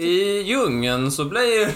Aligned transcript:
I 0.00 0.42
djungeln 0.42 1.10
så 1.10 1.24
blir 1.24 1.74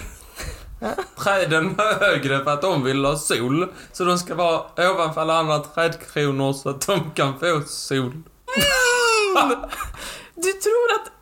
träden 1.18 1.74
högre 2.00 2.44
för 2.44 2.50
att 2.50 2.62
de 2.62 2.84
vill 2.84 3.04
ha 3.04 3.16
sol. 3.16 3.72
Så 3.92 4.04
de 4.04 4.18
ska 4.18 4.34
vara 4.34 4.90
ovanför 4.90 5.20
alla 5.20 5.38
andra 5.38 5.58
trädkronor 5.58 6.52
så 6.52 6.70
att 6.70 6.86
de 6.86 7.10
kan 7.10 7.38
få 7.38 7.62
sol. 7.66 8.12
Du 10.34 10.52
tror 10.52 10.92
att 10.94 11.12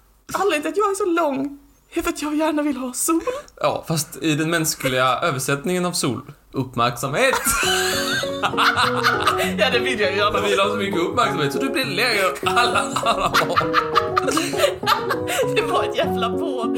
anledningen 0.40 0.62
till 0.62 0.70
att 0.70 0.76
jag 0.76 0.90
är 0.90 0.94
så 0.94 1.04
lång 1.04 1.58
är 1.90 2.02
för 2.02 2.10
att 2.10 2.22
jag 2.22 2.34
gärna 2.34 2.62
vill 2.62 2.76
ha 2.76 2.92
sol? 2.92 3.22
Ja, 3.60 3.84
fast 3.88 4.16
i 4.22 4.34
den 4.34 4.50
mänskliga 4.50 5.18
översättningen 5.22 5.86
av 5.86 5.92
sol. 5.92 6.32
Uppmärksamhet! 6.52 7.34
Ja, 9.58 9.70
det 9.72 9.78
vill 9.78 10.00
jag 10.00 10.16
gärna. 10.16 10.40
Vill 10.40 10.60
ha 10.60 10.68
så 10.68 10.76
mycket 10.76 11.00
uppmärksamhet 11.00 11.52
så 11.52 11.58
du 11.58 11.70
blir 11.70 11.84
längre 11.84 12.24
alla, 12.44 12.80
alla. 13.04 13.32
Det 15.56 15.62
var 15.62 15.84
ett 15.84 15.96
jävla 15.96 16.30
på. 16.30 16.76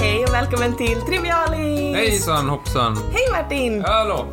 Hej 0.00 0.24
och 0.24 0.34
välkommen 0.34 0.76
till 0.76 1.00
Triviali! 1.00 1.65
Hejsan 1.96 2.48
hoppsan. 2.48 2.96
Hej 3.12 3.30
Martin! 3.32 3.84
Hallå. 3.84 4.26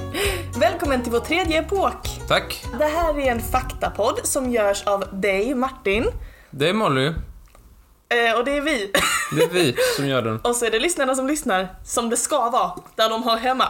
Välkommen 0.58 1.02
till 1.02 1.12
vår 1.12 1.20
tredje 1.20 1.58
epok. 1.58 2.20
Tack. 2.28 2.64
Det 2.78 2.84
här 2.84 3.18
är 3.18 3.30
en 3.30 3.40
faktapodd 3.40 4.20
som 4.22 4.50
görs 4.50 4.82
av 4.86 5.04
dig, 5.12 5.54
Martin. 5.54 6.06
Det 6.50 6.68
är 6.68 6.72
Molly. 6.72 7.06
Eh, 7.06 8.38
och 8.38 8.44
det 8.44 8.56
är 8.56 8.60
vi. 8.60 8.92
Det 9.36 9.42
är 9.42 9.48
vi 9.48 9.76
som 9.96 10.06
gör 10.06 10.22
den. 10.22 10.40
och 10.42 10.56
så 10.56 10.64
är 10.64 10.70
det 10.70 10.78
lyssnarna 10.78 11.14
som 11.14 11.26
lyssnar, 11.26 11.68
som 11.84 12.10
det 12.10 12.16
ska 12.16 12.50
vara, 12.50 12.72
där 12.94 13.10
de 13.10 13.22
hör 13.22 13.36
hemma. 13.36 13.68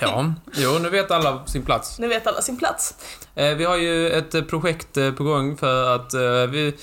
Ja, 0.00 0.34
jo, 0.52 0.78
nu 0.78 0.88
vet 0.88 1.10
alla 1.10 1.46
sin 1.46 1.64
plats. 1.64 1.98
Nu 1.98 2.08
vet 2.08 2.26
alla 2.26 2.42
sin 2.42 2.56
plats. 2.56 2.94
Eh, 3.34 3.54
vi 3.54 3.64
har 3.64 3.76
ju 3.76 4.10
ett 4.10 4.48
projekt 4.48 4.96
eh, 4.96 5.12
på 5.12 5.24
gång 5.24 5.56
för 5.56 5.94
att 5.94 6.14
eh, 6.14 6.20
vi 6.50 6.74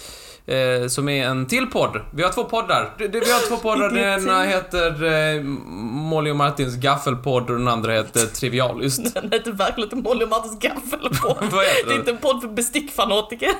eh, 0.48 0.88
som 0.88 1.10
är 1.10 1.26
en 1.26 1.46
till 1.46 1.68
podd. 1.68 2.02
Vi 2.12 2.24
har 2.24 2.32
två 2.32 2.44
poddar. 2.44 2.94
Vi 2.98 3.32
har 3.32 3.48
två 3.48 3.58
poddar. 3.58 3.90
Den 3.94 4.24
ena 4.24 4.44
heter 4.44 5.04
eh, 5.04 5.44
Molly 5.44 6.32
och 6.32 6.36
Martins 6.36 6.76
gaffelpodd 6.76 7.50
och 7.50 7.58
den 7.58 7.68
andra 7.68 7.92
heter 7.92 8.26
Trivialist. 8.26 9.14
Den 9.14 9.32
heter 9.32 9.52
verkligen 9.52 9.84
inte 9.84 10.10
Molly 10.10 10.26
och 10.26 10.30
Martins 10.30 10.60
gaffelpodd. 10.60 11.38
Det 11.86 11.94
är 11.94 11.96
inte 11.96 12.12
en 12.12 12.18
podd 12.18 12.42
för 12.42 12.48
bestickfanatiker. 12.48 13.52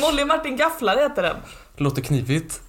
Molly 0.00 0.22
och 0.22 0.28
Martin 0.28 0.56
gafflar 0.56 0.96
heter 0.96 1.22
den. 1.22 1.36
Låter 1.76 2.02
knivigt. 2.02 2.60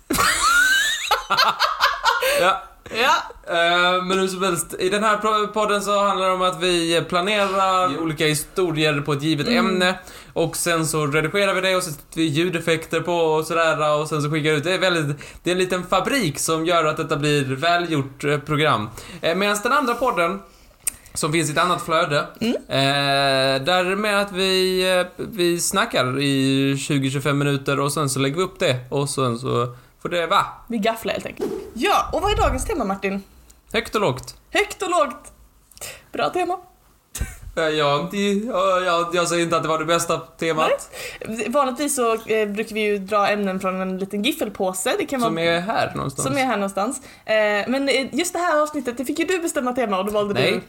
ja. 2.41 2.63
Ja. 2.93 3.15
Eh, 3.53 4.03
Men 4.03 4.19
hur 4.19 4.27
som 4.27 4.43
helst, 4.43 4.75
i 4.79 4.89
den 4.89 5.03
här 5.03 5.47
podden 5.47 5.81
så 5.81 5.99
handlar 6.03 6.27
det 6.27 6.33
om 6.33 6.41
att 6.41 6.63
vi 6.63 7.01
planerar 7.09 7.97
olika 8.01 8.25
historier 8.25 9.01
på 9.01 9.13
ett 9.13 9.23
givet 9.23 9.47
ämne 9.47 9.99
och 10.33 10.55
sen 10.55 10.87
så 10.87 11.07
redigerar 11.07 11.53
vi 11.53 11.61
det 11.61 11.75
och 11.75 11.83
så 11.83 11.91
sätter 11.91 12.15
vi 12.15 12.23
ljudeffekter 12.23 13.01
på 13.01 13.13
och 13.15 13.45
sådär 13.45 13.99
och 13.99 14.07
sen 14.07 14.21
så 14.21 14.29
skickar 14.31 14.51
vi 14.51 14.57
ut. 14.57 14.63
Det 14.63 14.73
är 14.73 14.79
väldigt, 14.79 15.17
det 15.43 15.49
är 15.49 15.51
en 15.51 15.59
liten 15.59 15.83
fabrik 15.87 16.39
som 16.39 16.65
gör 16.65 16.85
att 16.85 16.97
detta 16.97 17.15
blir 17.17 17.43
välgjort 17.55 18.23
eh, 18.23 18.37
program. 18.39 18.89
Eh, 19.21 19.35
Medan 19.35 19.57
den 19.63 19.71
andra 19.71 19.93
podden 19.93 20.39
som 21.13 21.31
finns 21.31 21.49
i 21.49 21.51
ett 21.51 21.57
annat 21.57 21.81
flöde. 21.81 22.25
Eh, 22.67 23.63
där 23.63 23.95
med 23.95 24.21
att 24.21 24.31
vi, 24.31 24.83
vi 25.17 25.59
snackar 25.59 26.19
i 26.21 26.73
20-25 26.75 27.33
minuter 27.33 27.79
och 27.79 27.91
sen 27.93 28.09
så 28.09 28.19
lägger 28.19 28.35
vi 28.37 28.43
upp 28.43 28.59
det 28.59 28.75
och 28.89 29.09
sen 29.09 29.39
så 29.39 29.75
får 30.01 30.09
det 30.09 30.27
vara 30.27 30.45
Vi 30.67 30.77
gafflar 30.77 31.13
helt 31.13 31.25
enkelt. 31.25 31.51
Ja, 31.73 32.09
och 32.13 32.21
vad 32.21 32.31
är 32.31 32.35
dagens 32.37 32.65
tema 32.65 32.85
Martin? 32.85 33.23
högt 33.73 33.95
och 33.95 34.01
lågt. 34.01 34.35
Högt 34.53 34.81
och 34.81 34.89
lågt. 34.89 35.31
Bra 36.11 36.29
tema. 36.29 36.57
Jag, 37.55 37.73
jag, 37.73 38.13
jag, 38.85 39.15
jag 39.15 39.27
säger 39.27 39.43
inte 39.43 39.57
att 39.57 39.63
det 39.63 39.69
var 39.69 39.79
det 39.79 39.85
bästa 39.85 40.17
temat. 40.17 40.89
Vanligtvis 41.47 41.95
så 41.95 42.13
eh, 42.13 42.49
brukar 42.49 42.73
vi 42.73 42.81
ju 42.81 42.97
dra 42.99 43.27
ämnen 43.27 43.59
från 43.59 43.81
en 43.81 43.97
liten 43.97 44.23
giffelpåse. 44.23 44.95
Det 44.99 45.05
kan 45.05 45.21
Som 45.21 45.35
vara 45.35 45.45
är 45.45 45.59
här 45.61 45.93
någonstans. 45.95 46.27
som 46.27 46.37
är 46.37 46.45
här 46.45 46.55
någonstans. 46.57 47.01
Eh, 47.25 47.33
men 47.67 47.89
eh, 47.89 48.15
just 48.15 48.33
det 48.33 48.39
här 48.39 48.61
avsnittet, 48.61 48.97
det 48.97 49.05
fick 49.05 49.19
ju 49.19 49.25
du 49.25 49.39
bestämma 49.39 49.73
tema 49.73 49.99
och 49.99 50.05
då 50.05 50.11
valde 50.11 50.33
Nej. 50.33 50.61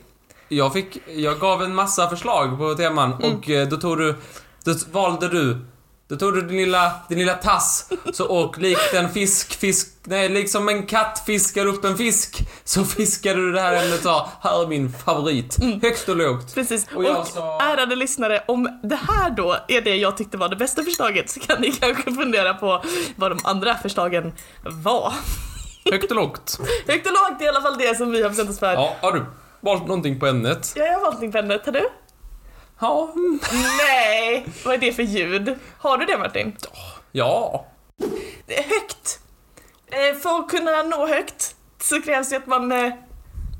du... 0.48 0.56
Jag, 0.56 0.72
fick, 0.72 0.98
jag 1.08 1.38
gav 1.38 1.62
en 1.62 1.74
massa 1.74 2.08
förslag 2.08 2.58
på 2.58 2.74
teman 2.74 3.12
Mm. 3.12 3.36
och 3.38 3.50
eh, 3.50 3.68
då 3.68 3.76
tog 3.76 3.98
du... 3.98 4.14
Då 4.64 4.74
valde 4.92 5.28
du... 5.28 5.58
Då 6.10 6.16
tog 6.16 6.34
du 6.34 6.40
din 6.42 6.56
lilla, 6.56 6.92
din 7.08 7.18
lilla 7.18 7.34
tass 7.34 7.88
så, 8.12 8.24
och 8.26 8.58
likt 8.58 8.94
en 8.94 9.08
fisk, 9.08 9.54
fisk... 9.58 9.88
Nej, 10.04 10.28
liksom 10.28 10.68
en 10.68 10.86
katt 10.86 11.22
fiskar 11.26 11.66
upp 11.66 11.84
en 11.84 11.96
fisk 11.96 12.38
så 12.64 12.84
fiskade 12.84 13.36
du 13.36 13.52
det 13.52 13.60
här 13.60 13.72
ämnet 13.84 13.94
och 13.98 14.02
sa 14.02 14.28
här 14.42 14.62
är 14.62 14.66
min 14.66 14.92
favorit. 14.92 15.56
Högt 15.82 16.08
och 16.08 16.16
lågt. 16.16 16.54
Precis. 16.54 16.86
Och 16.94 17.04
Och, 17.04 17.26
sa- 17.26 17.60
ärade 17.62 17.96
lyssnare, 17.96 18.44
om 18.48 18.80
det 18.82 18.96
här 19.08 19.30
då 19.30 19.56
är 19.68 19.80
det 19.80 19.96
jag 19.96 20.16
tyckte 20.16 20.36
var 20.36 20.48
det 20.48 20.56
bästa 20.56 20.82
förslaget 20.82 21.30
så 21.30 21.40
kan 21.40 21.60
ni 21.60 21.72
kanske 21.80 22.12
fundera 22.14 22.54
på 22.54 22.82
vad 23.16 23.30
de 23.30 23.38
andra 23.44 23.74
förslagen 23.76 24.32
var. 24.64 25.12
Högt 25.90 26.10
och 26.10 26.16
lågt. 26.16 26.58
Högt 26.86 27.06
och 27.06 27.12
lågt 27.12 27.40
är 27.40 27.44
i 27.44 27.48
alla 27.48 27.62
fall 27.62 27.78
det 27.78 27.96
som 27.96 28.10
vi 28.10 28.22
har 28.22 28.28
bestämt 28.28 28.50
oss 28.50 28.58
för. 28.58 28.72
Ja, 28.72 28.96
har 29.00 29.12
du 29.12 29.24
valt 29.60 29.86
någonting 29.86 30.20
på 30.20 30.26
ämnet? 30.26 30.72
Ja, 30.76 30.84
jag 30.84 30.92
har 30.92 31.00
valt 31.00 31.04
någonting 31.14 31.32
på 31.32 31.38
ämnet. 31.38 31.66
Har 31.66 31.72
du? 31.72 31.88
Ja. 32.80 33.12
Nej! 33.78 34.46
Vad 34.64 34.74
är 34.74 34.78
det 34.78 34.92
för 34.92 35.02
ljud? 35.02 35.58
Har 35.78 35.98
du 35.98 36.04
det 36.06 36.18
Martin? 36.18 36.56
Ja. 37.12 37.66
Det 38.46 38.58
är 38.58 38.62
högt. 38.62 39.20
Eh, 39.86 40.16
För 40.20 40.38
att 40.38 40.48
kunna 40.48 40.82
nå 40.82 41.06
högt 41.06 41.54
så 41.80 42.02
krävs 42.02 42.28
det 42.30 42.36
att 42.36 42.46
man, 42.46 42.72
eh, 42.72 42.92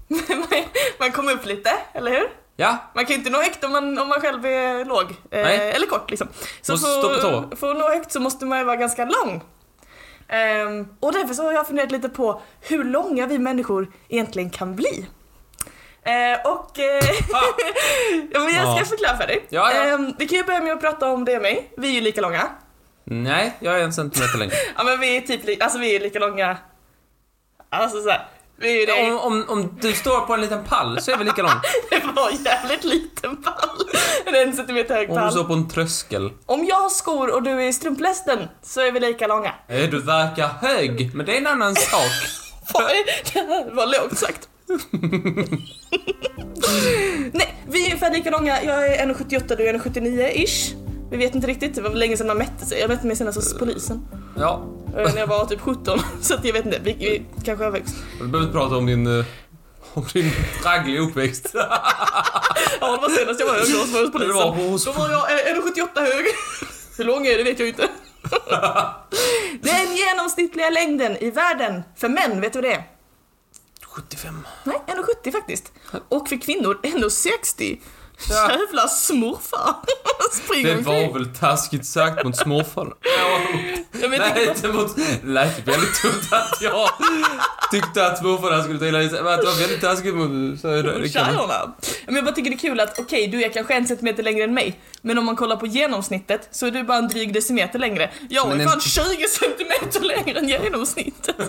man- 0.98 1.12
kommer 1.12 1.32
upp 1.32 1.46
lite, 1.46 1.70
eller 1.92 2.10
hur? 2.10 2.28
Ja. 2.56 2.76
Man 2.94 3.06
kan 3.06 3.12
ju 3.14 3.18
inte 3.18 3.30
nå 3.30 3.38
högt 3.42 3.64
om 3.64 3.72
man, 3.72 3.98
om 3.98 4.08
man 4.08 4.20
själv 4.20 4.46
är 4.46 4.84
låg. 4.84 5.02
Eh, 5.10 5.42
Nej. 5.42 5.70
eller 5.70 5.86
kort 5.86 6.10
liksom. 6.10 6.28
Så 6.62 6.76
för, 6.78 7.56
för 7.56 7.70
att 7.70 7.76
nå 7.76 7.88
högt 7.88 8.12
så 8.12 8.20
måste 8.20 8.44
man 8.44 8.58
ju 8.58 8.64
vara 8.64 8.76
ganska 8.76 9.04
lång. 9.04 9.42
Ehm, 10.28 10.88
och 11.00 11.12
därför 11.12 11.34
så 11.34 11.42
har 11.44 11.52
jag 11.52 11.66
funderat 11.66 11.90
lite 11.92 12.08
på 12.08 12.40
hur 12.60 12.84
långa 12.84 13.26
vi 13.26 13.38
människor 13.38 13.92
egentligen 14.08 14.50
kan 14.50 14.76
bli. 14.76 15.06
Eh, 16.04 16.52
och... 16.52 16.78
Eh, 16.78 16.84
ja, 18.32 18.40
men 18.40 18.54
jag 18.54 18.62
ska 18.62 18.78
Ja. 18.78 18.84
förklara 18.84 19.16
för 19.16 19.26
dig. 19.26 19.46
Ja, 19.48 19.72
ja. 19.74 19.82
Ehm, 19.84 20.14
vi 20.18 20.28
kan 20.28 20.38
ju 20.38 20.44
börja 20.44 20.60
med 20.60 20.72
att 20.72 20.80
prata 20.80 21.06
om 21.10 21.24
det 21.24 21.36
och 21.36 21.42
mig. 21.42 21.72
Vi 21.76 21.88
är 21.88 21.92
ju 21.92 22.00
lika 22.00 22.20
långa. 22.20 22.48
Nej, 23.04 23.56
jag 23.60 23.80
är 23.80 23.84
en 23.84 23.92
centimeter 23.92 24.38
längre. 24.38 24.54
Ja 24.76 24.84
men 24.84 25.00
vi 25.00 25.16
är 25.16 25.20
typ 25.20 25.44
li- 25.46 25.60
alltså 25.60 25.78
vi 25.78 25.96
är 25.96 26.00
lika 26.00 26.18
långa. 26.18 26.56
Alltså 27.70 28.02
såhär. 28.02 28.28
Vi 28.56 28.82
är. 28.90 29.10
Om, 29.10 29.18
om, 29.20 29.44
om 29.48 29.78
du 29.80 29.92
står 29.92 30.20
på 30.20 30.34
en 30.34 30.40
liten 30.40 30.64
pall 30.64 31.00
så 31.00 31.10
är 31.12 31.16
vi 31.16 31.24
lika 31.24 31.42
lång. 31.42 31.52
Det 31.90 32.02
var 32.14 32.30
en 32.30 32.44
jävligt 32.44 32.84
liten 32.84 33.36
pall. 33.42 33.88
En 34.26 34.34
en 34.34 34.52
centimeter 34.56 34.94
hög 34.94 35.08
Om 35.10 35.14
du 35.16 35.20
pall. 35.20 35.32
står 35.32 35.44
på 35.44 35.52
en 35.52 35.68
tröskel. 35.68 36.30
Om 36.46 36.64
jag 36.64 36.76
har 36.76 36.88
skor 36.88 37.34
och 37.34 37.42
du 37.42 37.50
är 37.50 37.60
i 37.60 37.72
strumplästen 37.72 38.48
så 38.62 38.80
är 38.80 38.92
vi 38.92 39.00
lika 39.00 39.26
långa. 39.26 39.54
Eh, 39.68 39.90
Du 39.90 39.98
verkar 40.02 40.46
hög, 40.62 41.14
men 41.14 41.26
det 41.26 41.32
är 41.32 41.36
en 41.40 41.46
annan 41.46 41.74
sak. 41.76 42.10
Oj, 42.74 43.04
det 43.32 43.40
här 43.40 43.70
var 43.74 43.86
lågt 44.02 44.18
sagt. 44.18 44.48
Nej, 47.32 47.54
vi 47.68 47.80
är 47.82 47.84
ungefär 47.86 48.10
lika 48.12 48.30
långa. 48.30 48.62
Jag 48.62 48.86
är 48.86 49.06
1,78 49.06 49.56
du 49.56 49.68
är 49.68 49.74
1,79-ish. 49.74 50.74
Vi 51.10 51.16
vet 51.16 51.34
inte 51.34 51.46
riktigt, 51.46 51.74
det 51.74 51.82
var 51.82 51.90
länge 51.90 52.16
sedan 52.16 52.26
man 52.26 52.38
mätte 52.38 52.66
sig. 52.66 52.80
Jag 52.80 52.88
mätte 52.90 53.06
mig 53.06 53.16
senast 53.16 53.36
hos 53.38 53.58
polisen. 53.58 54.06
Ja, 54.38 54.66
Eh, 54.96 55.12
När 55.14 55.18
jag 55.20 55.26
var 55.26 55.44
typ 55.46 55.60
17, 55.60 55.98
så 56.20 56.34
att 56.34 56.44
jag 56.44 56.52
vet 56.52 56.64
inte. 56.64 56.78
Vi, 56.84 56.92
vi 56.94 57.22
kanske 57.44 57.64
har 57.64 57.70
växt. 57.70 57.94
du 58.18 58.26
behöver 58.26 58.40
inte 58.48 58.52
prata 58.58 58.76
om 58.76 58.86
din, 58.86 59.18
eh, 59.18 59.24
om 59.94 60.04
din 60.12 60.30
traggliga 60.62 61.00
uppväxt. 61.00 61.54
Ja, 62.80 62.90
det 62.96 63.02
var 63.02 63.08
senast 63.10 63.40
jag 63.40 63.46
var 63.46 63.54
hög 63.54 63.60
hos 63.62 63.92
polisen. 64.12 64.28
Det 64.28 64.32
var 64.34 64.50
hos- 64.70 64.84
Då 64.84 64.92
var 64.92 65.10
jag 65.10 65.32
eh, 65.50 65.54
1,78 65.54 66.00
hög. 66.00 66.24
Hur 66.98 67.04
lång 67.04 67.26
är 67.26 67.36
det 67.38 67.42
vet 67.44 67.58
jag 67.58 67.68
inte. 67.68 67.88
Den 69.62 69.96
genomsnittliga 69.96 70.70
längden 70.70 71.16
i 71.16 71.30
världen 71.30 71.82
för 71.96 72.08
män, 72.08 72.40
vet 72.40 72.52
du 72.52 72.60
vad 72.60 72.70
det 72.70 72.74
är? 72.74 72.82
75. 73.90 74.46
Nej, 74.64 74.82
1,70 74.86 75.32
faktiskt. 75.32 75.72
Och 76.08 76.28
för 76.28 76.40
kvinnor 76.40 76.80
1,60. 76.82 77.78
Ja. 78.28 78.50
Jävla 78.50 78.88
smurfar. 78.88 79.74
Springer 80.32 80.74
Det 80.76 80.82
var 80.82 81.12
väl 81.12 81.26
taskigt 81.34 81.86
sagt 81.86 82.24
mot. 82.24 82.36
Jag 84.02 84.08
vet 84.08 84.20
Nej, 84.20 84.48
inte. 84.48 84.68
mot... 84.68 84.96
Det 84.96 85.26
lät 85.28 85.68
väldigt 85.68 86.02
dumt 86.02 86.22
att 86.30 86.62
jag 86.62 86.88
tyckte 87.70 88.06
att 88.06 88.18
småfallarna 88.18 88.62
skulle 88.62 88.78
ta 88.78 88.86
illa 88.86 88.98
att 88.98 89.10
det 89.10 89.22
var 89.22 89.60
väldigt 89.60 89.80
taskigt 89.80 90.14
mot... 90.14 90.60
Tjejerna. 91.12 91.74
Men 92.06 92.14
jag 92.16 92.24
bara 92.24 92.34
tycker 92.34 92.50
det 92.50 92.56
är 92.56 92.58
kul 92.58 92.80
att, 92.80 92.98
okej, 92.98 93.28
du 93.28 93.44
är 93.44 93.48
kanske 93.48 93.74
en 93.74 93.86
centimeter 93.86 94.22
längre 94.22 94.44
än 94.44 94.54
mig, 94.54 94.80
men 95.02 95.18
om 95.18 95.24
man 95.24 95.36
kollar 95.36 95.56
på 95.56 95.66
genomsnittet 95.66 96.48
så 96.50 96.66
är 96.66 96.70
du 96.70 96.82
bara 96.82 96.98
en 96.98 97.08
dryg 97.08 97.32
decimeter 97.34 97.78
längre. 97.78 98.10
Jag 98.28 98.52
är 98.52 98.56
Men 98.56 98.66
fan 98.68 98.74
en- 98.74 98.80
20 98.80 99.26
centimeter 99.28 100.00
längre 100.00 100.38
än 100.38 100.48
genomsnittet. 100.48 101.36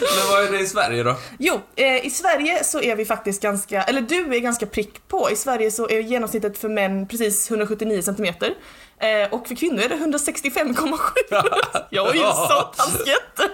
Men 0.00 0.28
vad 0.30 0.44
är 0.44 0.52
det 0.52 0.60
i 0.60 0.66
Sverige 0.66 1.02
då? 1.02 1.16
Jo, 1.38 1.60
eh, 1.76 2.06
i 2.06 2.10
Sverige 2.10 2.64
så 2.64 2.80
är 2.80 2.96
vi 2.96 3.04
faktiskt 3.04 3.42
ganska, 3.42 3.82
eller 3.82 4.00
du 4.00 4.34
är 4.34 4.38
ganska 4.40 4.66
prick 4.66 5.08
på. 5.08 5.30
I 5.30 5.36
Sverige 5.40 5.70
så 5.70 5.88
är 5.88 6.00
genomsnittet 6.00 6.58
för 6.58 6.68
män 6.68 7.06
precis 7.08 7.50
179 7.50 8.02
centimeter. 8.02 8.54
Eh, 9.00 9.34
och 9.34 9.48
för 9.48 9.54
kvinnor 9.54 9.80
är 9.80 9.88
det 9.88 9.94
165,7. 9.94 10.94
Jag 11.90 12.08
är 12.08 12.14
ju 12.14 12.20
satans 12.20 12.98
jätte. 13.06 13.50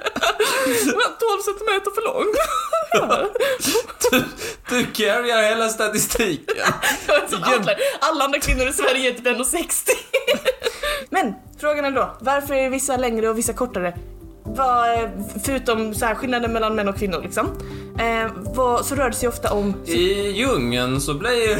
Men 0.84 1.10
12 1.18 1.42
centimeter 1.44 1.90
för 1.94 2.02
lång. 2.02 2.26
Du, 4.10 4.24
du 4.68 4.86
carryar 4.86 5.42
hela 5.42 5.68
statistiken. 5.68 6.56
Jag 7.06 7.22
är 7.22 7.28
som 7.28 7.42
alla, 7.42 7.74
alla 8.00 8.24
andra 8.24 8.38
kvinnor 8.40 8.68
i 8.68 8.72
Sverige 8.72 9.10
är 9.10 9.14
typ 9.14 9.26
1,60. 9.26 9.90
Men 11.10 11.34
frågan 11.60 11.84
är 11.84 11.90
då, 11.90 12.16
varför 12.20 12.54
är 12.54 12.70
vissa 12.70 12.96
längre 12.96 13.28
och 13.28 13.38
vissa 13.38 13.52
kortare? 13.52 13.94
Vad, 14.46 15.10
förutom 15.44 15.94
så 15.94 16.04
här 16.04 16.14
skillnaden 16.14 16.52
mellan 16.52 16.74
män 16.74 16.88
och 16.88 16.96
kvinnor 16.96 17.20
liksom. 17.22 17.46
Eh, 17.98 18.32
vad, 18.54 18.86
så 18.86 18.94
rör 18.94 19.10
det 19.10 19.16
sig 19.16 19.28
ofta 19.28 19.52
om... 19.52 19.74
I 19.84 20.30
djungeln 20.30 21.00
så 21.00 21.14
blir 21.14 21.58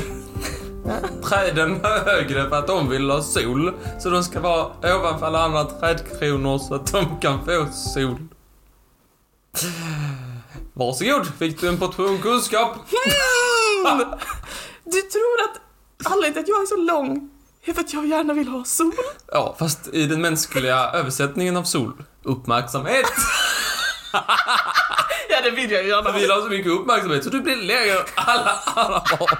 träden 1.23 1.81
högre 2.07 2.49
för 2.49 2.57
att 2.57 2.67
de 2.67 2.89
vill 2.89 3.11
ha 3.11 3.23
sol. 3.23 3.73
Så 3.99 4.11
de 4.11 4.25
ska 4.25 4.41
vara 4.41 4.97
ovanför 4.97 5.27
alla 5.27 5.45
andra 5.45 5.65
trädkronor 5.65 6.59
så 6.59 6.75
att 6.75 6.93
de 6.93 7.21
kan 7.21 7.45
få 7.45 7.67
sol. 7.73 8.17
Varsågod, 10.73 11.27
fick 11.39 11.61
du 11.61 11.69
en 11.69 11.79
portion 11.79 12.19
kunskap. 12.19 12.77
Du 14.89 15.03
tror 15.03 15.37
att 15.45 15.61
anledningen 16.13 16.33
till 16.33 16.43
att 16.43 16.49
jag 16.49 16.63
är 16.63 16.67
så 16.67 16.77
lång 16.77 17.31
är 17.65 17.73
för 17.73 17.81
att 17.81 17.93
jag 17.93 18.07
gärna 18.07 18.35
vill 18.35 18.49
ha 18.49 18.65
sol? 18.65 18.93
Ja, 19.33 19.57
fast 19.59 19.89
i 19.95 20.07
den 20.07 20.21
mänskliga 20.21 20.91
översättningen 20.95 21.57
av 21.57 21.65
sol, 21.65 21.93
uppmärksamhet. 22.27 23.07
Ja, 25.29 25.41
det 25.43 25.51
vill 25.51 25.71
jag 25.71 25.83
ju 25.83 25.89
gärna 25.89 26.09
Jag 26.09 26.21
vill 26.21 26.31
ha 26.31 26.41
så 26.41 26.49
mycket 26.49 26.73
uppmärksamhet 26.73 27.25
så 27.25 27.31
du 27.31 27.41
blir 27.41 27.57
längre 27.57 27.93
än 27.93 28.05
alla 28.15 28.53
andra 28.75 29.03
barn. 29.19 29.39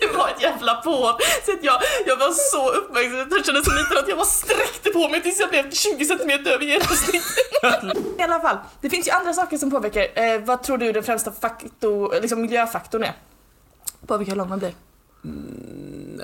Det 0.00 0.06
var 0.16 0.28
ett 0.28 0.42
jävla 0.42 0.74
påhopp. 0.74 1.22
Så 1.46 1.52
att 1.52 1.64
jag, 1.64 1.82
jag 2.06 2.16
var 2.16 2.30
så 2.30 2.70
uppmärksam, 2.70 3.28
jag 3.30 3.46
kände 3.46 3.64
så 3.64 3.70
liten 3.70 3.98
att 3.98 4.08
jag 4.08 4.16
bara 4.18 4.26
sträckte 4.26 4.90
på 4.90 5.08
mig 5.08 5.22
tills 5.22 5.40
jag 5.40 5.50
blev 5.50 5.70
20 5.70 6.04
cm 6.04 6.30
över 6.30 6.64
genomsnittet. 6.64 7.22
I 8.18 8.22
alla 8.22 8.40
fall, 8.40 8.56
det 8.80 8.90
finns 8.90 9.06
ju 9.06 9.10
andra 9.10 9.32
saker 9.32 9.58
som 9.58 9.70
påverkar. 9.70 10.06
Eh, 10.14 10.40
vad 10.40 10.62
tror 10.62 10.78
du 10.78 10.92
den 10.92 11.02
främsta 11.02 11.32
faktor, 11.32 12.20
liksom 12.20 12.42
miljöfaktorn 12.42 13.02
är? 13.02 13.12
Påverkar 14.06 14.30
hur 14.30 14.36
lång 14.36 14.48
man 14.48 14.58
blir. 14.58 14.74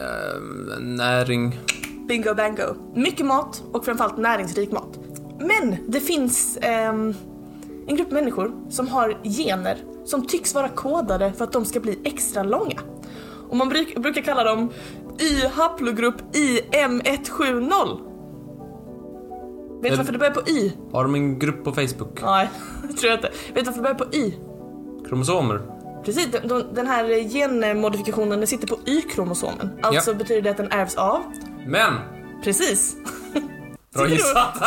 Eh, 0.00 0.40
näring. 0.80 1.60
Bingo 2.08 2.34
bango. 2.34 2.74
Mycket 2.94 3.26
mat 3.26 3.62
och 3.72 3.84
framförallt 3.84 4.16
näringsrik 4.18 4.72
mat. 4.72 4.98
Men 5.38 5.76
det 5.86 6.00
finns 6.00 6.58
ehm, 6.60 7.14
en 7.86 7.96
grupp 7.96 8.10
människor 8.10 8.52
som 8.70 8.88
har 8.88 9.18
gener 9.22 9.76
som 10.04 10.26
tycks 10.26 10.54
vara 10.54 10.68
kodade 10.68 11.32
för 11.32 11.44
att 11.44 11.52
de 11.52 11.64
ska 11.64 11.80
bli 11.80 11.98
extra 12.04 12.42
långa. 12.42 12.80
Och 13.48 13.56
man 13.56 13.68
bruk, 13.68 13.96
brukar 13.96 14.22
kalla 14.22 14.44
dem 14.44 14.70
Y-haplogrupp 15.18 16.22
IM170. 16.32 17.98
Vet 19.82 19.92
du 19.92 19.96
varför 19.96 20.12
det 20.12 20.18
börjar 20.18 20.34
på 20.34 20.50
Y? 20.50 20.72
Har 20.92 21.02
de 21.02 21.14
en 21.14 21.38
grupp 21.38 21.64
på 21.64 21.72
Facebook? 21.72 22.22
Nej, 22.22 22.50
det 22.88 22.94
tror 22.98 23.10
jag 23.10 23.18
inte. 23.18 23.30
Vet 23.54 23.54
du 23.54 23.62
varför 23.62 23.72
det 23.72 23.82
börjar 23.82 23.94
på 23.94 24.14
Y? 24.16 24.34
Kromosomer? 25.08 25.60
Precis, 26.04 26.28
de, 26.32 26.48
de, 26.48 26.64
den 26.74 26.86
här 26.86 27.28
genmodifikationen 27.28 28.38
den 28.38 28.46
sitter 28.46 28.66
på 28.66 28.78
Y-kromosomen. 28.86 29.70
Alltså 29.82 30.14
betyder 30.14 30.42
det 30.42 30.50
att 30.50 30.56
den 30.56 30.72
ärvs 30.72 30.94
av. 30.94 31.22
Men! 31.66 31.92
Precis. 32.44 32.96
Bra 33.94 34.08
gissat! 34.08 34.56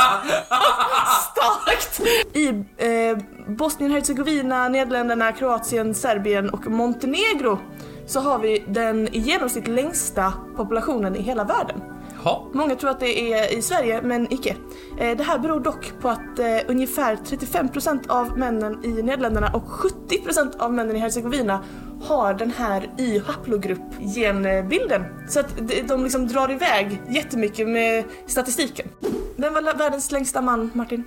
Starkt! 1.31 2.01
I 2.33 2.47
eh, 2.77 3.17
Bosnien-Hercegovina, 3.47 4.69
Nederländerna, 4.69 5.31
Kroatien, 5.31 5.95
Serbien 5.95 6.49
och 6.49 6.65
Montenegro 6.67 7.59
så 8.05 8.19
har 8.19 8.39
vi 8.39 8.63
den 8.67 9.07
i 9.07 9.19
genomsnitt 9.19 9.67
längsta 9.67 10.33
populationen 10.55 11.15
i 11.15 11.21
hela 11.21 11.43
världen. 11.43 11.81
Ja. 12.23 12.47
Många 12.53 12.75
tror 12.75 12.89
att 12.89 12.99
det 12.99 13.33
är 13.33 13.57
i 13.57 13.61
Sverige, 13.61 14.01
men 14.01 14.33
icke. 14.33 14.55
Eh, 14.97 15.17
det 15.17 15.23
här 15.23 15.39
beror 15.39 15.59
dock 15.59 15.91
på 16.01 16.09
att 16.09 16.39
eh, 16.39 16.45
ungefär 16.67 17.15
35% 17.15 18.09
av 18.09 18.37
männen 18.37 18.85
i 18.85 19.03
Nederländerna 19.03 19.51
och 19.53 19.63
70% 19.63 20.59
av 20.59 20.73
männen 20.73 20.95
i 20.95 20.99
Hercegovina 20.99 21.63
har 22.03 22.33
den 22.33 22.51
här 22.51 22.89
Y-haplogrupp-genbilden. 22.97 25.03
Så 25.27 25.39
att 25.39 25.57
de- 25.67 25.81
de 25.81 26.03
liksom 26.03 26.27
drar 26.27 26.51
iväg 26.51 27.01
jättemycket 27.09 27.67
med 27.67 28.03
statistiken. 28.27 28.87
Vem 29.35 29.53
var 29.53 29.77
världens 29.77 30.11
längsta 30.11 30.41
man, 30.41 30.71
Martin? 30.73 31.03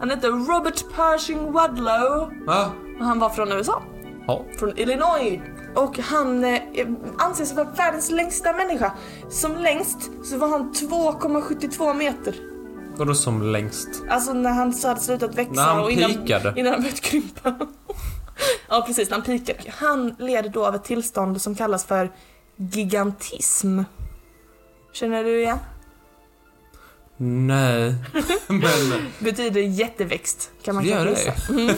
Han 0.00 0.10
hette 0.10 0.26
Robert 0.26 0.84
Pershing 0.96 1.52
Wadlow 1.52 2.30
Va? 2.46 2.70
och 2.98 3.04
han 3.04 3.18
var 3.18 3.28
från 3.30 3.52
USA 3.52 3.82
Ja. 4.26 4.44
från 4.58 4.78
Illinois. 4.78 5.40
Och 5.74 5.98
han 5.98 6.44
eh, 6.44 6.60
anses 7.18 7.52
vara 7.52 7.70
världens 7.70 8.10
längsta 8.10 8.52
människa. 8.52 8.92
Som 9.30 9.56
längst 9.56 10.10
så 10.24 10.38
var 10.38 10.48
han 10.48 10.72
2,72 10.72 11.94
meter. 11.94 12.34
Vadå 12.96 13.14
som 13.14 13.42
längst? 13.42 13.88
Alltså 14.08 14.32
när 14.32 14.50
han 14.50 14.72
så 14.72 14.88
hade 14.88 15.00
slutat 15.00 15.34
växa 15.34 15.52
När 15.52 15.62
han 15.62 15.80
och 15.80 15.90
innan, 15.90 16.10
pikade. 16.10 16.54
innan 16.56 16.72
han 16.72 16.82
började 16.82 17.00
krympa. 17.00 17.54
ja 18.68 18.84
precis, 18.86 19.10
när 19.10 19.16
han 19.16 19.24
pikade. 19.24 19.58
Han 19.68 20.14
led 20.18 20.50
då 20.52 20.66
av 20.66 20.74
ett 20.74 20.84
tillstånd 20.84 21.42
som 21.42 21.54
kallas 21.54 21.84
för 21.84 22.12
gigantism. 22.56 23.80
Känner 24.92 25.24
du 25.24 25.40
igen? 25.40 25.58
Nej. 27.16 27.94
Men... 28.46 29.06
Betyder 29.18 29.60
jätteväxt 29.60 30.50
kan 30.62 30.74
man 30.74 30.84
Det 30.84 30.90
gör 30.90 31.04
kanske 31.04 31.52
det. 31.52 31.76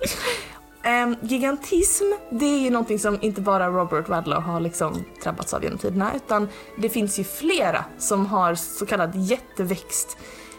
Ehm, 0.84 1.16
gigantism, 1.22 2.04
det 2.30 2.44
är 2.44 2.58
ju 2.58 2.70
någonting 2.70 2.98
som 2.98 3.18
inte 3.22 3.40
bara 3.40 3.68
Robert 3.68 4.08
Wadlow 4.08 4.40
har 4.42 4.60
liksom 4.60 5.04
drabbats 5.22 5.54
av 5.54 5.62
genom 5.64 5.78
tiderna, 5.78 6.12
utan 6.16 6.48
det 6.76 6.88
finns 6.88 7.18
ju 7.18 7.24
flera 7.24 7.84
som 7.98 8.26
har 8.26 8.54
så 8.54 8.86
kallad 8.86 9.14
jätteväxt. 9.14 10.16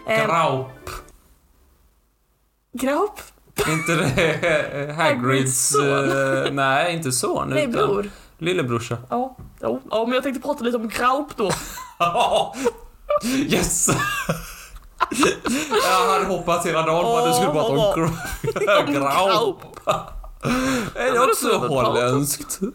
Ehm, 0.07 0.27
Graup. 0.27 0.89
Graup? 2.73 3.19
inte 3.69 3.95
det 3.95 4.93
Hagrids... 4.97 5.69
son. 5.71 6.09
eh, 6.09 6.51
nej, 6.51 6.93
inte 6.95 7.11
son. 7.11 7.49
Nej, 7.49 7.67
utan 7.67 7.87
bror. 7.87 8.09
Lillebrorsa. 8.37 8.97
Ja, 9.09 9.37
ja, 9.59 9.79
ja, 9.91 10.05
men 10.05 10.13
jag 10.13 10.23
tänkte 10.23 10.41
prata 10.41 10.63
lite 10.63 10.77
om 10.77 10.89
Graup 10.89 11.37
då. 11.37 11.51
yes! 13.23 13.89
Jag 15.83 16.11
hade 16.11 16.25
hoppats 16.25 16.65
hela 16.65 16.81
dagen 16.81 17.03
på 17.03 17.17
att 17.17 17.25
du 17.25 17.33
skulle 17.33 17.51
prata 17.51 17.73
Om 18.87 18.93
Graup. 18.93 19.72
Är 20.95 21.11
det 21.13 21.19
också 21.19 21.57
holländskt? 21.57 22.59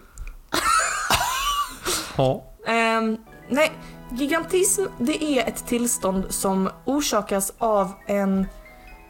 Ja. 2.17 2.45
Ehm, 2.67 3.17
nej, 3.49 3.73
gigantism 4.11 4.83
det 4.99 5.25
är 5.25 5.49
ett 5.49 5.67
tillstånd 5.67 6.25
som 6.29 6.71
orsakas 6.85 7.53
av 7.59 7.93
en, 8.07 8.47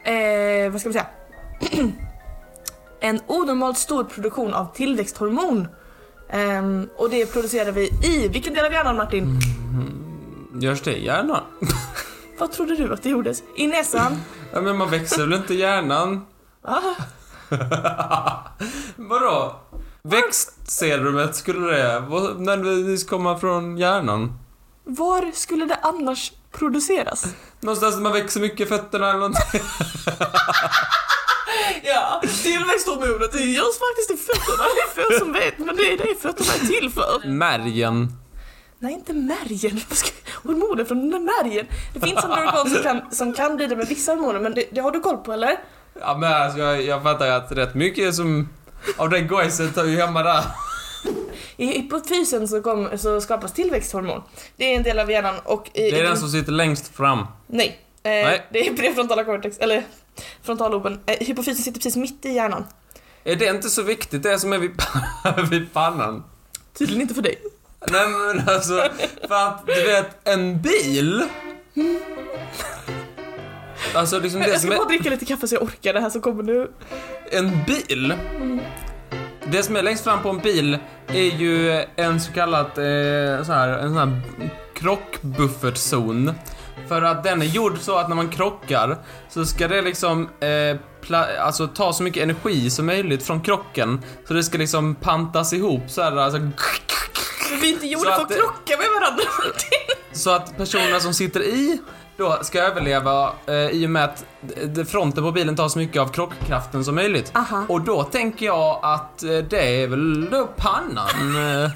eh, 0.03 0.71
vad 0.71 0.81
ska 0.81 0.89
vi 0.89 0.93
säga, 0.93 1.07
en 2.99 3.19
onormalt 3.27 3.77
stor 3.77 4.03
produktion 4.03 4.53
av 4.53 4.73
tillväxthormon. 4.73 5.67
Ehm, 6.29 6.89
och 6.97 7.09
det 7.09 7.25
producerar 7.25 7.71
vi 7.71 7.89
i, 8.03 8.27
vilken 8.27 8.53
del 8.53 8.65
av 8.65 8.71
hjärnan 8.71 8.95
Martin? 8.95 9.39
Görs 10.61 10.81
det 10.81 10.95
i 10.97 11.05
hjärnan? 11.05 11.43
Vad 12.39 12.51
trodde 12.51 12.75
du 12.75 12.93
att 12.93 13.03
det 13.03 13.09
gjordes? 13.09 13.43
I 13.55 13.67
näsan? 13.67 14.17
Ja, 14.53 14.61
men 14.61 14.77
man 14.77 14.89
växer 14.89 15.21
väl 15.27 15.33
inte 15.33 15.53
hjärnan? 15.53 16.25
Vadå? 18.95 19.55
Växtserumet, 20.03 21.35
skulle 21.35 21.75
det 21.75 21.99
nödvändigtvis 22.37 23.03
komma 23.09 23.39
från 23.39 23.77
hjärnan? 23.77 24.33
var 24.89 25.31
skulle 25.33 25.65
det 25.65 25.75
annars 25.81 26.31
produceras? 26.51 27.25
Någonstans 27.59 27.95
där 27.95 28.01
man 28.01 28.13
växer 28.13 28.39
mycket 28.41 28.69
fötterna 28.69 29.09
eller 29.09 29.19
någonting. 29.19 29.61
Ja, 31.83 32.21
tillväxthormonet 32.43 33.31
det 33.31 33.39
görs 33.39 33.75
faktiskt 33.79 34.11
i 34.11 34.17
fötterna. 34.17 34.63
Det 34.63 35.01
är 35.01 35.09
få 35.09 35.19
som 35.19 35.33
vet, 35.33 35.57
men 35.59 35.75
det 35.75 35.93
är 35.93 35.97
det 35.97 36.21
fötterna 36.21 36.53
är 36.53 36.67
till 36.67 36.89
för. 36.89 37.27
Märgen. 37.27 38.07
Nej, 38.79 38.93
inte 38.93 39.13
märgen. 39.13 39.81
Hormoner 40.43 40.85
från 40.85 41.09
märgen. 41.09 41.65
Det 41.93 41.99
finns 41.99 42.23
andra 42.23 42.37
organ 42.39 42.69
som 42.69 42.83
kan, 42.83 43.11
som 43.11 43.33
kan 43.33 43.55
bli 43.55 43.67
det 43.67 43.75
med 43.75 43.87
vissa 43.87 44.11
hormoner, 44.11 44.39
men 44.39 44.53
det, 44.53 44.65
det 44.71 44.81
har 44.81 44.91
du 44.91 44.99
koll 44.99 45.17
på 45.17 45.33
eller? 45.33 45.59
Ja 46.01 46.17
men 46.17 46.33
alltså 46.33 46.59
jag, 46.59 46.81
jag 46.83 47.03
fattar 47.03 47.25
ju 47.25 47.31
att 47.31 47.51
rätt 47.51 47.75
mycket 47.75 48.15
som 48.15 48.49
av 48.97 49.09
det 49.09 49.21
gojset 49.21 49.75
tar 49.75 49.85
ju 49.85 49.97
hemma 49.97 50.23
där. 50.23 50.43
I 51.57 51.65
hypofysen 51.65 52.47
så, 52.47 52.61
kom, 52.61 52.89
så 52.97 53.21
skapas 53.21 53.53
tillväxthormon. 53.53 54.21
Det 54.57 54.73
är 54.73 54.77
en 54.77 54.83
del 54.83 54.99
av 54.99 55.11
hjärnan 55.11 55.35
och 55.43 55.69
i... 55.73 55.91
Det 55.91 55.99
är 55.99 56.03
den 56.03 56.17
som 56.17 56.29
sitter 56.29 56.51
längst 56.51 56.95
fram. 56.95 57.25
Nej. 57.47 57.79
Eh, 58.03 58.09
Nej. 58.11 58.47
Det 58.51 58.67
är 58.67 58.73
prefrontala 58.73 59.23
cortex, 59.23 59.57
eller 59.57 59.83
frontalloben. 60.43 60.99
Eh, 61.05 61.17
hypofysen 61.19 61.63
sitter 61.63 61.79
precis 61.79 61.95
mitt 61.95 62.25
i 62.25 62.29
hjärnan. 62.29 62.65
Är 63.23 63.35
det 63.35 63.45
inte 63.45 63.69
så 63.69 63.81
viktigt 63.81 64.23
det 64.23 64.39
som 64.39 64.53
är 64.53 64.57
vid, 64.57 64.71
vid 65.49 65.73
pannan? 65.73 66.23
Tydligen 66.77 67.01
inte 67.01 67.13
för 67.13 67.21
dig. 67.21 67.41
Nej 67.91 68.07
men 68.07 68.49
alltså, 68.49 68.89
för 69.27 69.47
att 69.47 69.67
du 69.67 69.83
vet, 69.83 70.27
en 70.27 70.61
bil... 70.61 71.23
Alltså 73.95 74.19
liksom 74.19 74.41
Jag 74.41 74.61
ska 74.61 74.73
är... 74.73 74.77
bara 74.77 74.87
dricka 74.87 75.09
lite 75.09 75.25
kaffe 75.25 75.47
så 75.47 75.55
jag 75.55 75.63
orkar 75.63 75.93
det 75.93 75.99
här 75.99 76.09
som 76.09 76.21
kommer 76.21 76.43
nu. 76.43 76.71
En 77.31 77.63
bil, 77.67 78.13
Det 79.51 79.63
som 79.63 79.75
är 79.75 79.81
längst 79.83 80.03
fram 80.03 80.21
på 80.21 80.29
en 80.29 80.39
bil 80.39 80.77
är 81.07 81.37
ju 81.37 81.83
en 81.95 82.21
så 82.21 82.31
kallad, 82.31 82.65
eh, 82.65 83.43
så 83.43 83.53
här, 83.53 83.67
en 83.69 83.89
sån 83.89 83.97
här 83.97 84.21
krockbuffertzon. 84.73 86.31
För 86.87 87.01
att 87.01 87.23
den 87.23 87.41
är 87.41 87.45
gjord 87.45 87.77
så 87.79 87.97
att 87.97 88.09
när 88.09 88.15
man 88.15 88.29
krockar 88.29 88.97
så 89.29 89.45
ska 89.45 89.67
det 89.67 89.81
liksom 89.81 90.29
eh, 90.39 90.77
alltså 91.39 91.67
ta 91.67 91.93
så 91.93 92.03
mycket 92.03 92.23
energi 92.23 92.69
som 92.69 92.85
möjligt 92.85 93.23
från 93.23 93.41
krocken. 93.41 94.01
Så 94.27 94.33
det 94.33 94.43
ska 94.43 94.57
liksom 94.57 94.95
pantas 94.95 95.53
ihop 95.53 95.81
så 95.87 96.01
här, 96.01 96.17
alltså, 96.17 96.39
Vi 97.61 97.69
är 97.69 97.73
inte 97.73 97.87
gjorda 97.87 98.15
för 98.15 98.21
att 98.21 98.35
krocka 98.35 98.77
med 98.77 98.87
varandra 99.01 99.23
så 100.11 100.29
att 100.29 100.57
personerna 100.57 100.99
som 100.99 101.13
sitter 101.13 101.39
i 101.39 101.79
då 102.19 102.39
ska 102.41 102.59
överleva 102.59 103.33
eh, 103.45 103.55
i 103.55 103.85
och 103.85 103.89
med 103.89 104.03
att 104.03 104.25
fronten 104.89 105.23
på 105.23 105.31
bilen 105.31 105.55
tar 105.55 105.69
så 105.69 105.79
mycket 105.79 106.01
av 106.01 106.07
krockkraften 106.07 106.85
som 106.85 106.95
möjligt. 106.95 107.31
Aha. 107.35 107.65
Och 107.69 107.81
då 107.81 108.03
tänker 108.03 108.45
jag 108.45 108.79
att 108.83 109.23
eh, 109.23 109.37
det 109.37 109.83
är 109.83 109.87
väl 109.87 110.29
då 110.29 110.47
pannan. 110.57 111.35
eh. 111.63 111.71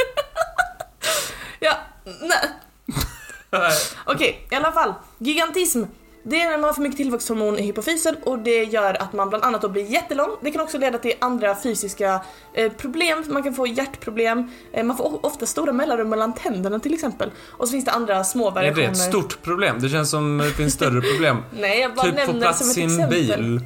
Ja, 1.59 1.73
nej. 2.21 3.69
Okej, 4.05 4.47
i 4.51 4.55
alla 4.55 4.71
fall. 4.71 4.93
Gigantism. 5.17 5.83
Det 6.25 6.41
är 6.41 6.49
när 6.49 6.57
man 6.57 6.63
har 6.63 6.73
för 6.73 6.81
mycket 6.81 6.97
tillväxthormon 6.97 7.59
i 7.59 7.61
hypofysen 7.61 8.15
och 8.23 8.39
det 8.39 8.63
gör 8.63 9.01
att 9.01 9.13
man 9.13 9.29
bland 9.29 9.43
annat 9.43 9.61
då 9.61 9.69
blir 9.69 9.83
jättelång. 9.83 10.29
Det 10.41 10.51
kan 10.51 10.61
också 10.61 10.77
leda 10.77 10.97
till 10.97 11.13
andra 11.19 11.55
fysiska 11.63 12.21
eh, 12.53 12.71
problem. 12.71 13.23
Man 13.27 13.43
kan 13.43 13.53
få 13.53 13.67
hjärtproblem. 13.67 14.51
Eh, 14.73 14.83
man 14.83 14.97
får 14.97 15.25
ofta 15.25 15.45
stora 15.45 15.73
mellanrum 15.73 16.09
mellan 16.09 16.33
tänderna 16.33 16.79
till 16.79 16.93
exempel. 16.93 17.31
Och 17.49 17.67
så 17.67 17.71
finns 17.71 17.85
det 17.85 17.91
andra 17.91 18.23
små 18.23 18.47
Är 18.47 18.51
variationer. 18.51 18.85
det 18.85 18.91
ett 18.91 18.97
stort 18.97 19.41
problem? 19.41 19.79
Det 19.81 19.89
känns 19.89 20.09
som 20.09 20.37
det 20.37 20.49
finns 20.51 20.73
större 20.73 21.01
problem. 21.11 21.37
Nej, 21.59 21.79
jag 21.79 21.95
bara 21.95 22.05
typ 22.05 22.15
nämner 22.15 22.47
det 22.47 22.53
som 22.53 22.69
ett 22.69 22.77
exempel. 22.77 23.09
bil. 23.09 23.61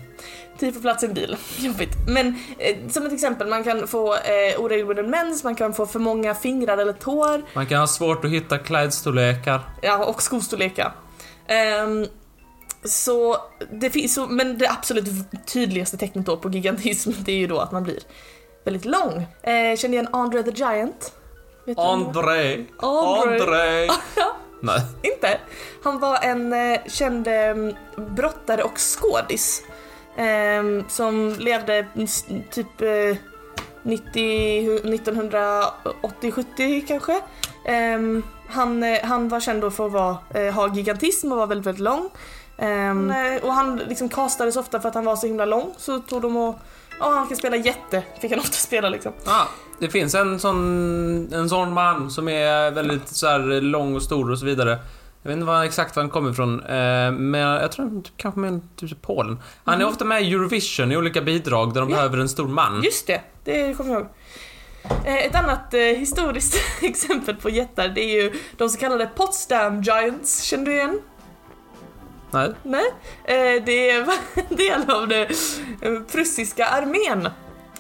Typ 0.60 0.76
få 0.76 0.82
plats 0.82 1.04
i 1.04 1.06
en 1.06 1.14
bil. 1.14 1.38
Jobbigt. 1.58 1.94
Men 2.08 2.28
eh, 2.58 2.76
som 2.90 3.06
ett 3.06 3.14
exempel, 3.14 3.48
man 3.48 3.64
kan 3.64 3.88
få 3.88 4.14
eh, 4.14 4.60
oregelbunden 4.60 5.10
mens, 5.10 5.44
man 5.44 5.56
kan 5.56 5.74
få 5.74 5.86
för 5.86 6.00
många 6.00 6.36
fingrar 6.36 6.78
eller 6.78 6.94
tår. 6.94 7.42
Man 7.54 7.66
kan 7.66 7.80
ha 7.80 7.88
svårt 7.88 8.26
att 8.26 8.32
hitta 8.32 8.58
klädstorlekar. 8.58 9.62
Ja, 9.82 10.06
och 10.06 10.22
skostorlekar. 10.22 10.96
Ehm, 11.48 12.06
så 12.88 13.38
det 13.72 13.90
finns, 13.90 14.14
så, 14.14 14.28
men 14.28 14.58
det 14.58 14.70
absolut 14.70 15.06
tydligaste 15.46 15.98
tecknet 15.98 16.26
då 16.26 16.38
på 16.38 16.50
gigantism 16.50 17.12
det 17.26 17.32
är 17.32 17.38
ju 17.38 17.48
då 17.48 17.60
att 17.60 17.72
man 17.72 17.84
blir 17.84 18.00
väldigt 18.64 18.86
lång. 18.86 19.28
Eh, 19.44 19.76
känner 19.78 19.94
igen 19.94 20.08
Andre 20.12 20.44
the 20.44 20.52
Giant? 20.52 21.14
Vet? 21.66 21.80
André. 21.80 22.66
André. 22.80 23.42
André. 23.42 23.88
Nej. 24.62 24.82
Inte? 25.02 25.38
Han 25.84 26.00
var 26.00 26.20
en 26.24 26.54
eh, 26.54 26.80
känd 26.88 27.28
eh, 27.28 27.56
brottare 27.96 28.64
och 28.64 28.78
skådis. 28.78 29.64
ehm, 30.18 30.84
som 30.90 31.36
levde 31.40 31.88
typ 32.52 32.82
eh, 32.82 33.16
90, 33.84 34.80
1980-70 34.84 36.88
kanske. 36.88 37.22
Ehm, 37.66 38.24
han, 38.50 38.84
eh, 38.84 39.00
han 39.04 39.30
var 39.30 39.40
känd 39.40 39.62
då 39.62 39.72
för 39.72 39.86
att 39.86 39.92
vara, 39.92 40.18
eh, 40.34 40.54
ha 40.54 40.76
gigantism 40.76 41.32
och 41.32 41.38
var 41.38 41.48
väldigt, 41.48 41.68
väldigt 41.68 41.84
lång. 41.84 42.10
Ehm, 42.58 43.12
eh, 43.12 43.44
och 43.44 43.54
han 43.54 43.76
liksom 43.78 44.10
castades 44.10 44.58
ofta 44.58 44.80
för 44.82 44.90
att 44.90 44.96
han 44.96 45.06
var 45.06 45.16
så 45.16 45.28
himla 45.28 45.46
lång 45.46 45.74
så 45.78 46.00
tog 46.00 46.22
de 46.22 46.38
och 46.38 46.60
Ja, 47.00 47.10
han 47.10 47.28
kan 47.28 47.38
spela 47.38 47.56
jätte, 47.56 48.04
fick 48.22 48.32
han 48.32 48.40
ofta 48.40 48.52
spela 48.54 48.90
liksom. 48.90 49.12
Ah, 49.26 49.46
det 49.80 49.90
finns 49.90 50.16
en 50.16 50.40
sån, 50.40 51.34
en 51.34 51.50
sån 51.50 51.74
man 51.74 52.12
som 52.12 52.28
är 52.30 52.72
väldigt 52.72 53.08
så 53.08 53.28
här 53.28 53.62
lång 53.62 53.96
och 53.96 54.02
stor 54.04 54.32
och 54.32 54.40
så 54.40 54.46
vidare. 54.46 54.70
Jag 55.22 55.30
vet 55.30 55.34
inte 55.36 55.46
var, 55.46 55.64
exakt 55.64 55.96
var 55.96 56.04
han 56.04 56.10
kommer 56.10 56.32
ifrån, 56.32 56.60
eh, 56.64 57.12
men 57.12 57.34
jag 57.42 57.72
tror 57.72 57.86
han 57.86 58.04
kanske 58.18 58.40
med 58.40 58.62
typ 58.76 59.02
Polen. 59.02 59.40
Han 59.64 59.82
är 59.82 59.88
ofta 59.88 60.06
med 60.06 60.22
i 60.24 60.34
Eurovision 60.34 60.92
i 60.92 60.98
olika 60.98 61.22
bidrag 61.22 61.74
där 61.74 61.82
de 61.82 61.90
Ja. 61.90 61.96
behöver 61.96 62.18
en 62.18 62.30
stor 62.30 62.48
man. 62.48 62.84
Just 62.84 63.08
det, 63.08 63.22
det 63.44 63.78
kommer 63.78 63.92
jag 63.92 64.00
ihåg. 64.02 64.10
Eh, 65.06 65.26
Ett 65.26 65.36
annat 65.36 65.74
eh, 65.74 65.80
historiskt 65.82 66.56
exempel 66.82 67.36
på 67.36 67.50
jättar 67.50 67.88
det 67.88 68.02
är 68.02 68.24
ju 68.24 68.34
de 68.58 68.70
så 68.70 68.80
kallade 68.80 69.06
Potsdam 69.16 69.82
Giants, 69.82 70.42
känner 70.42 70.66
du 70.66 70.74
igen? 70.74 71.00
Nej. 72.32 72.54
Nej? 72.64 72.86
Eh, 73.24 73.64
Det 73.66 73.90
är 73.90 74.00
en 74.00 74.08
del 74.58 74.92
av 74.92 75.08
den 75.08 75.28
prussiska 76.12 76.66
armén. 76.68 77.26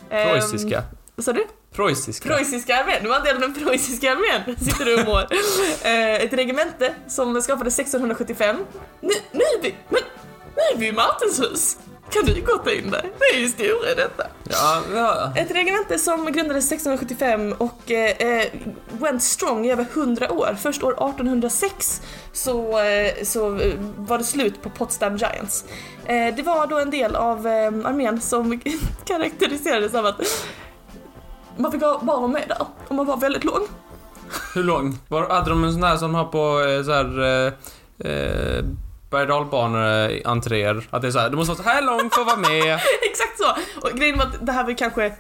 Eh, 0.10 0.30
Preussiska. 0.32 0.84
Vad 1.16 1.26
sa 1.26 1.34
du? 1.34 1.46
Preussiska. 1.76 2.30
Preussiska 2.30 2.78
armén, 2.84 3.04
det 3.04 3.10
var 3.10 3.16
en 3.18 3.24
del 3.24 3.36
av 3.36 3.42
den 3.42 3.54
preussiska 3.54 4.12
armén, 4.12 4.58
sitter 4.60 4.86
du 4.86 4.96
och 5.02 5.06
mår. 5.08 5.24
Eh, 5.88 6.14
Ett 6.24 6.34
regemente 6.34 6.94
som 7.08 7.42
skapades 7.42 7.80
1675. 7.80 8.56
Ny- 9.02 9.10
Nyby, 9.32 9.76
men 9.90 10.02
Nyby 10.80 10.92
Martenshus, 10.92 11.78
kan 12.10 12.26
du 12.26 12.42
gotta 12.42 12.74
in 12.74 12.92
där? 12.92 13.02
Det 13.20 13.26
är 13.26 13.40
ju 13.40 13.42
historia 13.42 13.96
detta. 13.96 14.24
Ja, 14.50 14.82
ja. 14.96 15.34
Ett 15.36 15.52
regemente 15.52 16.00
som 16.00 16.26
grundades 16.26 16.72
1675 16.72 17.56
och 17.58 17.92
eh, 17.92 18.12
eh, 18.12 18.46
went 19.00 19.24
strong 19.24 19.66
i 19.66 19.72
över 19.72 19.86
100 19.94 20.32
år. 20.32 20.58
Först 20.62 20.84
år 20.84 20.92
1806 20.92 22.02
så, 22.34 22.80
eh, 22.80 23.24
så 23.24 23.60
eh, 23.60 23.74
var 23.98 24.18
det 24.18 24.24
slut 24.24 24.62
på 24.62 24.70
Potsdam 24.70 25.18
Giants. 25.18 25.66
Eh, 26.06 26.36
det 26.36 26.42
var 26.42 26.68
då 26.68 26.80
en 26.80 26.90
del 26.90 27.16
av 27.16 27.48
eh, 27.48 27.68
armén 27.68 28.22
som 28.22 28.62
karaktäriserades 29.06 29.96
av 29.96 30.06
att 30.06 30.22
man 31.58 31.72
fick 31.72 31.82
bara 31.82 31.98
vara 31.98 32.28
med 32.28 32.46
där 32.48 32.66
och 32.88 32.96
man 32.96 33.06
var 33.06 33.18
väldigt 33.18 33.44
lång. 33.44 33.68
Hur 34.54 34.64
lång? 34.64 35.00
Var, 35.08 35.30
hade 35.30 35.50
de 35.50 35.64
en 35.64 35.74
sån 35.74 35.84
här 35.84 35.98
som 35.98 36.16
har 36.16 36.26
på 36.26 36.70
eh, 36.70 36.84
så 36.84 36.92
här 36.92 37.24
eh, 37.24 37.54
eh, 38.12 38.66
berg 39.10 40.22
entréer 40.26 40.88
Att 40.90 41.02
det 41.02 41.08
är 41.08 41.12
såhär 41.12 41.30
du 41.30 41.38
måste 41.38 41.54
vara 41.54 41.64
så 41.64 41.70
här 41.70 41.82
lång 41.82 42.10
för 42.10 42.22
att 42.22 42.28
vara 42.28 42.38
med. 42.38 42.80
Exakt 43.10 43.38
så! 43.38 43.80
Och 43.82 43.98
grejen 43.98 44.18
var 44.18 44.26
att 44.26 44.46
det 44.46 44.52
här 44.52 44.64
var 44.64 44.74
kanske, 44.74 45.16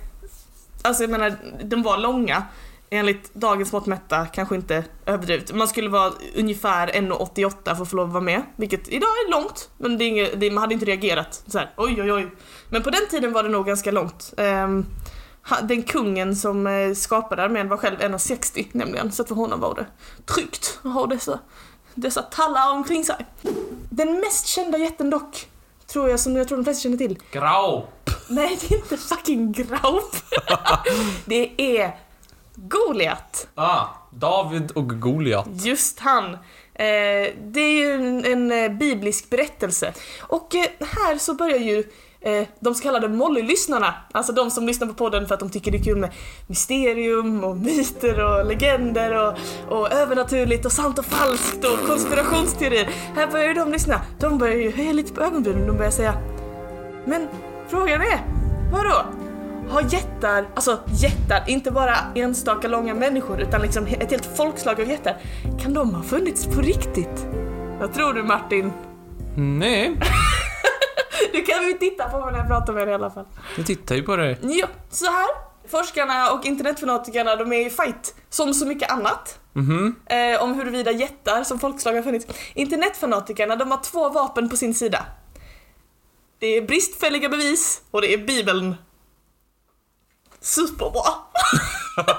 alltså 0.81 1.03
jag 1.03 1.09
menar, 1.09 1.35
de 1.63 1.83
var 1.83 1.97
långa. 1.97 2.43
Enligt 2.89 3.33
dagens 3.33 3.71
mått 3.71 3.85
mätta 3.85 4.25
kanske 4.25 4.55
inte 4.55 4.83
överdrivet. 5.05 5.53
Man 5.53 5.67
skulle 5.67 5.89
vara 5.89 6.13
ungefär 6.35 6.87
1,88 6.87 7.75
för 7.75 7.83
att 7.83 7.89
få 7.89 7.95
lov 7.95 8.07
att 8.07 8.13
vara 8.13 8.23
med. 8.23 8.41
Vilket 8.55 8.87
idag 8.87 9.09
är 9.09 9.31
långt, 9.31 9.69
men 9.77 9.97
det 9.97 10.03
är 10.03 10.07
inget, 10.07 10.39
det, 10.39 10.51
man 10.51 10.61
hade 10.61 10.73
inte 10.73 10.85
reagerat 10.85 11.43
så 11.47 11.57
här, 11.57 11.73
oj 11.77 12.01
oj 12.01 12.13
oj. 12.13 12.31
Men 12.69 12.83
på 12.83 12.89
den 12.89 13.07
tiden 13.09 13.33
var 13.33 13.43
det 13.43 13.49
nog 13.49 13.65
ganska 13.65 13.91
långt. 13.91 14.33
Um, 14.37 14.85
den 15.63 15.83
kungen 15.83 16.35
som 16.35 16.67
eh, 16.67 16.93
skapade 16.93 17.43
armén 17.43 17.69
var 17.69 17.77
själv 17.77 17.97
1,60 17.99 18.67
nämligen, 18.71 19.11
så 19.11 19.25
för 19.25 19.35
honom 19.35 19.59
var 19.59 19.75
det 19.75 19.85
tryggt 20.33 20.79
att 20.83 20.93
ha 20.93 21.07
dessa, 21.07 21.39
dessa 21.97 22.21
tallar 22.21 22.71
omkring 22.71 23.03
sig. 23.03 23.15
Den 23.89 24.19
mest 24.19 24.47
kända 24.47 24.77
jätten 24.77 25.09
dock, 25.09 25.47
tror 25.87 26.09
jag, 26.09 26.19
som 26.19 26.35
jag 26.35 26.47
tror 26.47 26.57
de 26.57 26.63
flesta 26.63 26.83
känner 26.83 26.97
till, 26.97 27.19
Grau. 27.31 27.83
Nej, 28.29 28.57
det 28.61 28.75
är 28.75 28.77
inte 28.77 28.97
fucking 28.97 29.51
Graup. 29.51 30.15
det 31.25 31.77
är 31.77 31.95
Goliat. 32.55 33.47
Ah, 33.55 33.85
David 34.11 34.71
och 34.71 35.01
Goliat. 35.01 35.47
Just 35.51 35.99
han. 35.99 36.33
Eh, 36.33 37.33
det 37.43 37.59
är 37.59 37.79
ju 37.79 37.93
en, 37.93 38.25
en 38.25 38.51
eh, 38.51 38.71
biblisk 38.71 39.29
berättelse. 39.29 39.93
Och 40.21 40.55
eh, 40.55 40.67
här 40.79 41.17
så 41.17 41.33
börjar 41.33 41.59
ju 41.59 41.83
eh, 42.21 42.47
de 42.59 42.75
så 42.75 42.83
kallade 42.83 43.07
Molly-lyssnarna, 43.07 43.93
alltså 44.11 44.33
de 44.33 44.51
som 44.51 44.67
lyssnar 44.67 44.87
på 44.87 44.93
podden 44.93 45.27
för 45.27 45.33
att 45.33 45.39
de 45.39 45.49
tycker 45.49 45.71
det 45.71 45.77
är 45.77 45.83
kul 45.83 45.97
med 45.97 46.13
mysterium 46.47 47.43
och 47.43 47.57
myter 47.57 48.23
och 48.23 48.45
legender 48.45 49.27
och, 49.27 49.33
och 49.69 49.91
övernaturligt 49.91 50.65
och 50.65 50.71
sant 50.71 50.99
och 50.99 51.05
falskt 51.05 51.65
och 51.65 51.87
konspirationsteorier. 51.87 52.89
Här 53.15 53.27
börjar 53.27 53.47
ju 53.47 53.53
de 53.53 53.71
lyssna. 53.71 54.01
De 54.19 54.37
börjar 54.37 54.55
ju 54.55 54.71
höja 54.71 54.93
lite 54.93 55.13
på 55.13 55.21
ögonbrynen. 55.21 55.67
De 55.67 55.77
börjar 55.77 55.91
säga 55.91 56.13
Men 57.05 57.27
frågan 57.67 58.01
är, 58.01 58.19
vadå? 58.71 59.05
Har 59.69 59.81
jättar, 59.81 60.47
alltså 60.55 60.79
jättar, 60.87 61.43
inte 61.47 61.71
bara 61.71 61.95
enstaka 62.15 62.67
långa 62.67 62.93
människor 62.93 63.41
utan 63.41 63.61
liksom 63.61 63.85
ett 63.87 64.11
helt 64.11 64.37
folkslag 64.37 64.81
av 64.81 64.89
jättar, 64.89 65.17
kan 65.59 65.73
de 65.73 65.95
ha 65.95 66.03
funnits 66.03 66.45
på 66.45 66.61
riktigt? 66.61 67.27
Vad 67.79 67.93
tror 67.93 68.13
du 68.13 68.23
Martin? 68.23 68.71
Nej, 69.35 69.99
Du 71.37 71.43
kan 71.43 71.67
ju 71.67 71.73
titta 71.73 72.09
på 72.09 72.19
mig 72.19 72.31
när 72.31 72.39
jag 72.39 72.47
pratar 72.47 72.73
med 72.73 72.87
dig 72.87 72.91
i 72.91 72.95
alla 72.95 73.11
fall. 73.11 73.25
jag 73.57 73.65
tittar 73.65 73.95
ju 73.95 74.03
på 74.03 74.15
dig. 74.15 74.37
Ja, 74.41 74.67
så 74.89 75.05
här. 75.05 75.27
Forskarna 75.67 76.31
och 76.31 76.45
internetfanatikerna 76.45 77.35
de 77.35 77.53
är 77.53 77.67
i 77.67 77.69
fight, 77.69 78.15
som 78.29 78.53
så 78.53 78.65
mycket 78.65 78.91
annat. 78.91 79.39
Mhm. 79.53 79.95
Eh, 80.05 80.43
om 80.43 80.53
huruvida 80.53 80.91
jättar 80.91 81.43
som 81.43 81.59
folkslag 81.59 81.93
har 81.93 82.01
funnits. 82.01 82.25
Internetfanatikerna 82.53 83.55
de 83.55 83.71
har 83.71 83.83
två 83.83 84.09
vapen 84.09 84.49
på 84.49 84.57
sin 84.57 84.73
sida. 84.73 85.05
Det 86.39 86.47
är 86.47 86.61
bristfälliga 86.61 87.29
bevis 87.29 87.81
och 87.91 88.01
det 88.01 88.13
är 88.13 88.17
bibeln. 88.17 88.75
Superbra! 90.41 91.01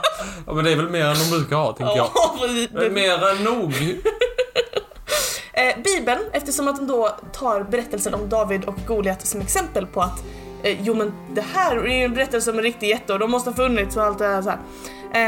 Ja 0.47 0.55
men 0.55 0.65
det 0.65 0.73
är 0.73 0.77
väl 0.77 0.89
mer 0.89 1.05
än 1.05 1.17
de 1.19 1.31
brukar 1.31 1.57
ha, 1.57 1.73
tänker 1.73 1.97
jag. 1.97 2.11
Ja, 2.15 2.39
Det 2.73 2.87
är 2.87 2.91
mer 2.91 3.29
än 3.29 3.45
nog. 3.45 3.75
Eh, 5.59 5.83
Bibeln, 5.83 6.21
eftersom 6.33 6.69
att 6.69 6.77
de 6.77 6.87
då 6.87 7.17
tar 7.33 7.63
berättelsen 7.63 8.15
om 8.15 8.29
David 8.29 8.65
och 8.65 8.77
Goliat 8.87 9.27
som 9.27 9.41
exempel 9.41 9.87
på 9.87 10.01
att 10.01 10.25
eh, 10.63 10.83
jo 10.83 10.95
men 10.95 11.13
det 11.35 11.45
här 11.55 11.77
är 11.77 11.99
ju 11.99 12.05
en 12.05 12.15
berättelse 12.15 12.51
om 12.51 12.59
en 12.59 12.63
riktig 12.63 12.89
jätte 12.89 13.13
och 13.13 13.19
de 13.19 13.31
måste 13.31 13.51
ha 13.51 13.57
funnits 13.57 13.97
och 13.97 14.03
allt 14.03 14.19
det 14.19 14.27
här 14.27 14.43
så 14.43 14.51
här. 14.51 14.59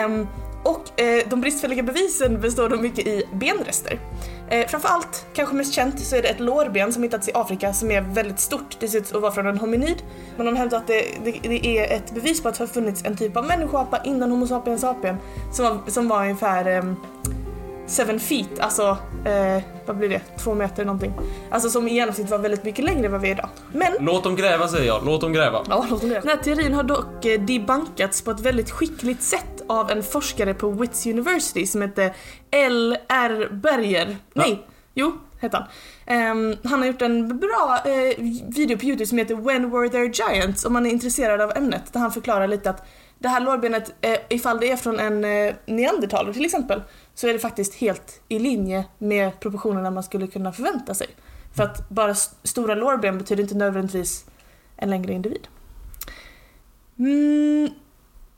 Eh, 0.05 0.27
och 0.63 1.01
eh, 1.01 1.29
de 1.31 1.41
bristfälliga 1.41 1.83
bevisen 1.83 2.41
består 2.41 2.69
då 2.69 2.77
mycket 2.77 3.07
i 3.07 3.29
benrester. 3.33 4.01
Eh, 4.49 4.67
framförallt, 4.67 5.27
kanske 5.35 5.55
mest 5.55 5.75
känt, 5.75 6.01
så 6.01 6.17
är 6.17 6.23
det 6.23 6.29
ett 6.29 6.41
lårben 6.41 6.93
som 6.93 7.03
hittats 7.03 7.29
i 7.29 7.33
Afrika 7.35 7.73
som 7.73 7.91
är 7.91 8.01
väldigt 8.01 8.41
stort. 8.41 8.77
Det 8.81 8.89
ser 8.89 8.99
ut 8.99 9.15
att 9.15 9.23
vara 9.23 9.33
från 9.33 9.47
en 9.47 9.59
hominid. 9.59 10.03
Men 10.37 10.47
de 10.47 10.57
hävdar 10.57 10.79
att 10.79 10.87
det, 10.87 11.05
det, 11.25 11.31
det 11.43 11.67
är 11.67 11.97
ett 11.97 12.15
bevis 12.15 12.43
på 12.43 12.49
att 12.49 12.55
det 12.55 12.63
har 12.63 12.69
funnits 12.69 13.05
en 13.05 13.17
typ 13.17 13.37
av 13.37 13.45
människoapa 13.45 14.01
innan 14.05 14.31
Homo 14.31 14.47
sapiens 14.47 14.81
sapien 14.81 15.17
som 15.53 15.65
var, 15.65 15.79
som 15.87 16.09
var 16.09 16.23
ungefär 16.23 16.77
eh, 16.77 16.83
seven 17.91 18.21
feet, 18.21 18.61
alltså 18.61 18.97
eh, 19.25 19.63
vad 19.87 19.97
blir 19.97 20.09
det, 20.09 20.21
två 20.39 20.55
meter 20.55 20.85
någonting. 20.85 21.13
Alltså 21.51 21.71
som 21.71 21.89
i 21.89 21.95
genomsnitt 21.95 22.31
var 22.31 22.39
väldigt 22.39 22.65
mycket 22.65 22.85
längre 22.85 23.07
än 23.07 23.13
vad 23.13 23.21
vi 23.21 23.29
är 23.29 23.33
idag. 23.33 23.49
Men 23.73 23.93
Låt 24.01 24.25
dem 24.25 24.37
gräva 24.37 24.69
säger 24.69 24.87
jag, 24.87 25.05
låt 25.05 25.21
dem 25.21 25.33
gräva. 25.33 25.65
Ja, 25.69 25.87
låt 25.91 26.01
dem 26.01 26.11
det. 26.11 26.21
Den 26.21 26.29
här 26.29 26.37
teorin 26.37 26.75
har 26.75 26.83
dock 26.83 27.25
eh, 27.25 27.41
debunkats 27.41 28.23
på 28.23 28.31
ett 28.31 28.41
väldigt 28.41 28.71
skickligt 28.71 29.23
sätt 29.23 29.63
av 29.67 29.91
en 29.91 30.03
forskare 30.03 30.55
på 30.55 30.71
Wits 30.71 31.07
University 31.07 31.67
som 31.67 31.83
heter 31.83 32.15
L.R. 32.51 33.49
Berger. 33.51 34.17
Nej, 34.35 34.67
jo, 34.95 35.19
heter 35.41 35.59
han. 35.59 35.67
Ehm, 36.07 36.57
han 36.65 36.81
har 36.81 36.87
gjort 36.87 37.03
en 37.03 37.39
bra 37.39 37.79
eh, 37.85 38.25
video 38.49 38.79
på 38.79 38.85
Youtube 38.85 39.07
som 39.07 39.19
heter 39.19 39.35
When 39.35 39.71
Were 39.71 39.89
There 39.89 40.13
Giants 40.15 40.65
om 40.65 40.73
man 40.73 40.87
är 40.87 40.91
intresserad 40.91 41.41
av 41.41 41.53
ämnet 41.57 41.93
där 41.93 42.01
han 42.01 42.13
förklarar 42.13 42.49
lite 42.49 42.71
att 42.71 42.87
det 43.19 43.29
här 43.29 43.41
lårbenet, 43.41 43.93
eh, 44.01 44.17
ifall 44.29 44.61
det 44.61 44.71
är 44.71 44.77
från 44.77 45.01
en 45.01 45.25
eh, 45.25 45.55
neandertalare 45.67 46.33
till 46.33 46.45
exempel, 46.45 46.83
så 47.21 47.29
är 47.29 47.33
det 47.33 47.39
faktiskt 47.39 47.75
helt 47.75 48.21
i 48.29 48.39
linje 48.39 48.85
med 48.99 49.41
proportionerna 49.41 49.91
man 49.91 50.03
skulle 50.03 50.27
kunna 50.27 50.53
förvänta 50.53 50.95
sig. 50.95 51.07
För 51.57 51.63
att 51.63 51.89
bara 51.89 52.15
stora 52.15 52.75
lårben 52.75 53.19
betyder 53.19 53.43
inte 53.43 53.55
nödvändigtvis 53.55 54.25
en 54.77 54.91
längre 54.91 55.13
individ. 55.13 55.49
Mm, 56.99 57.69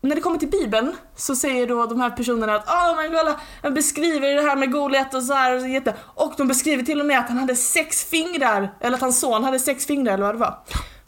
när 0.00 0.14
det 0.14 0.20
kommer 0.20 0.38
till 0.38 0.50
Bibeln 0.50 0.96
så 1.16 1.36
säger 1.36 1.66
då 1.66 1.86
de 1.86 2.00
här 2.00 2.10
personerna 2.10 2.54
att 2.54 2.68
oh 2.68 3.02
my 3.02 3.08
God, 3.08 3.34
han 3.62 3.74
beskriver 3.74 4.34
det 4.34 4.42
här 4.42 4.56
med 4.56 4.72
Goliat 4.72 5.14
och 5.14 5.22
så 5.22 5.32
här 5.34 5.54
och 5.54 5.60
så 5.60 5.66
jätte 5.66 5.94
och 6.00 6.34
de 6.36 6.48
beskriver 6.48 6.82
till 6.82 7.00
och 7.00 7.06
med 7.06 7.18
att 7.18 7.28
han 7.28 7.38
hade 7.38 7.56
sex 7.56 8.04
fingrar, 8.04 8.74
eller 8.80 8.94
att 8.94 9.02
hans 9.02 9.20
son 9.20 9.44
hade 9.44 9.58
sex 9.58 9.86
fingrar 9.86 10.14
eller 10.14 10.24
vad 10.24 10.34
det 10.34 10.38
var. 10.38 10.58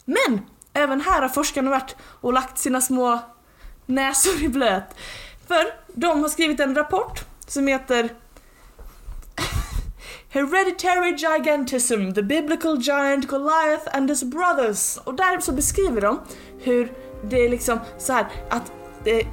Men 0.05 0.41
även 0.73 1.01
här 1.01 1.21
har 1.21 1.29
forskarna 1.29 1.69
varit 1.69 1.95
och 2.01 2.33
lagt 2.33 2.57
sina 2.57 2.81
små 2.81 3.19
näsor 3.85 4.43
i 4.43 4.49
blöt. 4.49 4.95
För 5.47 5.65
de 5.93 6.21
har 6.21 6.29
skrivit 6.29 6.59
en 6.59 6.75
rapport 6.75 7.25
som 7.47 7.67
heter 7.67 8.09
Hereditary 10.29 11.15
Gigantism, 11.15 12.13
the 12.13 12.21
Biblical 12.21 12.77
Giant 12.77 13.27
Goliath 13.27 13.97
and 13.97 14.09
his 14.09 14.23
brothers. 14.23 14.97
Och 15.03 15.13
där 15.13 15.39
så 15.39 15.51
beskriver 15.51 16.01
de 16.01 16.19
hur 16.59 16.91
det 17.29 17.45
är 17.45 17.49
liksom 17.49 17.79
så 17.97 18.13
här 18.13 18.27
att 18.49 18.71
eh, 19.05 19.27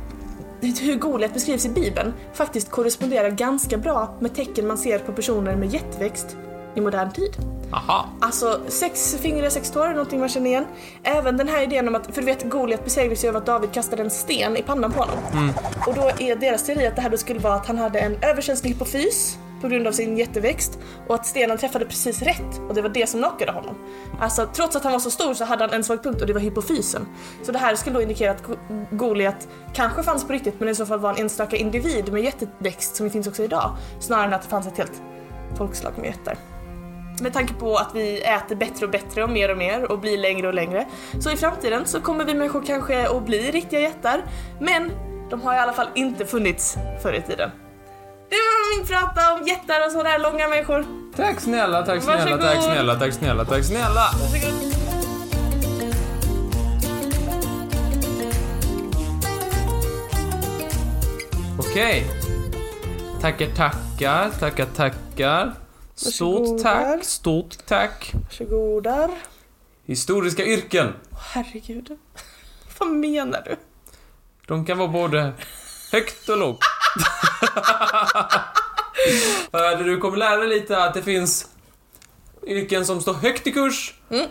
hur 0.81 0.97
Goliat 0.97 1.35
beskrivs 1.35 1.67
i 1.67 1.69
Bibeln 1.69 2.13
faktiskt 2.33 2.71
korresponderar 2.71 3.31
ganska 3.31 3.79
bra 3.79 4.17
med 4.21 4.35
tecken 4.35 4.67
man 4.67 4.79
ser 4.79 4.99
på 4.99 5.13
personer 5.13 5.57
med 5.57 5.75
jätteväxt 5.75 6.37
i 6.75 6.81
modern 6.81 7.13
tid. 7.13 7.37
Aha. 7.73 8.09
Alltså 8.21 8.61
sex 8.69 9.17
fingrar, 9.21 9.49
sex 9.49 9.71
tår, 9.71 9.89
någonting 9.89 10.21
man 10.21 10.29
känner 10.29 10.47
igen. 10.51 10.65
Även 11.03 11.37
den 11.37 11.49
här 11.49 11.63
idén 11.63 11.89
om 11.89 11.95
att, 11.95 12.07
för 12.15 12.21
du 12.23 12.27
vet 12.27 12.43
Goliat 12.51 12.85
besegrades 12.85 13.25
ju 13.25 13.29
av 13.29 13.37
att 13.37 13.47
David 13.47 13.73
kastade 13.73 14.03
en 14.03 14.11
sten 14.11 14.57
i 14.57 14.63
pannan 14.63 14.93
på 14.93 15.01
honom. 15.01 15.19
Och 15.87 15.95
då 15.95 16.11
är 16.19 16.37
deras 16.37 16.67
teori 16.67 16.87
att 16.87 16.97
det 16.97 17.03
här 17.03 17.11
då 17.11 17.17
skulle 17.17 17.41
vara 17.41 17.55
att 17.55 17.67
han 17.67 17.79
hade 17.79 17.99
en 17.99 18.17
överkänslig 18.23 18.71
hypofys 18.71 19.39
på 19.61 19.69
grund 19.69 19.87
av 19.87 19.93
sin 19.93 20.17
jätteväxt 20.17 20.79
och 21.09 21.15
att 21.15 21.27
stenen 21.27 21.59
träffade 21.59 21.85
precis 21.85 22.23
rätt 22.23 22.61
och 22.69 22.75
det 22.75 22.83
var 22.83 22.89
det 22.89 23.07
som 23.07 23.21
knockade 23.21 23.53
honom. 23.53 23.75
Alltså 24.21 24.49
trots 24.55 24.77
att 24.77 24.83
han 24.83 24.93
var 24.93 25.01
så 25.01 25.11
stor 25.11 25.35
så 25.35 25.45
hade 25.45 25.65
han 25.65 25.73
en 25.75 25.85
svag 25.85 26.03
punkt 26.03 26.21
och 26.21 26.27
det 26.27 26.33
var 26.33 26.41
hypofysen. 26.41 27.07
Så 27.43 27.53
det 27.53 27.59
här 27.59 27.75
skulle 27.75 27.95
då 27.97 28.03
indikera 28.03 28.31
att 28.31 28.43
Go- 28.47 28.57
Goliat 28.91 29.49
kanske 29.75 30.03
fanns 30.03 30.25
på 30.27 30.33
riktigt 30.33 30.55
men 30.61 30.69
i 30.69 30.75
så 30.75 30.87
fall 30.87 30.99
var 30.99 31.11
en 31.11 31.19
enstaka 31.19 31.57
individ 31.57 32.13
med 32.13 32.23
jätteväxt 32.23 32.97
som 32.97 33.11
finns 33.11 33.27
också 33.27 33.43
idag. 33.43 33.77
Snarare 34.01 34.27
än 34.27 34.33
att 34.35 34.43
det 34.43 34.49
fanns 34.49 34.67
ett 34.67 34.79
helt 34.79 35.03
folkslag 35.59 35.93
med 35.97 36.07
jättar. 36.07 36.37
Med 37.21 37.33
tanke 37.33 37.55
på 37.55 37.77
att 37.77 37.95
vi 37.95 38.21
äter 38.21 38.57
bättre 38.57 38.87
och 38.87 38.93
bättre 38.93 39.25
och 39.25 39.31
mer 39.31 39.51
och 39.51 39.59
mer 39.59 39.93
och 39.93 39.99
blir 39.99 40.19
längre 40.19 40.49
och 40.49 40.55
längre. 40.55 40.87
Så 41.21 41.31
i 41.31 41.37
framtiden 41.37 41.87
så 41.87 42.01
kommer 42.01 42.25
vi 42.25 42.35
människor 42.35 42.63
kanske 42.67 43.09
att 43.09 43.27
bli 43.27 43.51
riktiga 43.51 43.81
jättar. 43.81 44.25
Men 44.61 44.91
de 45.31 45.43
har 45.43 45.55
i 45.55 45.59
alla 45.59 45.73
fall 45.73 45.89
inte 45.95 46.27
funnits 46.27 46.77
förr 47.03 47.13
i 47.13 47.23
tiden. 47.23 47.51
Det 48.29 48.37
var 48.37 48.79
min 48.79 48.87
prata 48.87 49.33
om 49.35 49.47
jättar 49.47 49.87
och 49.87 49.93
sådär 49.93 50.19
långa 50.19 50.49
människor. 50.49 50.85
Tack 51.17 51.41
snälla, 51.41 51.83
tack 51.83 52.03
snälla, 52.03 52.25
Varsågod. 52.25 52.41
tack 52.41 52.63
snälla, 52.63 52.95
tack 52.95 53.13
snälla, 53.13 53.45
tack 53.45 53.65
snälla. 53.65 54.05
Varsågod. 54.21 54.73
Okej. 61.59 62.07
Tackar, 63.21 63.47
tackar, 63.47 64.31
tackar, 64.41 64.67
tackar. 64.77 65.53
Stort 66.11 66.63
tack, 66.63 67.05
stort 67.05 67.67
tack. 67.67 68.13
Varsågodar. 68.25 69.11
Historiska 69.85 70.45
yrken. 70.45 70.93
Herregud. 71.35 71.99
Vad 72.79 72.89
menar 72.89 73.43
du? 73.45 73.57
De 74.47 74.67
kan 74.67 74.79
vara 74.79 74.89
både 74.89 75.33
högt 75.93 76.29
och 76.29 76.39
lågt. 76.39 76.59
Du 79.79 79.99
kommer 79.99 80.17
lära 80.17 80.37
dig 80.37 80.49
lite 80.49 80.85
att 80.85 80.95
det 80.95 81.03
finns 81.03 81.49
yrken 82.47 82.87
som 82.87 83.01
står 83.01 83.15
högt 83.15 83.47
i 83.47 83.53
kurs 83.53 83.95
Mm. 84.11 84.27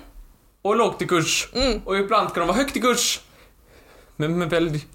och 0.62 0.76
lågt 0.76 1.02
i 1.02 1.08
kurs. 1.08 1.50
Mm. 1.54 1.82
Och 1.86 1.98
ibland 1.98 2.34
kan 2.34 2.42
de 2.42 2.48
vara 2.48 2.58
högt 2.58 2.76
i 2.78 2.82
kurs 2.82 3.20
men, 4.16 4.38
men, 4.38 4.50
väldigt, 4.50 4.88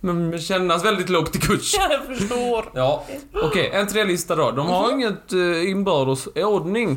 men 0.00 0.38
kännas 0.40 0.84
väldigt 0.84 1.08
lågt 1.08 1.36
i 1.36 1.38
kurs. 1.38 1.74
Jag 1.90 2.06
förstår. 2.18 2.70
Ja, 2.74 3.04
okej, 3.42 3.70
en 3.74 3.86
tre-lista 3.86 4.34
då. 4.36 4.50
De 4.50 4.66
har 4.66 4.82
Mhm. 4.92 5.00
inget 5.00 5.32
uh, 5.32 5.70
inbördes 5.70 6.26
ordning. 6.26 6.90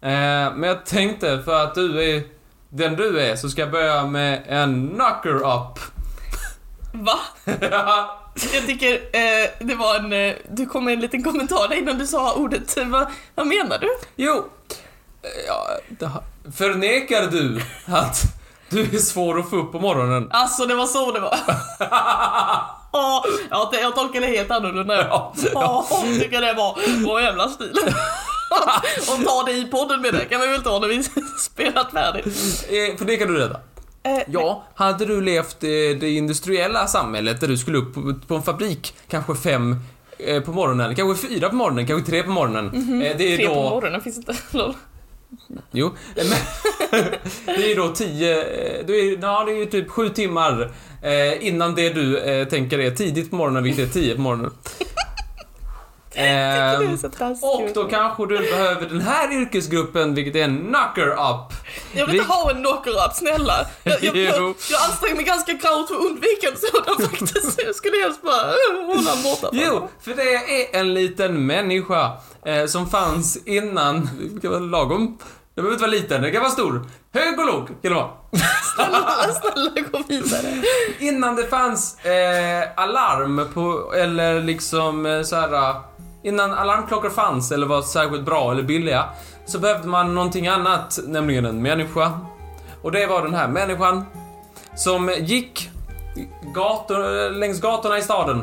Eh, 0.00 0.10
men 0.54 0.62
jag 0.62 0.86
tänkte, 0.86 1.42
för 1.44 1.64
att 1.64 1.74
du 1.74 2.02
är 2.16 2.22
den 2.68 2.96
du 2.96 3.20
är, 3.20 3.36
så 3.36 3.48
ska 3.48 3.60
jag 3.60 3.70
börja 3.70 4.06
med 4.06 4.42
en 4.48 4.90
knocker-up. 4.94 5.78
Va? 6.92 7.18
Jag 8.54 8.66
tycker 8.66 8.92
eh, 8.94 9.48
det 9.60 9.74
var 9.74 9.96
en... 9.96 10.12
Eh, 10.12 10.34
du 10.50 10.66
kom 10.66 10.84
med 10.84 10.94
en 10.94 11.00
liten 11.00 11.22
kommentar 11.22 11.68
där 11.68 11.76
innan 11.76 11.98
du 11.98 12.06
sa 12.06 12.34
ordet. 12.34 12.76
Va, 12.86 13.10
vad 13.34 13.46
menar 13.46 13.78
du? 13.78 13.88
jo, 14.16 14.36
eh, 15.22 15.28
ja, 15.48 15.66
det- 15.88 16.52
förnekar 16.52 17.26
du 17.30 17.60
att 17.86 18.22
du 18.74 18.96
är 18.96 18.98
svår 18.98 19.38
att 19.38 19.50
få 19.50 19.56
upp 19.56 19.72
på 19.72 19.80
morgonen? 19.80 20.28
Alltså 20.30 20.66
det 20.66 20.74
var 20.74 20.86
så 20.86 21.12
det 21.12 21.20
var. 21.20 21.36
Ja, 22.92 23.24
jag, 23.50 23.68
jag 23.82 23.94
tolkar 23.94 24.20
det 24.20 24.26
helt 24.26 24.50
annorlunda. 24.50 25.06
Ja, 25.08 25.34
Ja, 25.54 25.86
tycker 26.20 26.40
det 26.40 26.52
var 26.52 26.78
vår 27.06 27.20
jävla 27.20 27.48
stil. 27.48 27.72
Och 29.08 29.24
ta 29.24 29.42
det 29.46 29.52
i 29.52 29.64
podden 29.64 30.00
med 30.02 30.12
det 30.14 30.24
kan 30.24 30.40
vi 30.40 30.46
väl 30.46 30.62
ta 30.62 30.78
när 30.78 30.88
vi 30.88 31.02
spelat 31.38 31.90
färdigt. 31.92 32.26
Eh, 32.68 32.96
Förnekar 32.98 33.26
du 33.26 33.38
detta? 33.38 33.60
Eh, 34.02 34.22
Ja, 34.28 34.64
hade 34.74 35.04
du 35.06 35.20
levt 35.20 35.64
i 35.64 35.94
det 35.94 36.10
industriella 36.10 36.86
samhället 36.86 37.40
där 37.40 37.48
du 37.48 37.56
skulle 37.58 37.78
upp 37.78 37.94
på, 38.28 38.34
en 38.34 38.42
fabrik 38.42 38.94
kanske 39.08 39.34
fem 39.34 39.76
eh, 40.18 40.40
på 40.42 40.52
morgonen, 40.52 40.94
kanske 40.94 41.28
fyra 41.28 41.48
på 41.48 41.54
morgonen, 41.56 41.86
kanske 41.86 42.10
tre 42.10 42.22
på 42.22 42.30
morgonen. 42.30 42.66
Eh, 43.02 43.16
det 43.18 43.32
är 43.32 43.36
Tre 43.36 43.46
då... 43.46 43.54
på 43.54 43.60
morgonen 43.70 44.00
finns 44.00 44.16
inte. 44.16 44.34
Lol. 44.50 44.74
Jo, 45.72 45.90
men 46.16 46.26
det 47.46 47.64
är 47.64 47.68
ju 47.68 47.74
då 47.74 47.88
tio, 47.88 48.40
eh, 48.40 48.86
det 48.86 48.92
är, 48.92 49.18
ja, 49.22 49.44
det 49.44 49.52
är 49.52 49.56
ju 49.56 49.66
typ 49.66 49.90
sju 49.90 50.08
timmar 50.08 50.72
eh, 51.02 51.46
innan 51.46 51.74
det 51.74 51.90
du 51.90 52.18
eh, 52.18 52.48
tänker 52.48 52.78
är 52.78 52.90
tidigt 52.90 53.30
på 53.30 53.36
morgonen, 53.36 53.62
vilket 53.62 53.88
är 53.88 53.92
tio 53.92 54.14
på 54.14 54.20
morgonen. 54.20 54.50
Ehm, 56.16 56.98
och 57.42 57.68
då 57.74 57.84
kanske 57.84 58.26
du 58.26 58.38
behöver 58.38 58.86
den 58.88 59.00
här 59.00 59.32
yrkesgruppen, 59.32 60.14
vilket 60.14 60.36
är 60.36 60.44
en 60.44 60.58
knocker-up. 60.58 61.52
Jag 61.92 62.06
vill 62.06 62.14
inte 62.16 62.32
ha 62.32 62.50
en 62.50 62.62
knocker-up, 62.62 63.12
snälla. 63.12 63.66
Jag, 63.82 64.04
jag, 64.04 64.16
jag, 64.16 64.54
jag 64.70 64.82
anstränger 64.90 65.16
mig 65.16 65.24
ganska 65.24 65.52
kraftigt 65.52 65.88
för 65.88 65.94
att 65.94 66.10
undvika 66.10 66.48
en 66.48 66.56
sådan 66.56 67.08
faktiskt. 67.10 67.62
Jag 67.66 67.74
skulle 67.74 67.96
helst 68.02 68.22
bara 68.22 68.52
hålla 68.86 69.22
borta. 69.22 69.48
Jo, 69.52 69.88
för 70.00 70.14
det 70.14 70.34
är 70.34 70.80
en 70.80 70.94
liten 70.94 71.46
människa 71.46 72.12
eh, 72.46 72.66
som 72.66 72.90
fanns 72.90 73.36
innan, 73.46 74.10
det 74.34 74.40
kan 74.40 74.50
vara 74.50 74.60
lagom, 74.60 75.18
det 75.54 75.62
behöver 75.62 75.72
inte 75.74 75.82
vara 75.82 75.90
liten, 75.90 76.22
det 76.22 76.30
kan 76.30 76.40
vara 76.42 76.52
stor. 76.52 76.86
Hög 77.12 77.38
och 77.38 77.46
låg 77.46 77.66
kan 77.66 77.76
det 77.82 77.88
vara. 77.88 78.10
Snälla, 78.74 79.14
snälla 79.42 79.88
gå 79.92 80.02
vidare. 80.08 80.62
Innan 80.98 81.36
det 81.36 81.44
fanns 81.46 82.04
eh, 82.04 82.68
alarm 82.76 83.48
på, 83.54 83.92
eller 83.96 84.42
liksom 84.42 85.06
eh, 85.06 85.22
så 85.22 85.36
här. 85.36 85.74
Innan 86.24 86.52
alarmklockor 86.52 87.10
fanns 87.10 87.52
eller 87.52 87.66
var 87.66 87.82
särskilt 87.82 88.24
bra 88.24 88.52
eller 88.52 88.62
billiga 88.62 89.04
så 89.46 89.58
behövde 89.58 89.88
man 89.88 90.14
någonting 90.14 90.46
annat, 90.46 90.98
nämligen 91.06 91.44
en 91.44 91.62
människa. 91.62 92.20
Och 92.82 92.92
det 92.92 93.06
var 93.06 93.22
den 93.22 93.34
här 93.34 93.48
människan 93.48 94.04
som 94.76 95.10
gick 95.20 95.70
gator, 96.54 97.30
längs 97.30 97.60
gatorna 97.60 97.98
i 97.98 98.02
staden 98.02 98.42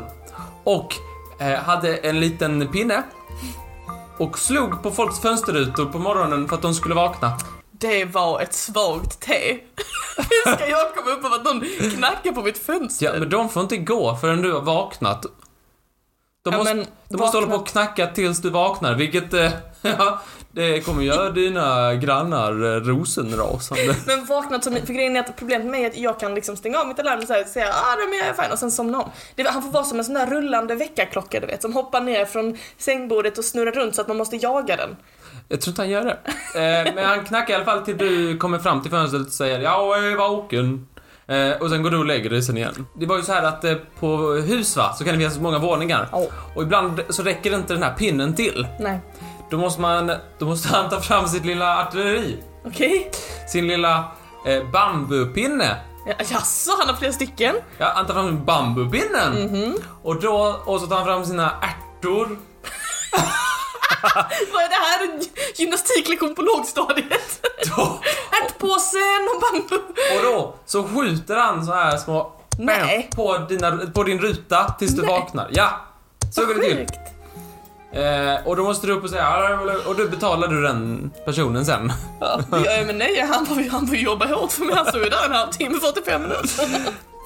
och 0.64 0.94
eh, 1.40 1.58
hade 1.58 1.96
en 1.96 2.20
liten 2.20 2.68
pinne 2.68 3.02
och 4.18 4.38
slog 4.38 4.82
på 4.82 4.90
folks 4.90 5.20
fönsterrutor 5.20 5.86
på 5.86 5.98
morgonen 5.98 6.48
för 6.48 6.56
att 6.56 6.62
de 6.62 6.74
skulle 6.74 6.94
vakna. 6.94 7.38
Det 7.70 8.04
var 8.04 8.40
ett 8.40 8.54
svagt 8.54 9.20
te. 9.20 9.58
Hur 10.16 10.56
ska 10.56 10.68
jag 10.68 10.94
komma 10.94 11.10
upp 11.10 11.24
av 11.24 11.32
att 11.32 11.44
någon 11.44 11.60
knackar 11.96 12.32
på 12.32 12.42
mitt 12.42 12.58
fönster? 12.58 13.06
Ja, 13.06 13.12
men 13.18 13.30
de 13.30 13.48
får 13.48 13.62
inte 13.62 13.76
gå 13.76 14.16
förrän 14.16 14.42
du 14.42 14.52
har 14.52 14.60
vaknat. 14.60 15.26
De 16.44 16.52
Ja, 16.52 16.58
måste, 16.58 16.74
men 16.74 16.86
de 17.08 17.16
måste 17.16 17.36
hålla 17.36 17.46
vakna- 17.46 17.56
på 17.56 17.62
och 17.62 17.68
knacka 17.68 18.06
tills 18.06 18.42
du 18.42 18.50
vaknar, 18.50 18.94
vilket... 18.94 19.34
eh, 19.34 19.52
Ja, 19.98 20.20
det 20.52 20.80
kommer 20.80 21.02
göra 21.02 21.30
dina 21.30 21.94
grannar 21.94 22.50
eh, 22.64 22.80
rosenrasande. 22.80 23.96
Men 24.06 24.24
vaknat 24.24 24.64
som, 24.64 24.76
för 24.86 24.92
grejen 24.92 25.16
är 25.16 25.20
att 25.20 25.36
problemet 25.36 25.64
med 25.66 25.70
mig 25.70 25.84
är 25.84 25.90
att 25.90 25.96
jag 25.96 26.20
kan 26.20 26.34
liksom 26.34 26.56
stänga 26.56 26.78
av 26.78 26.88
mitt 26.88 26.98
alarm 26.98 27.20
och 27.20 27.28
här, 27.28 27.44
säga 27.44 27.68
ah, 27.68 27.96
men 28.08 28.18
jag 28.18 28.26
är 28.26 28.42
fine 28.42 28.52
och 28.52 28.58
sen 28.58 28.70
somna 28.70 28.98
om. 29.00 29.10
Det, 29.34 29.48
han 29.48 29.62
får 29.62 29.70
vara 29.70 29.84
som 29.84 29.98
en 29.98 30.04
sån 30.04 30.14
där 30.14 30.26
rullande 30.26 30.74
väckarklocka 30.74 31.40
du 31.40 31.46
vet, 31.46 31.62
som 31.62 31.72
hoppar 31.72 32.00
ner 32.00 32.24
från 32.24 32.58
sängbordet 32.78 33.38
och 33.38 33.44
snurrar 33.44 33.72
runt 33.72 33.94
så 33.94 34.00
att 34.00 34.08
man 34.08 34.16
måste 34.16 34.36
jaga 34.36 34.76
den. 34.76 34.96
Jag 35.48 35.60
tror 35.60 35.70
inte 35.72 35.82
han 35.82 35.90
gör 35.90 36.04
det. 36.04 36.18
Eh, 36.86 36.94
men 36.94 37.04
han 37.06 37.24
knackar 37.24 37.52
i 37.52 37.56
alla 37.56 37.64
fall 37.64 37.80
till 37.84 37.98
du 37.98 38.38
kommer 38.38 38.58
fram 38.58 38.82
till 38.82 38.90
fönstret 38.90 39.26
och 39.26 39.32
säger 39.32 39.60
jag 39.60 40.04
är 40.06 40.16
vaken. 40.16 40.86
Eh, 41.26 41.50
och 41.60 41.70
sen 41.70 41.82
går 41.82 41.90
du 41.90 41.98
och 41.98 42.06
lägger 42.06 42.30
dig 42.30 42.42
sen 42.42 42.56
igen. 42.56 42.86
Det 42.94 43.06
var 43.06 43.16
ju 43.16 43.22
så 43.22 43.32
här 43.32 43.42
att 43.42 43.64
eh, 43.64 43.74
på 44.00 44.16
hus 44.32 44.76
va, 44.76 44.92
så 44.92 45.04
kan 45.04 45.12
det 45.14 45.18
finnas 45.18 45.38
många 45.38 45.58
våningar. 45.58 46.08
Ja. 46.12 46.26
Och 46.54 46.62
ibland 46.62 47.00
så 47.08 47.22
räcker 47.22 47.54
inte 47.54 47.74
den 47.74 47.82
här 47.82 47.94
pinnen 47.94 48.34
till. 48.34 48.66
Nej. 48.80 49.00
Då 49.50 49.58
måste 49.58 49.80
man, 49.80 50.12
då 50.38 50.46
måste 50.46 50.68
han 50.68 50.90
ta 50.90 51.00
fram 51.00 51.28
sitt 51.28 51.44
lilla 51.44 51.78
artilleri. 51.82 52.42
Okej. 52.64 53.10
Sin 53.48 53.66
lilla 53.66 54.04
eh, 54.46 54.70
bambupinne. 54.72 55.76
Ja, 56.06 56.14
jaså, 56.30 56.70
han 56.78 56.88
har 56.88 56.94
flera 56.96 57.12
stycken? 57.12 57.54
Ja, 57.78 57.92
han 57.94 58.06
tar 58.06 58.14
fram 58.14 58.44
bambupinnen. 58.44 59.32
Mhm. 59.42 59.74
Och 60.02 60.20
då, 60.20 60.60
och 60.64 60.80
så 60.80 60.86
tar 60.86 60.96
han 60.96 61.04
fram 61.04 61.24
sina 61.24 61.50
ärtor. 61.60 62.38
Vad 64.52 64.62
är 64.62 64.68
det 64.68 64.74
här? 64.74 65.12
En 65.14 65.20
gymnastiklektion 65.56 66.34
på 66.34 66.42
lågstadiet? 66.42 67.46
Ärtpåsen 68.42 69.28
och 69.34 69.40
bambu. 69.40 69.76
och 70.16 70.22
då 70.22 70.54
så 70.66 70.84
skjuter 70.84 71.36
han 71.36 71.66
så 71.66 71.72
här 71.72 71.96
små 71.96 72.32
Nej. 72.58 73.10
på, 73.16 73.38
dina, 73.38 73.78
på 73.94 74.02
din 74.02 74.18
ruta 74.18 74.74
tills 74.78 74.92
du 74.92 75.02
Nej. 75.02 75.10
vaknar. 75.10 75.48
Ja, 75.52 75.70
så 76.34 76.44
går 76.46 76.54
det 76.54 76.60
till. 76.60 76.86
Eh, 77.94 78.46
och 78.46 78.56
då 78.56 78.62
måste 78.64 78.86
du 78.86 78.92
upp 78.92 79.04
och 79.04 79.10
säga 79.10 79.22
"Ja, 79.22 79.72
och 79.86 79.96
då 79.96 80.08
betalar 80.08 80.48
du 80.48 80.62
den 80.62 81.10
personen 81.24 81.64
sen. 81.66 81.92
Ja, 82.20 82.40
det 82.50 82.58
gör 82.64 82.76
jag 82.76 82.86
med 82.86 82.94
nej. 82.94 83.26
Han 83.70 83.86
får, 83.86 83.96
jobba 83.96 84.26
hårt 84.26 84.52
för 84.52 84.64
mig. 84.64 84.74
Han 84.74 84.86
står 84.86 85.04
ju 85.04 85.10
där 85.10 85.24
en 85.26 85.32
halvtimme, 85.32 85.78
45 85.80 86.22
minuter. 86.22 86.68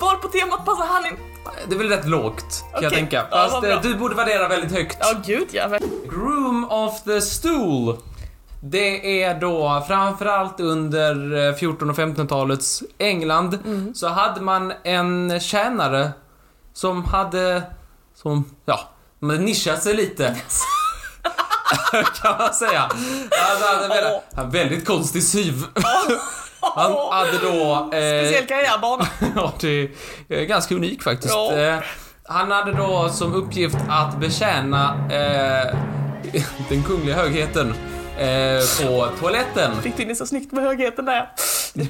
Var 0.00 0.14
på 0.14 0.28
temat 0.28 0.64
passar 0.64 0.86
han 0.86 1.06
in? 1.06 1.16
Det 1.68 1.74
är 1.74 1.78
väl 1.78 1.88
rätt 1.88 2.08
lågt 2.08 2.64
kan 2.72 2.82
jag 2.82 2.88
Okej. 2.90 2.98
tänka. 2.98 3.26
Ja, 3.30 3.36
Fast 3.50 3.60
bra. 3.60 3.70
eh, 3.70 3.80
du 3.82 3.94
borde 3.94 4.14
värdera 4.14 4.48
väldigt 4.48 4.72
högt. 4.72 4.96
Ja, 5.00 5.12
gud 5.26 5.48
ja. 5.52 5.68
Groom 6.10 6.70
of 6.70 7.02
the 7.02 7.20
Stool. 7.20 7.96
Det 8.62 9.22
är 9.22 9.40
då 9.40 9.84
framförallt 9.88 10.60
under 10.60 11.48
eh, 11.48 11.54
14 11.54 11.90
och 11.90 11.96
1500-talets 11.96 12.82
England 12.98 13.58
Mm. 13.64 13.94
så 13.94 14.08
hade 14.08 14.40
man 14.40 14.72
en 14.84 15.40
tjänare 15.40 16.10
som 16.72 17.04
hade, 17.04 17.62
som, 18.14 18.44
ja, 18.64 18.80
hade 19.20 19.38
nischat 19.38 19.82
sig 19.82 19.94
lite. 19.94 20.36
kan 22.22 22.38
man 22.38 22.54
säga. 22.54 22.80
Han 23.30 23.62
hade 23.76 23.88
väldigt, 23.88 24.22
hade 24.36 24.50
väldigt 24.58 24.86
konstig 24.86 25.22
syv. 25.22 25.64
Han 26.74 26.92
hade 27.10 27.38
då... 27.38 27.72
Eh, 27.72 28.24
Speciell 28.24 28.46
karriärbana. 28.46 29.06
ja, 29.36 29.52
det 29.60 29.90
är 30.28 30.44
ganska 30.44 30.74
unik 30.74 31.02
faktiskt. 31.02 31.34
Ja. 31.34 31.56
Eh, 31.56 31.78
han 32.24 32.50
hade 32.50 32.72
då 32.72 33.08
som 33.08 33.34
uppgift 33.34 33.76
att 33.88 34.20
betjäna 34.20 34.94
eh, 35.10 35.76
den 36.68 36.82
kungliga 36.82 37.16
högheten 37.16 37.74
eh, 38.18 38.86
på 38.86 39.08
toaletten. 39.20 39.82
Fick 39.82 39.96
du 39.96 40.02
in 40.02 40.08
det 40.08 40.14
så 40.14 40.26
snyggt 40.26 40.52
med 40.52 40.64
högheten 40.64 41.04
där. 41.04 41.30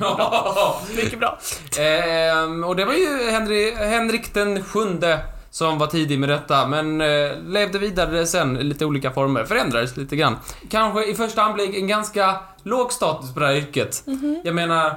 Ja. 0.01 0.81
Mycket 0.97 1.19
bra. 1.19 1.39
Ehm, 1.79 2.65
och 2.65 2.77
det 2.77 2.85
var 2.85 2.95
ju 2.95 3.31
Henry, 3.31 3.75
Henrik 3.75 4.35
den 4.35 4.65
sjunde 4.65 5.21
som 5.57 5.79
var 5.79 5.87
tidig 5.87 6.19
med 6.19 6.29
detta, 6.29 6.67
men 6.67 7.01
eh, 7.01 7.39
levde 7.47 7.79
vidare 7.79 8.27
sen 8.27 8.57
i 8.57 8.65
lite 8.65 8.85
olika 8.85 9.11
former, 9.11 9.45
förändrades 9.45 9.97
lite 9.97 10.17
grann. 10.17 10.37
Kanske 10.71 11.05
i 11.05 11.15
första 11.15 11.43
anblick 11.43 11.77
en 11.77 11.87
ganska 11.87 12.37
låg 12.63 12.93
status 12.93 13.35
på 13.35 13.41
det 13.41 13.47
här 13.47 13.55
yrket. 13.55 14.05
Jag 14.45 14.55
menar... 14.55 14.95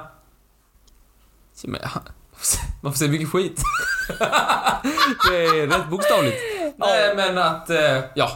Se, 1.54 1.68
men, 1.68 1.80
Man 2.82 2.92
får 2.92 2.98
se 2.98 3.08
mycket 3.08 3.28
skit. 3.28 3.62
det 5.30 5.36
är 5.36 5.66
rätt 5.66 5.90
bokstavligt. 5.90 6.36
Nej, 6.76 7.16
men 7.16 7.38
att, 7.38 7.70
eh, 7.70 7.98
ja. 8.14 8.30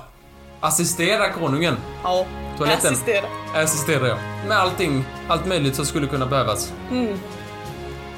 Assistera 0.60 1.32
konungen. 1.32 1.76
Ja. 2.02 2.26
Toaletten. 2.58 2.92
Assistera. 2.92 3.26
Assistera, 3.54 4.08
ja. 4.08 4.16
Med 4.48 4.58
allting, 4.58 5.04
allt 5.28 5.46
möjligt 5.46 5.76
som 5.76 5.86
skulle 5.86 6.06
kunna 6.06 6.26
behövas. 6.26 6.72
Mm. 6.90 7.18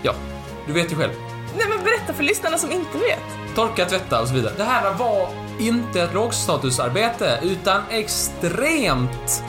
Ja, 0.03 0.15
du 0.67 0.73
vet 0.73 0.93
ju 0.93 0.97
själv. 0.97 1.13
Nej 1.57 1.67
men 1.69 1.85
berätta 1.85 2.13
för 2.13 2.23
lyssnarna 2.23 2.59
som 2.59 2.73
inte 2.73 2.99
vet. 2.99 3.46
Torka, 3.57 3.85
tvätta 3.85 4.21
och 4.21 4.29
så 4.29 4.35
vidare. 4.35 4.53
Det 4.57 4.65
här 4.65 4.95
var 4.95 5.29
inte 5.59 6.03
ett 6.03 6.15
lågstatusarbete, 6.15 7.39
utan 7.43 7.83
extremt 7.91 9.45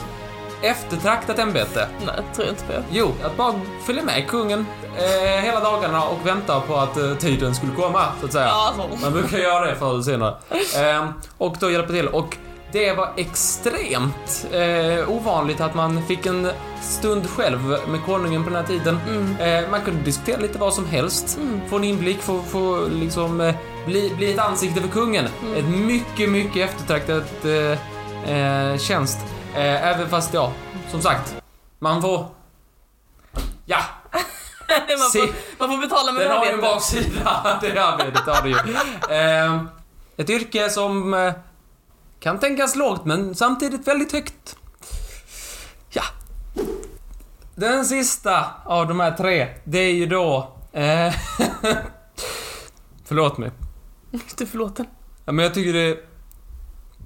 eftertraktat 0.62 1.38
ämbete. 1.38 1.88
Nej, 2.06 2.14
tror 2.34 2.46
jag 2.46 2.52
inte 2.52 2.64
på. 2.64 2.72
Jo, 2.90 3.12
att 3.24 3.36
bara 3.36 3.54
följa 3.86 4.02
med 4.02 4.28
kungen 4.28 4.66
eh, 4.96 5.42
hela 5.42 5.60
dagarna 5.60 6.04
och 6.04 6.26
vänta 6.26 6.60
på 6.60 6.76
att 6.76 6.96
eh, 6.96 7.14
tiden 7.14 7.54
skulle 7.54 7.72
komma, 7.72 8.04
så 8.20 8.26
att 8.26 8.32
säga. 8.32 8.46
Ja, 8.46 8.74
så. 8.76 9.02
Man 9.02 9.12
brukar 9.12 9.38
göra 9.38 9.66
det 9.66 9.76
förr 9.76 9.90
eller 9.92 10.02
senare. 10.02 10.34
Eh, 10.76 11.08
och 11.38 11.56
då 11.60 11.70
hjälpa 11.70 11.92
till. 11.92 12.08
Och 12.08 12.36
det 12.72 12.92
var 12.92 13.12
extremt 13.16 14.46
eh, 14.52 15.10
ovanligt 15.10 15.60
att 15.60 15.74
man 15.74 16.06
fick 16.06 16.26
en 16.26 16.50
stund 16.82 17.30
själv 17.30 17.60
med 17.88 18.04
konungen 18.06 18.44
på 18.44 18.50
den 18.50 18.58
här 18.58 18.66
tiden. 18.66 18.98
Eh, 19.40 19.70
man 19.70 19.80
kunde 19.80 20.00
diskutera 20.00 20.40
lite 20.40 20.58
vad 20.58 20.74
som 20.74 20.86
helst, 20.86 21.38
få 21.68 21.76
en 21.76 21.84
inblick, 21.84 22.20
få, 22.20 22.42
få 22.42 22.88
liksom 22.88 23.40
eh, 23.40 23.54
bli, 23.86 24.14
bli 24.16 24.32
ett 24.32 24.38
ansikte 24.38 24.80
för 24.80 24.88
kungen. 24.88 25.24
Ett 25.56 25.68
mycket, 25.68 26.30
mycket 26.30 26.70
eftertraktat 26.70 27.44
eh, 27.44 28.32
eh, 28.36 28.78
tjänst. 28.78 29.18
Eh, 29.54 29.88
även 29.88 30.08
fast, 30.08 30.34
ja, 30.34 30.52
som 30.90 31.02
sagt, 31.02 31.36
man 31.78 32.02
får... 32.02 32.26
Ja, 33.66 33.78
man, 34.70 35.10
får, 35.12 35.28
man 35.58 35.70
får 35.70 35.78
betala 35.78 36.12
med 36.12 36.22
den 36.22 36.36
har 36.36 36.46
ju 36.46 36.52
en 36.52 36.60
baksida, 36.60 37.58
det 37.60 37.78
arbetet 37.78 38.26
har 38.26 38.42
det 38.42 38.48
ju. 38.48 38.56
Eh, 39.16 39.62
ett 40.16 40.30
yrke 40.30 40.70
som 40.70 41.14
kan 42.20 42.38
tänkas 42.38 42.76
lågt, 42.76 43.04
men 43.04 43.34
samtidigt 43.34 43.86
väldigt 43.86 44.12
högt. 44.12 44.56
Ja. 45.90 46.02
Den 47.54 47.84
sista 47.84 48.46
av 48.64 48.88
de 48.88 49.00
här 49.00 49.10
tre, 49.10 49.48
det 49.64 49.78
är 49.78 49.92
ju 49.92 50.06
då... 50.06 50.56
Eh, 50.72 51.14
förlåt 53.04 53.38
mig. 53.38 53.50
Du 54.36 54.46
förlåten. 54.46 54.86
Ja, 55.24 55.32
men 55.32 55.42
jag 55.42 55.54
tycker 55.54 55.72
det... 55.72 55.98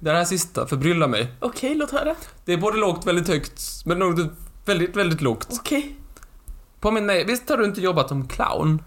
Det 0.01 0.11
här 0.11 0.25
sista 0.25 0.67
förbryllar 0.67 1.07
mig. 1.07 1.31
Okej, 1.39 1.75
låt 1.75 1.91
höra. 1.91 2.15
Det 2.45 2.53
är 2.53 2.57
både 2.57 2.77
lågt, 2.77 3.07
väldigt 3.07 3.27
högt, 3.27 3.61
men 3.85 3.99
något 3.99 4.31
väldigt, 4.65 4.95
väldigt 4.95 5.21
lågt. 5.21 5.47
Okej. 5.51 5.95
Påminn 6.79 7.05
mig, 7.05 7.25
visst 7.25 7.49
har 7.49 7.57
du 7.57 7.65
inte 7.65 7.81
jobbat 7.81 8.09
som 8.09 8.27
clown? 8.27 8.83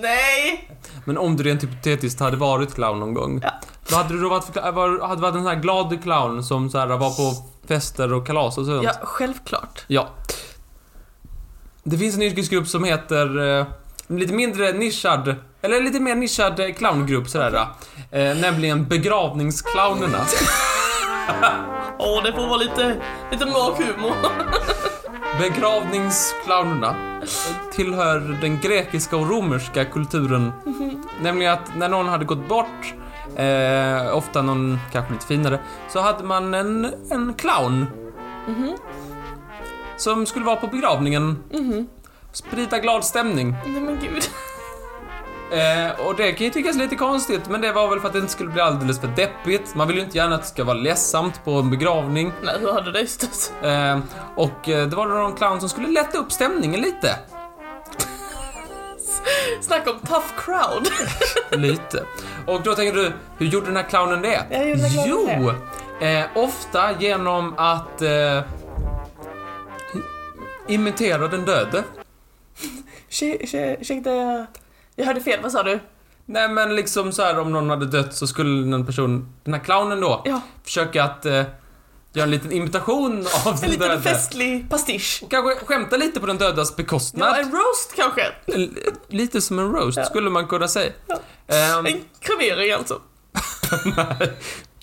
Nej! 0.00 0.70
Men 1.04 1.18
om 1.18 1.36
du 1.36 1.42
rent 1.42 1.62
hypotetiskt 1.62 2.20
hade 2.20 2.36
varit 2.36 2.74
clown 2.74 3.00
någon 3.00 3.14
gång. 3.14 3.40
Ja. 3.42 3.50
Vad 3.90 4.02
hade 4.02 4.14
du 4.14 4.20
då 4.20 4.28
varit 4.28 4.56
var, 4.74 5.08
hade 5.08 5.22
varit 5.22 5.34
en 5.34 5.40
sån 5.40 5.54
här 5.54 5.60
glad 5.60 6.02
clown 6.02 6.44
som 6.44 6.70
så 6.70 6.78
här 6.78 6.86
var 6.86 7.10
på 7.10 7.42
fester 7.68 8.12
och 8.12 8.26
kalas 8.26 8.58
och 8.58 8.66
sånt? 8.66 8.84
Ja, 8.84 8.92
självklart. 9.02 9.84
Ja. 9.86 10.08
Det 11.82 11.98
finns 11.98 12.14
en 12.14 12.22
yrkesgrupp 12.22 12.68
som 12.68 12.84
heter 12.84 13.58
eh, 13.58 13.66
lite 14.06 14.32
mindre 14.32 14.72
nischad, 14.72 15.34
eller 15.62 15.82
lite 15.82 16.00
mer 16.00 16.14
nischad 16.14 16.60
eh, 16.60 16.72
clowngrupp 16.72 17.28
sådär. 17.28 17.66
Eh, 18.10 18.36
nämligen 18.36 18.88
begravningsclownerna. 18.88 20.18
Åh, 21.98 22.22
det 22.22 22.32
får 22.32 22.46
vara 22.46 22.56
lite, 22.56 22.96
lite 23.30 23.46
mörk 23.46 23.76
humor. 23.78 24.14
Begravningsclownerna 25.40 27.20
tillhör 27.72 28.38
den 28.40 28.60
grekiska 28.60 29.16
och 29.16 29.30
romerska 29.30 29.84
kulturen. 29.84 30.52
Nämligen 31.22 31.52
att 31.52 31.76
när 31.76 31.88
någon 31.88 32.08
hade 32.08 32.24
gått 32.24 32.48
bort, 32.48 32.94
eh, 33.36 34.16
ofta 34.16 34.42
någon 34.42 34.78
kanske 34.92 35.12
lite 35.12 35.26
finare, 35.26 35.60
så 35.88 36.00
hade 36.00 36.24
man 36.24 36.54
en, 36.54 36.94
en 37.10 37.34
clown. 37.34 37.86
Som 39.96 40.26
skulle 40.26 40.44
vara 40.44 40.56
på 40.56 40.66
begravningen. 40.66 41.38
Sprida 42.32 42.78
glad 42.78 43.04
stämning. 43.04 43.54
Nej 43.66 43.80
men 43.80 43.98
gud. 44.00 44.30
Eh, 45.52 46.06
och 46.06 46.16
det 46.16 46.32
kan 46.32 46.44
ju 46.44 46.52
tyckas 46.52 46.76
lite 46.76 46.96
konstigt, 46.96 47.48
men 47.48 47.60
det 47.60 47.72
var 47.72 47.88
väl 47.88 48.00
för 48.00 48.06
att 48.06 48.12
det 48.12 48.18
inte 48.18 48.32
skulle 48.32 48.50
bli 48.50 48.60
alldeles 48.60 49.00
för 49.00 49.08
deppigt. 49.08 49.74
Man 49.74 49.88
vill 49.88 49.96
ju 49.96 50.02
inte 50.02 50.16
gärna 50.16 50.34
att 50.34 50.42
det 50.42 50.48
ska 50.48 50.64
vara 50.64 50.76
ledsamt 50.76 51.44
på 51.44 51.50
en 51.50 51.70
begravning. 51.70 52.32
Nej, 52.42 52.54
hur 52.60 52.72
hade 52.72 52.92
det 52.92 53.06
stött? 53.06 53.52
Eh, 53.62 53.98
och 54.36 54.68
eh, 54.68 54.88
det 54.88 54.96
var 54.96 55.08
då 55.08 55.14
någon 55.14 55.36
clown 55.36 55.60
som 55.60 55.68
skulle 55.68 55.88
lätta 55.88 56.18
upp 56.18 56.32
stämningen 56.32 56.80
lite. 56.80 57.16
Snacka 59.60 59.90
om 59.90 59.98
tough 59.98 60.26
crowd. 60.36 60.88
Lite. 61.62 62.04
Och 62.46 62.62
då 62.62 62.74
tänker 62.74 62.96
du, 62.96 63.12
hur 63.38 63.46
gjorde 63.46 63.66
den 63.66 63.76
här 63.76 63.82
clownen 63.82 64.22
det? 64.22 64.46
Ja, 64.50 64.58
hur 64.58 64.68
gjorde 64.68 64.82
den 64.82 64.90
här 64.90 65.06
jo, 65.08 65.50
eh, 66.06 66.24
ofta 66.34 67.00
genom 67.00 67.54
att 67.58 68.02
eh, 68.02 68.40
imitera 70.68 71.28
den 71.28 71.44
döde. 71.44 71.84
Ursäkta, 73.80 74.46
jag, 75.00 75.06
hörde 75.06 75.20
fel, 75.20 75.40
vad 75.42 75.52
sa 75.52 75.62
du? 75.62 75.80
Nej 76.26 76.48
men 76.48 76.76
liksom 76.76 77.12
så 77.12 77.22
här 77.22 77.38
om 77.38 77.52
någon 77.52 77.70
hade 77.70 77.86
dött 77.86 78.14
så 78.14 78.26
skulle 78.26 78.66
någon 78.66 78.86
person, 78.86 79.32
den 79.44 79.54
här 79.54 79.60
clownen 79.60 80.00
då, 80.00 80.22
Ja, 80.24 80.40
försöka 80.64 81.04
att 81.04 81.26
eh, 81.26 81.32
göra 82.12 82.24
en 82.24 82.30
liten 82.30 82.52
imitation 82.52 83.26
av 83.46 83.54
en 83.54 83.60
den 83.60 83.70
liten 83.70 83.88
döde. 83.88 84.02
festlig 84.02 84.70
pastisch. 84.70 85.22
Kanske 85.30 85.64
skämta 85.66 85.96
lite 85.96 86.20
på 86.20 86.26
den 86.26 86.36
dödas 86.38 86.76
bekostnad. 86.76 87.28
Ja, 87.28 87.36
en 87.42 87.50
roast 87.52 87.92
kanske. 87.96 88.22
L- 88.46 88.78
Lite 89.08 89.40
som 89.40 89.58
en 89.58 89.72
roast 89.72 89.98
Ja. 89.98 90.04
skulle 90.04 90.30
man 90.30 90.46
kunna 90.46 90.68
säga. 90.68 90.92
Ja. 91.06 91.16
Ehm, 91.56 91.86
En 91.86 92.00
kremering 92.20 92.72
alltså. 92.72 93.00
nej, 93.96 94.32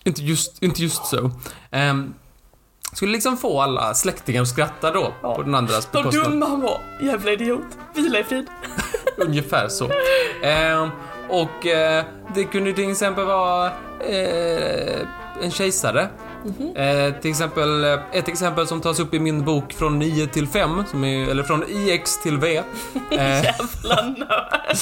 inte 0.04 0.22
just, 0.24 0.64
inte 0.64 0.84
just 0.84 1.06
så. 1.06 1.32
Ehm, 1.72 2.14
skulle 2.94 3.12
liksom 3.12 3.38
få 3.38 3.62
alla 3.62 3.94
släktingar 3.94 4.42
att 4.42 4.48
skratta 4.48 4.92
då 4.92 5.14
Ja. 5.22 5.36
på 5.36 5.44
den 5.44 5.56
andras 5.56 5.90
Vad 5.92 6.04
bekostnad. 6.04 6.32
dum 6.32 6.42
han 6.42 6.62
var. 6.62 6.78
Jävla 7.02 7.32
idiot. 7.32 7.66
Vila 7.94 8.20
i 8.20 8.24
frid. 8.24 8.48
Ungefär 9.18 9.68
så. 9.68 9.90
Ehm, 10.44 10.90
och 11.30 11.66
eh, 11.66 12.06
det 12.36 12.44
kunde 12.44 12.74
till 12.74 12.92
exempel 12.92 13.26
vara 13.26 13.66
eh, 14.00 15.00
en 15.44 15.52
kejsare. 15.52 16.08
Mhm. 16.46 16.76
Eh, 16.76 17.14
till 17.22 17.32
exempel, 17.32 17.84
eh, 17.84 18.00
ett 18.14 18.28
exempel 18.28 18.68
som 18.68 18.82
tas 18.82 19.00
upp 19.00 19.14
i 19.14 19.20
min 19.20 19.46
bok 19.46 19.74
från 19.74 20.00
9 20.00 20.28
till 20.28 20.48
5, 20.48 20.84
som 20.92 21.04
är, 21.04 21.30
eller 21.30 21.44
från 21.44 21.64
IX 21.70 22.18
till 22.24 22.38
V. 22.38 22.62
Eh, 23.12 23.44
Jävla 23.44 24.02
nörd. 24.18 24.76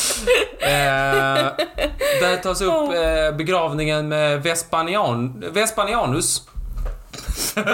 Eh, 0.59 1.51
där 2.21 2.37
tas 2.43 2.61
upp 2.61 2.73
eh, 2.73 3.37
begravningen 3.37 4.07
med 4.07 4.43
Vespanian, 4.43 5.43
Vespanianus. 5.53 6.41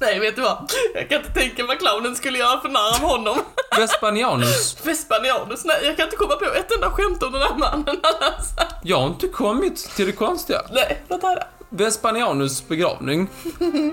Nej, 0.00 0.18
vet 0.20 0.36
du 0.36 0.42
vad? 0.42 0.72
Jag 0.94 1.08
kan 1.08 1.18
inte 1.20 1.32
tänka 1.32 1.66
vad 1.66 1.78
clownen 1.78 2.16
skulle 2.16 2.38
göra 2.38 2.60
för 2.60 2.68
narr 2.68 3.04
av 3.04 3.10
honom. 3.10 3.38
Vespanianus. 3.76 4.76
Vespanianus, 4.86 5.64
nej 5.64 5.76
jag 5.84 5.96
kan 5.96 6.04
inte 6.04 6.16
komma 6.16 6.36
på 6.36 6.44
ett 6.44 6.72
enda 6.72 6.90
skämt 6.90 7.22
om 7.22 7.32
den 7.32 7.42
här 7.42 7.54
mannen 7.58 8.00
annars. 8.02 8.46
Jag 8.82 9.00
har 9.00 9.06
inte 9.06 9.28
kommit 9.28 9.76
till 9.96 10.06
det 10.06 10.12
konstiga. 10.12 10.60
Nej, 10.72 11.02
låt 11.08 11.22
höra. 11.22 11.42
Vespanianus 11.68 12.68
begravning. 12.68 13.28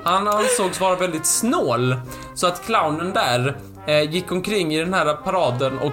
Han 0.04 0.28
ansågs 0.28 0.80
vara 0.80 0.96
väldigt 0.96 1.26
snål, 1.26 1.96
så 2.36 2.48
att 2.48 2.65
clownen 2.65 3.13
där 3.13 3.58
gick 3.88 4.32
omkring 4.32 4.74
i 4.74 4.80
den 4.80 4.93
här 4.93 5.13
paraden 5.13 5.80
och, 5.80 5.91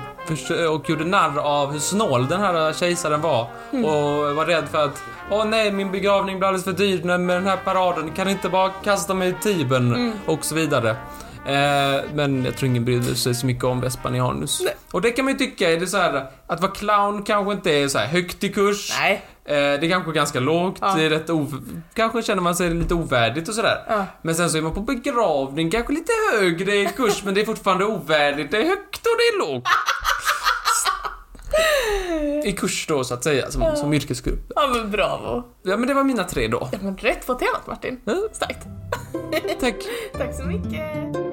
och 0.75 0.91
gjorde 0.91 1.05
narr 1.05 1.39
av 1.39 1.73
hur 1.73 1.79
snål 1.79 2.29
den 2.29 2.41
här 2.41 2.73
kejsaren 2.73 3.21
var 3.21 3.41
och 3.71 4.37
var 4.37 4.47
rädd 4.47 4.69
för 4.69 4.85
att 4.85 5.03
Åh 5.33 5.45
nej, 5.45 5.73
min 5.73 5.93
begravning 5.93 6.39
blir 6.39 6.49
alldeles 6.49 6.65
för 6.65 6.73
dyr 6.73 7.03
med 7.05 7.37
den 7.37 7.47
här 7.47 7.57
paraden, 7.57 8.11
kan 8.11 8.29
inte 8.29 8.49
bara 8.49 8.71
kasta 8.85 9.15
mig 9.15 9.29
i 9.29 9.35
Tibern 9.43 10.13
och 10.27 10.45
så 10.45 10.55
vidare. 10.55 10.91
Eh, 11.47 12.05
men 12.15 12.45
jag 12.45 12.57
tror 12.57 12.71
ingen 12.71 12.85
brydde 12.85 13.15
sig 13.15 13.35
så 13.35 13.47
mycket 13.47 13.65
om 13.65 13.81
Vespanianus. 13.81 14.61
Nej. 14.65 14.75
Och 14.91 15.03
det 15.03 15.11
kan 15.11 15.25
man 15.25 15.33
ju 15.33 15.39
tycka, 15.39 15.71
är 15.71 15.81
det 15.81 15.87
så 15.87 15.97
här 15.97 16.27
att 16.47 16.61
vara 16.61 16.73
clown 16.73 17.23
kanske 17.23 17.53
inte 17.53 17.71
är 17.71 17.89
så 17.89 17.99
här 17.99 18.07
högt 18.07 18.45
i 18.45 18.49
kurs. 18.49 18.97
Nej. 19.01 19.25
Eh, 19.45 19.55
det 19.55 19.87
är 19.87 19.91
kanske 19.91 20.13
ganska 20.13 20.41
lågt, 20.41 20.79
Ja. 20.81 20.95
det 20.95 21.03
är 21.05 21.11
rätt 21.11 21.31
Kanske 21.95 22.23
känner 22.23 22.43
man 22.43 22.55
sig 22.57 22.71
lite 22.75 22.95
ovärdigt 22.95 23.49
och 23.49 23.55
sådär. 23.55 23.85
Ja. 23.89 24.07
Men 24.23 24.35
sen 24.35 24.51
så 24.51 24.59
är 24.59 24.63
man 24.63 24.75
på 24.75 24.81
begravning, 24.81 25.71
kanske 25.71 25.93
lite 25.93 26.13
högre 26.33 26.77
i 26.77 26.87
kurs, 26.97 27.25
men 27.25 27.35
det 27.35 27.41
är 27.41 27.47
fortfarande 27.47 27.85
ovärdigt. 27.85 28.51
Det 28.51 28.57
är 28.59 28.65
högt 28.69 29.07
och 29.07 29.17
det 29.19 29.23
är 29.23 29.39
lågt. 29.53 29.65
I 32.45 32.53
kurs 32.53 32.87
då, 32.87 33.05
så 33.05 33.15
att 33.15 33.25
säga, 33.25 33.51
som, 33.51 33.77
som 33.77 33.93
yrkesgrupp. 33.95 34.53
Ja 34.57 34.71
men 34.75 34.91
bravo. 34.91 35.45
Ja, 35.63 35.77
men 35.77 35.89
det 35.89 35.95
var 35.95 36.05
mina 36.05 36.25
tre 36.25 36.49
då. 36.49 36.69
Ja 36.73 36.79
men 36.83 36.97
rätt 36.97 37.27
på 37.27 37.35
temat 37.35 37.67
Martin. 37.67 38.01
Ja, 38.05 38.15
Starkt. 38.33 38.67
tack. 39.61 39.75
Tack 40.19 40.35
så 40.37 40.43
mycket. 40.43 41.30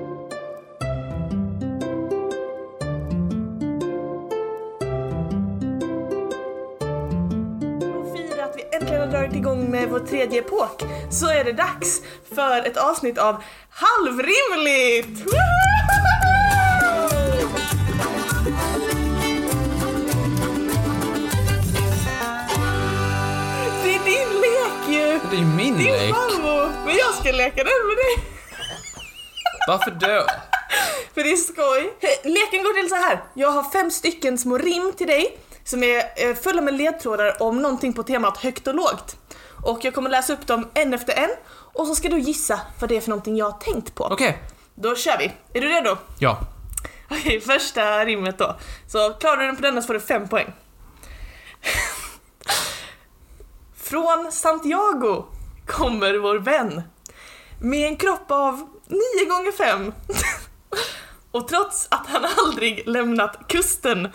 Har 9.07 9.13
dragit 9.13 9.35
igång 9.35 9.71
med 9.71 9.89
vår 9.89 9.99
tredje 9.99 10.39
epok 10.39 10.83
så 11.11 11.27
är 11.29 11.43
det 11.43 11.51
dags 11.53 12.01
för 12.35 12.67
ett 12.67 12.77
avsnitt 12.77 13.17
av 13.17 13.43
Halvrimligt! 13.69 15.23
Det 23.83 23.95
är 23.95 24.05
din 24.05 24.41
lek 24.41 24.89
ju! 24.89 25.19
Det 25.31 25.37
är 25.37 25.55
min 25.57 25.77
Din 25.77 25.85
lek. 25.93 26.09
farmor! 26.15 26.71
Men 26.85 26.95
jag 26.95 27.13
ska 27.13 27.31
leka 27.31 27.63
den 27.63 27.87
med 27.87 27.97
dig! 27.97 28.25
Varför 29.67 29.91
då? 29.91 30.25
För 31.13 31.23
det 31.23 31.31
är 31.31 31.35
skoj. 31.35 31.93
Leken 32.23 32.63
går 32.63 32.81
till 32.81 32.89
så 32.89 32.95
här. 32.95 33.23
Jag 33.33 33.51
har 33.51 33.63
fem 33.71 33.91
stycken 33.91 34.37
små 34.37 34.57
rim 34.57 34.93
till 34.97 35.07
dig 35.07 35.37
som 35.67 35.83
är 35.83 36.03
eh, 36.15 36.35
fulla 36.35 36.61
med 36.61 36.73
ledtrådar 36.73 37.41
om 37.43 37.61
någonting 37.61 37.93
på 37.93 38.03
temat 38.03 38.37
högt 38.37 38.67
och 38.67 38.75
lågt. 38.75 39.17
Och 39.65 39.79
jag 39.85 39.93
kommer 39.93 40.09
läsa 40.09 40.33
upp 40.33 40.47
dem 40.47 40.69
en 40.73 40.93
efter 40.93 41.13
en 41.13 41.29
och 41.49 41.87
så 41.87 41.95
ska 41.95 42.09
du 42.09 42.19
gissa 42.19 42.61
vad 42.79 42.89
det 42.89 42.97
är 42.97 43.01
för 43.01 43.09
någonting 43.09 43.37
jag 43.37 43.45
har 43.45 43.59
tänkt 43.59 43.95
på. 43.95 44.03
Okej. 44.03 44.43
Då 44.75 44.95
kör 44.95 45.17
vi. 45.17 45.31
Är 45.53 45.61
du 45.61 45.67
redo? 45.67 45.97
Ja. 46.19 46.39
Okej, 47.11 47.41
första 47.41 48.05
rimmet 48.05 48.37
då. 48.37 48.55
Så 48.87 49.13
klarar 49.13 49.37
du 49.37 49.45
den 49.45 49.55
på 49.55 49.61
denna 49.61 49.81
så 49.81 49.87
får 49.87 49.93
du 49.93 49.99
fem 49.99 50.27
poäng. 50.27 50.53
Från 53.77 54.31
Santiago 54.31 55.25
kommer 55.65 56.17
vår 56.17 56.39
vän 56.39 56.81
med 57.61 57.87
en 57.87 57.97
kropp 57.97 58.31
av 58.31 58.67
9 58.87 58.99
gånger 59.29 59.51
5 59.51 59.93
Och 61.31 61.47
trots 61.47 61.87
att 61.91 62.07
han 62.07 62.25
aldrig 62.37 62.87
lämnat 62.87 63.47
kusten 63.47 64.11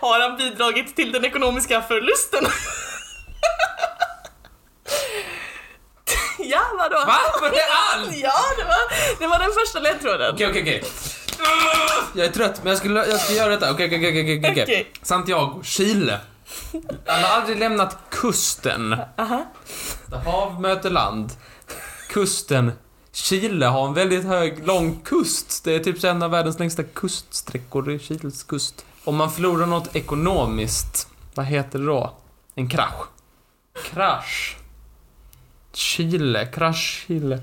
har 0.00 0.20
han 0.20 0.36
bidragit 0.38 0.96
till 0.96 1.12
den 1.12 1.24
ekonomiska 1.24 1.82
förlusten. 1.82 2.46
ja, 6.38 6.62
vadå? 6.78 6.96
Va? 6.96 7.18
Var 7.40 7.50
det 7.50 7.64
allt? 7.94 8.16
Ja, 8.16 8.40
det 8.58 8.64
var, 8.64 9.18
det 9.20 9.26
var 9.26 9.38
den 9.38 9.52
första 9.52 9.80
ledtråden. 9.80 10.34
Okej, 10.34 10.50
okej, 10.50 10.62
okej. 10.62 10.84
Jag 12.14 12.26
är 12.26 12.30
trött, 12.30 12.60
men 12.62 12.70
jag, 12.70 12.78
skulle, 12.78 13.06
jag 13.06 13.20
ska 13.20 13.32
göra 13.32 13.48
detta. 13.48 13.70
Okej, 13.70 13.86
okej, 13.86 13.98
okej, 13.98 14.38
okej, 14.38 14.50
okej. 14.50 14.62
Okej. 14.62 14.92
Santiago, 15.02 15.62
Chile. 15.62 16.20
Han 17.06 17.22
har 17.22 17.40
aldrig 17.40 17.58
lämnat 17.58 17.98
kusten. 18.10 18.96
Aha. 19.18 19.46
Där 20.06 20.18
hav 20.18 20.60
möter 20.60 20.90
land. 20.90 21.32
Kusten. 22.08 22.72
Chile 23.12 23.66
har 23.66 23.88
en 23.88 23.94
väldigt 23.94 24.24
hög, 24.24 24.66
lång 24.66 25.00
kust. 25.04 25.64
Det 25.64 25.74
är 25.74 25.78
typ 25.78 26.04
en 26.04 26.22
av 26.22 26.30
världens 26.30 26.58
längsta 26.58 26.82
kuststräckor 26.82 27.90
i 27.90 27.98
Chiles 27.98 28.42
kust. 28.42 28.84
Om 29.04 29.16
man 29.16 29.30
förlorar 29.30 29.66
något 29.66 29.96
ekonomiskt, 29.96 31.08
vad 31.34 31.46
heter 31.46 31.78
det 31.78 31.86
då? 31.86 32.14
En 32.54 32.68
krasch. 32.68 33.06
Krasch. 33.84 34.56
Chile, 35.72 36.46
krasch 36.46 37.04
Chile. 37.06 37.40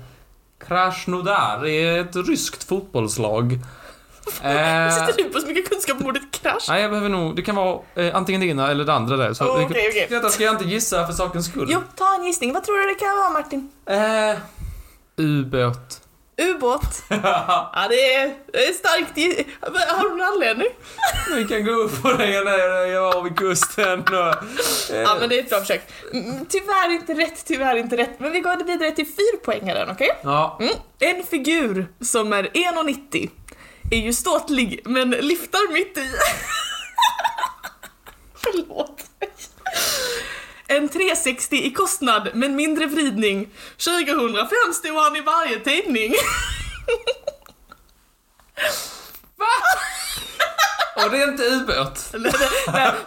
Krasnodar 0.66 1.66
är 1.66 2.00
ett 2.00 2.16
ryskt 2.16 2.64
fotbollslag. 2.64 3.52
Eh, 3.52 4.90
Sitter 4.90 5.14
du 5.16 5.24
på 5.24 5.40
så 5.40 5.46
mycket 5.46 5.70
kunskap 5.70 6.00
om 6.00 6.06
ordet 6.06 6.22
krasch? 6.30 6.64
nej, 6.68 6.82
jag 6.82 6.90
behöver 6.90 7.08
nog... 7.08 7.36
Det 7.36 7.42
kan 7.42 7.56
vara 7.56 7.80
eh, 7.94 8.16
antingen 8.16 8.40
det 8.40 8.46
ena 8.46 8.70
eller 8.70 8.84
det 8.84 8.92
andra 8.94 9.16
där. 9.16 9.32
Så 9.34 9.44
Oh, 9.44 9.64
okej, 9.64 9.88
okej. 9.90 10.06
Detta 10.10 10.28
ska 10.28 10.44
jag 10.44 10.54
inte 10.54 10.64
gissa 10.64 11.06
för 11.06 11.12
sakens 11.12 11.46
skull. 11.46 11.68
Jo, 11.70 11.80
ta 11.96 12.14
en 12.14 12.24
gissning. 12.24 12.52
Vad 12.52 12.64
tror 12.64 12.76
du 12.78 12.88
det 12.88 12.94
kan 12.94 13.16
vara 13.16 13.30
Martin? 13.30 13.70
Eh, 13.86 14.38
ubåt. 15.16 16.00
Ubåt? 16.38 17.02
ja, 17.08 17.86
det 17.90 18.14
är, 18.14 18.34
det 18.52 18.64
är 18.68 18.72
starkt. 18.72 19.42
Har 19.90 20.02
du 20.02 20.08
någon 20.16 20.22
anledning? 20.22 20.68
Vi 21.34 21.44
kan 21.44 21.64
gå 21.64 21.70
upp 21.72 22.02
på 22.02 22.08
den 22.12 22.18
där 22.44 22.86
jag 22.86 23.02
var 23.14 23.22
vid 23.22 23.36
kusten 23.38 24.00
och... 24.00 24.14
Eh, 24.94 25.02
Ja, 25.02 25.16
men 25.20 25.28
det 25.28 25.38
är 25.38 25.42
ett 25.42 25.50
bra 25.50 25.60
försök. 25.60 25.82
Mm, 26.12 26.46
Tyvärr 26.48 26.90
inte 26.90 27.14
rätt, 27.14 27.44
tyvärr 27.46 27.76
inte 27.76 27.96
rätt. 27.96 28.20
Men 28.20 28.32
vi 28.32 28.40
går 28.40 28.64
vidare 28.64 28.90
till 28.90 29.06
fyrpoängaren, 29.06 29.90
okej? 29.90 30.10
ja. 30.22 30.58
Mm. 30.60 30.74
En 30.98 31.24
figur 31.26 31.88
som 32.00 32.32
är 32.32 32.42
1,90 32.42 33.30
är 33.90 33.96
ju 33.98 34.12
ståtlig 34.12 34.80
men 34.84 35.10
lyftar 35.10 35.72
mitt 35.72 35.98
i. 35.98 36.10
Förlåt. 38.34 38.97
En 40.70 40.88
360 40.88 41.56
i 41.56 41.70
kostnad 41.70 42.28
men 42.34 42.56
mindre 42.56 42.86
vridning. 42.86 43.48
2005 43.76 44.48
stod 44.74 44.96
han 44.96 45.16
i 45.16 45.20
varje 45.20 45.58
tidning. 45.60 46.12
Och 51.04 51.10
det 51.10 51.22
är 51.22 51.28
inte 51.28 51.42
ubåt. 51.42 51.96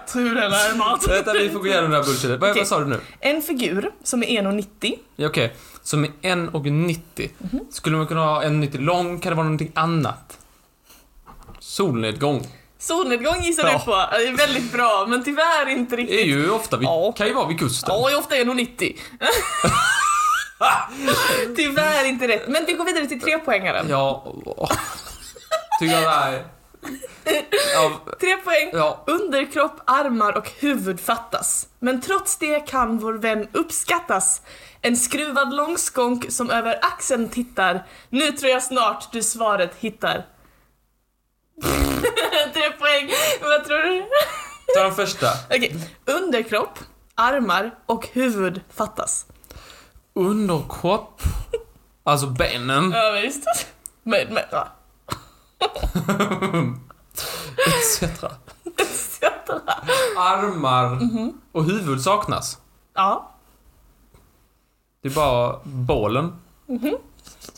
Tror 0.07 0.35
det 0.35 0.49
närmast. 0.49 1.07
Vänta, 1.09 1.33
vi 1.33 1.49
får 1.49 1.59
gå 1.59 1.67
igenom 1.67 1.91
det 1.91 1.97
här 1.97 2.03
bullshitet. 2.03 2.39
Vad, 2.39 2.49
Okej. 2.49 2.61
vad 2.61 2.67
sa 2.67 2.79
du 2.79 2.85
nu? 2.85 2.99
En 3.19 3.41
figur 3.41 3.91
som 4.03 4.23
är 4.23 4.27
1,90 4.27 4.99
Ja, 5.15 5.27
Okej, 5.27 5.55
som 5.83 6.03
är 6.03 6.09
1,90. 6.21 7.29
Mhm. 7.37 7.59
Skulle 7.71 7.97
man 7.97 8.07
kunna 8.07 8.21
ha 8.25 8.43
1,90 8.43 8.77
lång? 8.79 9.19
Kan 9.19 9.29
det 9.29 9.35
vara 9.35 9.43
någonting 9.43 9.71
annat? 9.75 10.37
Solnedgång. 11.59 12.47
Solnedgång 12.81 13.41
gissar 13.41 13.67
Ja. 13.67 13.73
du 13.77 13.85
på. 13.85 13.91
Det 14.17 14.27
är 14.27 14.37
väldigt 14.37 14.71
bra, 14.73 15.05
men 15.07 15.23
tyvärr 15.23 15.69
inte 15.69 15.95
Det 15.95 16.01
är 16.01 16.07
riktigt. 16.07 16.27
ju 16.27 16.51
ofta 16.51 16.77
vid, 16.77 16.87
Ja. 16.87 17.13
kan 17.17 17.27
ju 17.27 17.33
vara 17.33 17.47
vid 17.47 17.59
kusten. 17.59 17.89
Ja, 17.95 18.09
jag 18.09 18.11
är 18.11 18.19
ofta 18.19 18.35
1,90. 18.43 18.97
Tyvärr 21.55 22.05
inte 22.05 22.27
rätt. 22.27 22.47
Men 22.47 22.65
vi 22.65 22.73
går 22.73 22.85
vidare 22.85 23.05
till 23.07 23.21
trepoängaren. 23.21 23.85
Ja. 23.89 24.33
Tycker 25.79 25.93
jag 25.95 26.03
det 26.03 26.09
här 26.09 26.31
är 26.33 27.85
av... 27.85 27.91
Tre 28.19 28.37
poäng. 28.37 28.69
Ja. 28.73 29.03
Underkropp, 29.07 29.81
armar 29.85 30.37
och 30.37 30.49
huvud 30.59 30.99
fattas. 30.99 31.67
Men 31.79 32.01
trots 32.01 32.37
det 32.37 32.59
kan 32.59 32.97
vår 32.97 33.13
vän 33.13 33.47
uppskattas. 33.51 34.41
En 34.81 34.97
skruvad 34.97 35.53
långskånk 35.53 36.25
som 36.31 36.49
över 36.51 36.79
axeln 36.81 37.29
tittar. 37.29 37.85
Nu 38.09 38.31
tror 38.31 38.51
jag 38.51 38.63
snart 38.63 39.11
du 39.11 39.23
svaret 39.23 39.71
hittar. 39.79 40.25
Tre 42.53 42.71
poäng. 42.79 43.09
Vad 43.41 43.65
tror 43.65 43.77
du? 43.77 44.05
Ta 44.75 44.83
den 44.83 44.95
första. 44.95 45.27
Okej. 45.49 45.75
Underkropp, 46.05 46.79
armar 47.15 47.71
och 47.85 48.07
huvud 48.13 48.61
fattas. 48.73 49.25
Underkropp. 50.13 51.21
Alltså 52.03 52.27
benen. 52.27 52.91
Ja 52.91 53.19
visst. 53.23 53.67
Men, 54.03 54.27
men, 54.33 54.43
ja. 54.51 54.67
Etc. 57.67 58.03
Armar 60.17 60.99
och 61.51 61.63
huvud 61.65 62.01
saknas. 62.01 62.57
Ja. 62.93 63.31
Det 65.01 65.09
är 65.09 65.13
bara 65.13 65.59
bålen. 65.63 66.33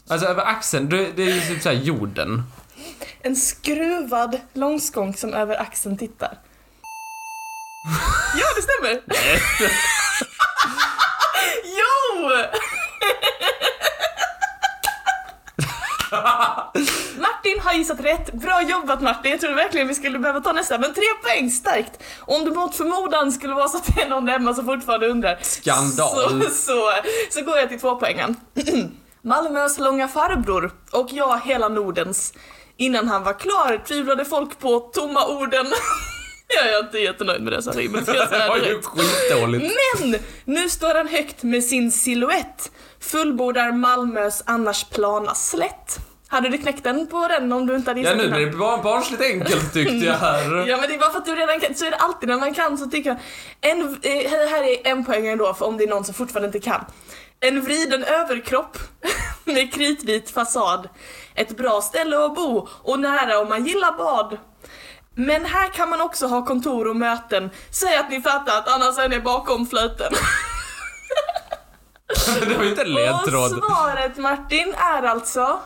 Alltså 0.08 0.28
över 0.28 0.46
axeln, 0.46 0.89
det, 0.89 1.12
det 1.16 1.24
är 1.24 1.36
ju 1.36 1.42
typ 1.42 1.63
såhär 1.63 1.76
jorden. 1.76 2.44
En 3.22 3.36
skruvad 3.36 4.39
långskånk 4.54 5.18
som 5.18 5.34
över 5.34 5.62
axeln 5.62 5.98
tittar. 5.98 6.38
Ja, 8.38 8.46
det 8.56 8.62
stämmer! 8.62 9.02
jo! 11.66 12.30
Martin 17.18 17.60
har 17.63 17.74
gissat 17.74 18.00
rätt. 18.00 18.34
Bra 18.34 18.62
jobbat 18.62 19.02
Martin. 19.02 19.32
Jag 19.32 19.39
trodde 19.39 19.56
verkligen 19.56 19.88
vi 19.88 19.96
skulle 19.96 20.20
behöva 20.20 20.39
ta 20.39 20.52
nästa. 20.52 20.78
Men 20.78 20.94
tre 20.94 21.04
poäng, 21.24 21.52
starkt. 21.52 22.04
Om 22.20 22.46
du 22.46 22.52
mot 22.52 22.76
förmodan 22.76 23.32
skulle 23.32 23.54
vara 23.54 23.68
så 23.68 23.78
att 23.78 23.96
det 23.96 24.02
är 24.02 24.10
någon 24.10 24.28
hemma 24.28 24.54
som 24.54 24.66
fortfarande 24.66 25.08
undrar. 25.08 25.39
Skandal. 25.42 26.42
Så, 26.44 26.50
så, 26.50 26.92
så 27.30 27.42
går 27.42 27.58
jag 27.58 27.70
till 27.70 27.80
två 27.80 27.96
poängen. 27.96 28.36
Malmös 29.22 29.80
långa 29.80 30.08
farbror 30.08 30.72
och 30.92 31.08
jag 31.12 31.39
hela 31.39 31.68
Nordens. 31.68 32.34
Innan 32.78 33.08
han 33.08 33.24
var 33.24 33.34
klar 33.40 33.84
tvivlade 33.88 34.26
folk 34.26 34.60
på 34.60 34.80
tomma 34.80 35.28
orden. 35.28 35.66
jag 36.56 36.74
är 36.74 36.80
inte 36.80 36.98
jättenöjd 37.00 37.42
med 37.42 37.54
dessa 37.54 37.72
rim, 37.72 38.02
ska 38.04 38.16
jag 38.16 38.30
säga. 38.30 38.48
Men! 40.02 40.20
Nu 40.46 40.70
står 40.70 40.96
han 40.96 41.08
högt 41.08 41.44
med 41.44 41.64
sin 41.64 41.92
silhuett. 41.92 42.72
Fullbordar 43.00 43.72
Malmös 43.72 44.44
annars 44.46 44.84
plana 44.84 45.36
slätt. 45.36 46.00
Hade 46.28 46.50
du 46.50 46.58
knäckt 46.58 46.84
den 46.84 47.08
på 47.08 47.28
den 47.28 47.52
om 47.54 47.68
du 47.68 47.76
inte 47.76 47.90
hade 47.92 48.02
Ja 48.02 48.04
gissat 48.04 48.18
nu 48.18 48.24
den 48.24 48.34
här? 48.34 48.40
blir 48.40 48.52
det 48.52 48.58
bara 48.58 48.84
barnsligt 48.84 49.22
enkelt 49.24 49.74
tyckte 49.74 49.96
jag 49.96 50.14
här. 50.14 50.68
Ja 50.68 50.78
men 50.78 50.90
det 50.90 50.96
är 50.96 51.00
bara 51.00 51.12
för 51.12 51.20
att 51.20 51.26
du 51.26 51.36
redan 51.36 51.60
kan, 51.60 51.76
så 51.76 51.86
är 51.86 51.92
det 51.92 51.98
alltid 51.98 52.30
när 52.30 52.40
man 52.40 52.54
kan 52.54 52.78
så 52.78 52.86
tycker 52.86 53.10
jag. 53.10 53.20
En, 53.72 53.82
eh, 54.02 54.50
här 54.50 54.64
är 54.64 54.88
en 54.88 55.06
poäng 55.06 55.28
ändå 55.28 55.54
för 55.54 55.66
om 55.66 55.78
det 55.78 55.84
är 55.84 55.88
någon 55.88 56.06
som 56.06 56.14
fortfarande 56.14 56.48
inte 56.58 56.70
kan. 56.70 56.86
En 57.44 57.62
vriden 57.62 58.04
överkropp 58.04 58.78
med 59.44 59.74
kritvit 59.74 60.30
fasad. 60.32 60.90
Ett 61.36 61.58
bra 61.58 61.82
ställe 61.82 62.26
att 62.26 62.36
bo 62.36 62.68
och 62.84 63.00
nära 63.00 63.40
om 63.40 63.50
man 63.50 63.66
gillar 63.66 63.98
bad. 63.98 64.38
Men 65.16 65.46
här 65.46 65.68
kan 65.68 65.90
man 65.90 66.02
också 66.02 66.28
ha 66.28 66.46
kontor 66.46 66.88
och 66.88 66.96
möten. 66.96 67.50
Säg 67.72 67.98
att 67.98 68.10
ni 68.10 68.22
fattat, 68.22 68.68
annars 68.68 68.98
är 68.98 69.10
ni 69.10 69.20
bakom 69.20 69.68
flöten. 69.68 70.14
Det 72.40 72.56
var 72.56 72.64
ju 72.64 72.70
inte 72.70 72.82
en 72.82 72.94
ledtråd. 72.94 73.54
Och 73.58 73.64
svaret 73.72 74.18
Martin 74.18 74.74
är 74.78 75.04
alltså 75.04 75.60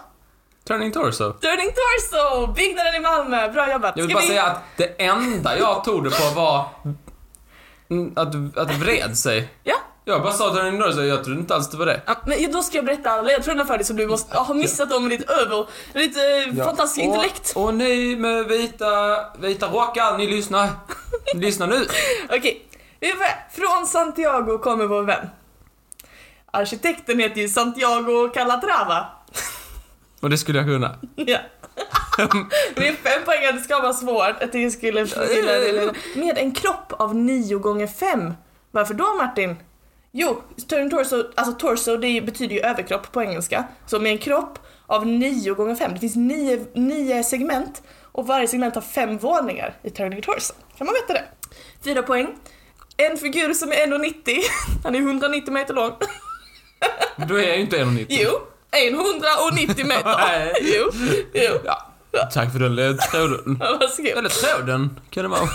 Turning 0.68 0.92
torso. 0.92 1.32
Turning 1.34 1.72
Torso, 1.72 2.48
byggnaden 2.54 2.96
i 2.96 3.00
Malmö. 3.00 3.50
Bra 3.50 3.72
jobbat. 3.72 3.94
Jag 3.98 4.04
vill 4.04 4.10
Ska 4.10 4.13
bara 4.16 4.22
vi- 4.22 4.28
säga 4.28 4.44
att 4.44 4.62
det 4.78 5.02
enda 5.06 5.58
jag 5.58 5.84
tog 5.84 6.04
det 6.04 6.10
på 6.10 6.30
var 6.36 6.60
att, 8.16 8.58
att 8.58 8.76
vred 8.78 9.18
sig. 9.18 9.50
Ja. 9.63 9.76
Jag 10.10 10.22
bara 10.22 10.34
sa 10.34 10.54
turning 10.54 10.82
torso, 10.82 11.02
jag 11.02 11.24
trodde 11.24 11.39
inte 11.39 11.56
alls 11.56 11.70
det 11.70 11.78
var 11.78 11.86
det. 11.86 12.02
Ja, 12.06 12.15
men 12.26 12.52
då 12.52 12.63
ska 12.63 12.78
jag 12.78 12.86
berätta 12.86 13.10
alla 13.10 13.22
ledtrådarna 13.22 13.65
för 13.65 13.78
dig 13.78 13.86
som 13.86 13.96
du 13.98 14.08
måste 14.08 14.38
ha 14.38 14.54
missat 14.54 14.89
dem 14.89 15.08
med 15.08 15.20
ditt 15.20 15.30
över, 15.30 15.67
ditt 15.93 16.17
eh, 16.58 16.65
fantastiska 16.65 17.02
intellekt. 17.06 17.54
Och, 17.56 17.63
och 17.63 17.74
ni 17.74 18.15
med 18.15 18.46
vita, 18.46 18.86
vita 19.39 19.67
rockar, 19.67 20.17
ni 20.17 20.28
lyssnar. 20.28 20.70
Ni 21.34 21.41
lyssnar 21.41 21.67
nu. 21.67 21.86
Okej, 22.30 22.67
får- 23.02 23.62
från 23.62 23.88
Santiago 23.88 24.58
kommer 24.58 24.86
vår 24.86 25.04
vän. 25.04 25.30
Arkitekten 26.52 27.20
heter 27.20 27.41
ju 27.41 27.50
Santiago 27.50 28.30
Calatrava. 28.34 29.06
Och 30.20 30.30
det 30.30 30.38
skulle 30.38 30.58
jag 30.60 30.67
kunna. 30.67 30.96
Ja. 31.15 31.39
Det 32.76 32.88
är 32.88 32.93
fem 32.93 33.22
poäng, 33.26 33.56
det 33.56 33.62
ska 33.62 33.80
vara 33.80 33.93
svårt. 33.93 34.36
Jag 34.39 34.52
tycker 34.52 34.98
jag 34.98 35.10
skulle. 35.10 35.93
Med 36.15 36.38
en 36.38 36.52
kropp 36.52 36.93
av 36.93 37.15
9 37.15 37.58
gånger 37.58 37.88
5 37.88 38.34
Varför 38.72 38.93
då 38.93 39.13
Martin? 39.15 39.56
Jo, 40.12 40.43
turn 40.70 40.89
torso, 40.89 41.24
alltså 41.36 41.54
torso 41.54 41.98
det 41.98 42.22
betyder 42.22 42.56
ju 42.56 42.62
överkropp 42.62 43.12
på 43.12 43.22
engelska. 43.22 43.63
Så 43.86 44.00
med 44.00 44.12
en 44.12 44.17
kropp 44.17 44.60
av 44.86 45.08
9 45.08 45.54
gånger 45.54 45.76
5 45.76 45.93
det 45.93 46.00
finns 46.00 46.15
nio, 46.15 46.65
nio 46.74 47.24
segment 47.24 47.82
och 48.04 48.28
varje 48.28 48.48
segment 48.48 48.76
har 48.76 48.82
fem 48.82 49.17
våningar 49.17 49.74
i 49.84 49.89
turning 49.89 50.22
torso. 50.22 50.54
Kan 50.78 50.88
man 50.88 50.93
veta 50.93 51.13
det? 51.13 51.24
Fyra 51.84 52.04
poäng. 52.04 52.28
En 52.98 53.17
figur 53.17 53.54
som 53.54 53.72
är 53.72 53.76
1,90, 53.76 54.39
han 54.84 54.96
är 54.96 55.00
190 55.00 55.54
meter 55.54 55.74
lång. 55.74 55.91
Då 57.28 57.36
är 57.36 57.56
ju 57.56 57.62
inte 57.62 57.78
1,90. 57.78 58.06
Jo, 58.10 58.32
190 58.72 59.86
meter. 59.86 60.15
Nej. 60.17 60.54
Jo, 60.62 60.91
jo. 61.34 61.60
Ja, 62.12 62.30
tack 62.34 62.52
för 62.52 62.60
den 62.60 62.76
ledtråden. 62.76 63.62
Eller 63.62 64.30
tråden, 64.30 65.00
kan 65.10 65.24
det 65.24 65.30
vara. 65.30 65.50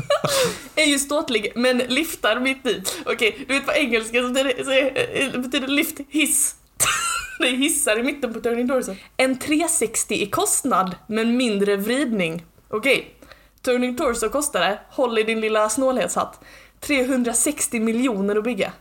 är 0.74 0.84
ju 0.84 0.98
ståtlig 0.98 1.52
men 1.54 1.78
liftar 1.78 2.40
mitt 2.40 2.66
i. 2.66 2.82
Okej, 3.06 3.44
du 3.48 3.54
vet 3.54 3.66
på 3.66 3.72
engelska 3.72 4.22
så 4.22 4.28
betyder, 4.28 4.64
så 4.64 4.70
är, 4.70 5.38
betyder 5.38 5.68
lift 5.68 6.00
hiss. 6.08 6.54
Det 7.38 7.48
är 7.48 7.56
hissar 7.56 7.98
i 7.98 8.02
mitten 8.02 8.34
på 8.34 8.40
turning 8.40 8.68
torso. 8.68 8.94
En 9.16 9.38
360 9.38 10.14
i 10.14 10.26
kostnad 10.26 10.96
men 11.06 11.36
mindre 11.36 11.76
vridning. 11.76 12.44
Okej, 12.68 13.14
turning 13.62 13.96
torso 13.96 14.28
kostar 14.28 14.60
det, 14.60 14.78
håll 14.90 15.18
i 15.18 15.22
din 15.22 15.40
lilla 15.40 15.68
snålhetshatt, 15.68 16.44
360 16.80 17.80
miljoner 17.80 18.36
att 18.36 18.44
bygga. 18.44 18.72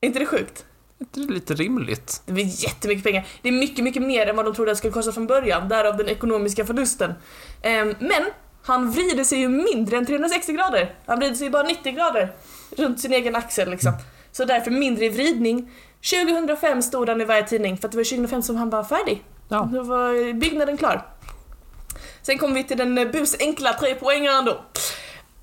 Är 0.00 0.06
inte 0.06 0.18
det 0.18 0.26
sjukt? 0.26 0.64
Det 0.98 1.20
är 1.20 1.24
lite 1.24 1.54
rimligt. 1.54 2.22
Det 2.26 2.32
blir 2.32 2.64
jättemycket 2.64 3.04
pengar. 3.04 3.26
Det 3.42 3.48
är 3.48 3.52
mycket, 3.52 3.84
mycket 3.84 4.02
mer 4.02 4.26
än 4.26 4.36
vad 4.36 4.44
de 4.44 4.54
trodde 4.54 4.70
det 4.70 4.76
skulle 4.76 4.92
kosta 4.92 5.12
från 5.12 5.26
början, 5.26 5.68
därav 5.68 5.96
den 5.96 6.08
ekonomiska 6.08 6.66
förlusten. 6.66 7.14
Ehm, 7.62 7.94
men 8.00 8.24
han 8.66 8.90
vrider 8.90 9.24
sig 9.24 9.38
ju 9.38 9.48
mindre 9.48 9.96
än 9.96 10.06
360 10.06 10.52
grader. 10.52 10.94
Han 11.06 11.18
vrider 11.18 11.34
sig 11.34 11.50
bara 11.50 11.62
90 11.62 11.92
grader 11.92 12.32
runt 12.76 13.00
sin 13.00 13.12
egen 13.12 13.36
axel 13.36 13.70
liksom. 13.70 13.92
Så 14.32 14.44
därför 14.44 14.70
mindre 14.70 15.04
i 15.04 15.08
vridning. 15.08 15.70
2005 16.10 16.82
stod 16.82 17.08
han 17.08 17.20
i 17.20 17.24
varje 17.24 17.46
tidning 17.46 17.78
för 17.78 17.88
att 17.88 17.92
det 17.92 17.98
var 17.98 18.04
2005 18.04 18.42
som 18.42 18.56
han 18.56 18.70
var 18.70 18.84
färdig. 18.84 19.24
Ja. 19.48 19.68
Då 19.72 19.82
var 19.82 20.32
byggnaden 20.32 20.76
klar. 20.76 21.06
Sen 22.22 22.38
kommer 22.38 22.54
vi 22.54 22.64
till 22.64 22.78
den 22.78 22.98
eh, 22.98 23.08
busenkla 23.08 23.72
trepoängaren 23.72 24.44
då. 24.44 24.60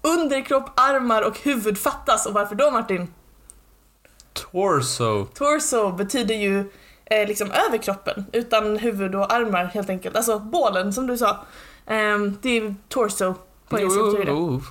Underkropp, 0.01 0.79
armar 0.79 1.21
och 1.21 1.39
huvud 1.39 1.77
fattas 1.77 2.25
och 2.25 2.33
varför 2.33 2.55
då 2.55 2.71
Martin? 2.71 3.13
Torso. 4.33 5.25
Torso 5.25 5.91
betyder 5.91 6.35
ju 6.35 6.71
eh, 7.05 7.27
liksom 7.27 7.51
överkroppen 7.67 8.25
utan 8.33 8.77
huvud 8.77 9.15
och 9.15 9.33
armar 9.33 9.65
helt 9.65 9.89
enkelt. 9.89 10.15
Alltså 10.15 10.39
bålen 10.39 10.93
som 10.93 11.07
du 11.07 11.17
sa. 11.17 11.45
Ehm, 11.87 12.37
det 12.41 12.57
är 12.57 12.75
torso 12.89 13.33
på 13.69 13.79
engelska 13.79 14.03
betyder 14.03 14.25
det. 14.25 14.31
jo. 14.31 14.61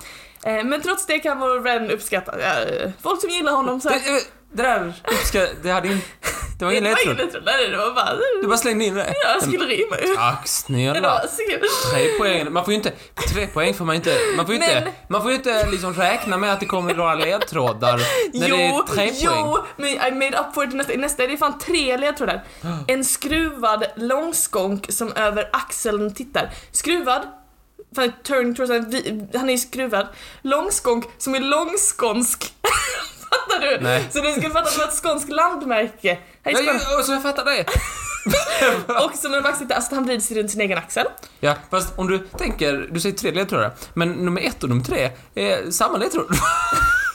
Eh, 0.44 0.64
men 0.64 0.80
trots 0.82 1.06
det 1.06 1.18
kan 1.18 1.40
vår 1.40 1.60
vän 1.60 1.90
uppskatta. 1.90 2.40
Eh, 2.40 2.90
folk 3.02 3.20
som 3.20 3.30
gillar 3.30 3.52
honom 3.52 3.80
så 3.80 3.88
här. 3.88 4.00
Det, 4.00 4.24
det 4.52 4.62
där, 4.62 4.94
uppska, 5.10 5.46
det 5.62 5.70
hade 5.70 5.88
inte... 5.88 6.06
Det 6.62 6.66
var 6.66 6.72
ingen 6.72 6.84
Det 6.84 6.90
var 7.06 7.14
ledtråd. 7.14 7.42
Nej, 7.44 7.68
det 7.68 7.76
var 7.76 7.94
bara... 7.94 8.14
Du 8.42 8.46
bara 8.48 8.58
slängde 8.58 8.84
in 8.84 8.94
det. 8.94 9.14
Jag 9.24 9.42
skulle 9.42 9.64
rima 9.64 9.96
ut. 9.96 10.16
Tack 10.16 10.48
snälla. 10.48 11.20
Tre 11.92 12.08
poäng. 12.18 12.52
Man 12.52 12.64
får 12.64 12.72
ju 12.72 12.76
inte... 12.76 12.92
Tre 13.32 13.46
poäng 13.46 13.74
får 13.74 13.84
man 13.84 13.96
inte... 13.96 14.18
Man 14.36 14.46
får 14.46 14.54
ju 14.54 14.60
inte... 14.60 14.80
Men- 14.80 14.92
Man 15.08 15.22
får 15.22 15.30
ju 15.30 15.36
inte 15.36 15.70
liksom 15.70 15.94
räkna 15.94 16.36
med 16.36 16.52
att 16.52 16.60
det 16.60 16.66
kommer 16.66 16.94
några 16.94 17.14
ledtrådar 17.14 18.00
när 18.32 18.48
det 18.48 18.66
är 18.66 18.82
tre 18.82 18.96
poäng. 18.96 19.10
jo, 19.14 19.58
men 19.76 19.88
I 19.88 20.10
made 20.12 20.38
up 20.38 20.54
for 20.54 20.64
it 20.64 20.74
nästa, 20.74 20.92
nästa 20.96 21.24
är 21.24 21.28
det 21.28 21.36
fan 21.36 21.58
tre 21.58 21.96
ledtrådar. 21.96 22.44
En 22.88 23.04
skruvad 23.04 23.84
långskånk 23.96 24.86
som 24.92 25.12
över 25.12 25.48
axeln 25.52 26.14
tittar. 26.14 26.50
Skruvad, 26.72 27.22
fan, 27.96 28.12
turn 28.22 28.56
han 29.38 29.48
är 29.48 29.52
ju 29.52 29.58
skruvad. 29.58 30.06
Långskånk 30.42 31.04
som 31.18 31.34
är 31.34 31.40
långskånsk. 31.40 32.54
Fattar 33.32 33.60
du? 33.66 33.78
Nej. 33.80 34.08
Så 34.12 34.20
du 34.20 34.32
skulle 34.32 34.50
fatta 34.50 34.68
att 34.68 34.72
det 34.74 34.78
var 34.80 34.86
ett 34.88 34.94
skånskt 34.94 35.28
landmärke. 35.28 36.18
Här 36.42 36.52
är 36.52 36.56
Ja, 36.66 36.78
Skåne. 36.78 36.96
ja, 36.98 37.02
så 37.02 37.12
jag 37.12 37.22
fattar 37.22 37.44
det. 37.44 37.64
Och 39.04 39.14
som 39.14 39.34
en 39.34 39.46
axel, 39.46 39.72
alltså 39.72 39.94
han 39.94 40.04
vrider 40.04 40.20
sig 40.20 40.38
runt 40.38 40.50
sin 40.50 40.60
egen 40.60 40.78
axel. 40.78 41.06
Ja, 41.40 41.54
fast 41.70 41.98
om 41.98 42.06
du 42.08 42.18
tänker, 42.18 42.88
du 42.90 43.00
säger 43.00 43.16
tre 43.16 43.30
ledtrådar, 43.30 43.70
men 43.94 44.12
nummer 44.12 44.40
ett 44.40 44.62
och 44.62 44.68
nummer 44.68 44.84
tre 44.84 45.10
är 45.34 45.70
samma 45.70 45.98
ledtråd. 45.98 46.26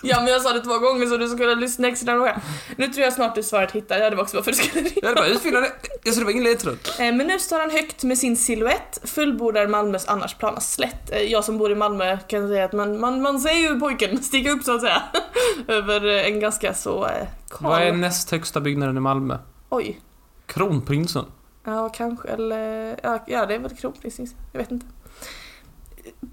Ja 0.04 0.20
men 0.22 0.28
jag 0.34 0.42
sa 0.42 0.54
det 0.54 0.62
två 0.62 0.80
gånger 0.80 1.06
så 1.06 1.18
du 1.18 1.30
skulle 1.30 1.56
lyssna 1.56 1.88
extra 1.88 2.16
noga. 2.16 2.42
Nu 2.76 2.88
tror 2.88 3.04
jag 3.04 3.14
snart 3.14 3.36
du 3.36 3.44
svaret 3.44 3.72
hittar, 3.72 3.98
ja 3.98 4.10
det 4.10 4.16
var 4.16 4.24
också 4.24 4.38
varför 4.38 4.52
du 4.52 4.58
skulle 4.58 4.84
ringa. 4.84 4.92
Jag 5.02 5.08
hade 5.10 5.22
bara 5.22 5.28
utfylla 5.28 5.60
det. 5.60 5.72
Alltså 6.06 6.20
det 6.20 6.26
var 6.26 6.32
ingen 6.32 6.44
ledtråd. 6.44 6.78
Eh, 7.00 7.14
Men 7.14 7.18
nu 7.18 7.40
står 7.40 7.60
han 7.60 7.72
högt 7.72 8.04
med 8.04 8.18
sin 8.18 8.38
silhuett, 8.38 9.00
fullbordar 9.04 9.68
Malmös 9.68 10.08
annars 10.08 10.34
plana 10.36 10.60
slätt. 10.60 11.12
Eh, 11.12 11.22
Jag 11.22 11.44
som 11.44 11.58
bor 11.58 11.72
i 11.72 11.76
Malmö 11.76 12.18
kan 12.28 12.48
säga 12.48 12.66
att 12.66 12.74
man, 12.74 13.00
man, 13.00 13.22
man 13.22 13.40
ser 13.40 13.54
ju 13.54 13.80
pojken 13.80 14.24
stiga 14.24 14.52
upp 14.52 14.64
så 14.64 14.76
att 14.76 14.82
säga. 14.82 15.02
Över 15.68 16.06
eh, 16.06 16.26
en 16.28 16.40
ganska 16.40 16.74
så 16.74 17.08
kal... 17.50 17.70
Vad 17.72 17.82
är 17.82 17.94
näst 17.94 18.32
högsta 18.32 18.60
byggnaden 18.60 18.98
i 18.98 19.00
Malmö? 19.00 19.38
Oj. 19.70 20.00
Kronprinsen. 20.46 21.26
Ja, 21.66 21.90
kanske, 21.90 22.28
eller... 22.28 22.96
Ja, 23.28 23.46
det 23.46 23.56
är 23.56 23.60
väl 23.60 23.76
kronprinsins, 23.76 24.36
jag 24.52 24.60
vet 24.60 24.72
inte. 24.72 24.86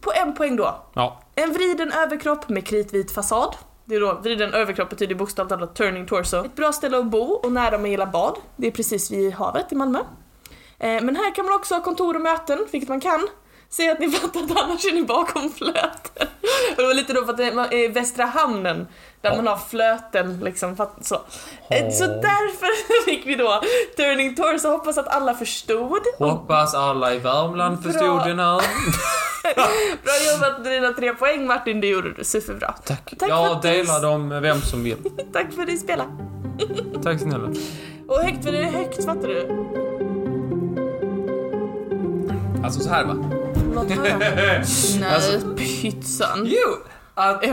På 0.00 0.12
en 0.12 0.34
poäng 0.34 0.56
då. 0.56 0.76
Ja. 0.94 1.20
En 1.34 1.52
vriden 1.52 1.92
överkropp 1.92 2.48
med 2.48 2.66
kritvit 2.66 3.14
fasad. 3.14 3.54
Det 3.84 3.94
är 3.94 4.00
då, 4.00 4.12
vriden 4.22 4.54
överkropp 4.54 4.90
betyder 4.90 5.14
bokstavligt 5.14 5.50
talat 5.58 5.74
turning 5.76 6.06
torso. 6.06 6.44
Ett 6.44 6.56
bra 6.56 6.72
ställe 6.72 6.98
att 6.98 7.06
bo 7.06 7.22
och 7.32 7.52
nära 7.52 7.78
med 7.78 7.90
gilla 7.90 8.06
bad. 8.06 8.36
Det 8.56 8.66
är 8.66 8.70
precis 8.70 9.10
vid 9.10 9.32
havet 9.32 9.72
i 9.72 9.74
Malmö. 9.74 9.98
Eh, 10.78 11.02
men 11.02 11.16
här 11.16 11.34
kan 11.34 11.44
man 11.44 11.54
också 11.54 11.74
ha 11.74 11.82
kontor 11.82 12.14
och 12.14 12.20
möten, 12.20 12.66
vilket 12.70 12.88
man 12.88 13.00
kan. 13.00 13.28
Säg 13.68 13.90
att 13.90 13.98
ni 14.00 14.10
fattar 14.10 14.40
att 14.40 14.64
annars 14.64 14.84
är 14.84 14.92
ni 14.94 15.02
bakom 15.02 15.50
flöten. 15.50 16.28
Och 16.70 16.76
det 16.76 16.86
var 16.86 16.94
lite 16.94 17.12
då 17.12 17.24
för 17.24 17.30
att 17.32 17.36
det 17.36 17.44
är 17.84 17.88
Västra 17.92 18.24
Hamnen, 18.24 18.86
där 19.20 19.30
Ja. 19.30 19.36
man 19.36 19.46
har 19.46 19.56
flöten 19.56 20.40
liksom, 20.40 20.76
så. 21.00 21.14
Eh, 21.70 21.90
Så 21.90 22.06
därför 22.06 22.66
fick 23.24 23.38
vi 23.38 23.42
då 23.42 23.60
Turning 23.96 24.34
Torso, 24.34 24.68
hoppas 24.68 24.98
att 24.98 25.08
alla 25.08 25.34
förstod. 25.34 26.00
Hoppas 26.18 26.74
alla 26.74 27.14
i 27.14 27.18
Värmland 27.18 27.78
Bra. 27.78 27.92
förstod 27.92 28.20
den 28.26 28.38
här. 28.38 28.62
Bra 30.04 30.32
jobbat 30.32 30.62
med 30.62 30.72
dina 30.72 30.92
tre 30.92 31.14
poäng 31.14 31.46
Martin, 31.46 31.80
det 31.80 31.86
gjorde 31.86 32.12
du 32.12 32.24
superbra. 32.24 32.74
Tack. 32.84 33.14
Tack 33.18 33.28
Jag 33.30 33.46
att 33.46 33.62
du- 33.62 33.68
delar 33.68 34.02
dem 34.02 34.28
med 34.28 34.42
vem 34.42 34.60
som 34.60 34.84
vill. 34.84 34.96
Tack 35.32 35.52
för 35.52 35.62
att 35.62 35.68
du 35.68 35.76
spelade. 35.76 36.10
Tack 37.02 37.20
snälla. 37.20 37.48
Och 38.08 38.18
högt 38.18 38.44
för 38.44 38.52
det 38.52 38.58
är 38.58 38.70
högt, 38.70 39.04
fattar 39.04 39.28
du? 39.28 39.48
Alltså 42.64 42.80
så 42.80 42.88
här 42.90 43.04
va. 43.04 43.16
Låt 43.74 43.90
höra. 43.90 44.18
Nej, 44.18 44.64
Alltså- 45.14 45.54
pytsan. 45.56 46.42
Jo! 46.44 46.76
Att... 47.14 47.44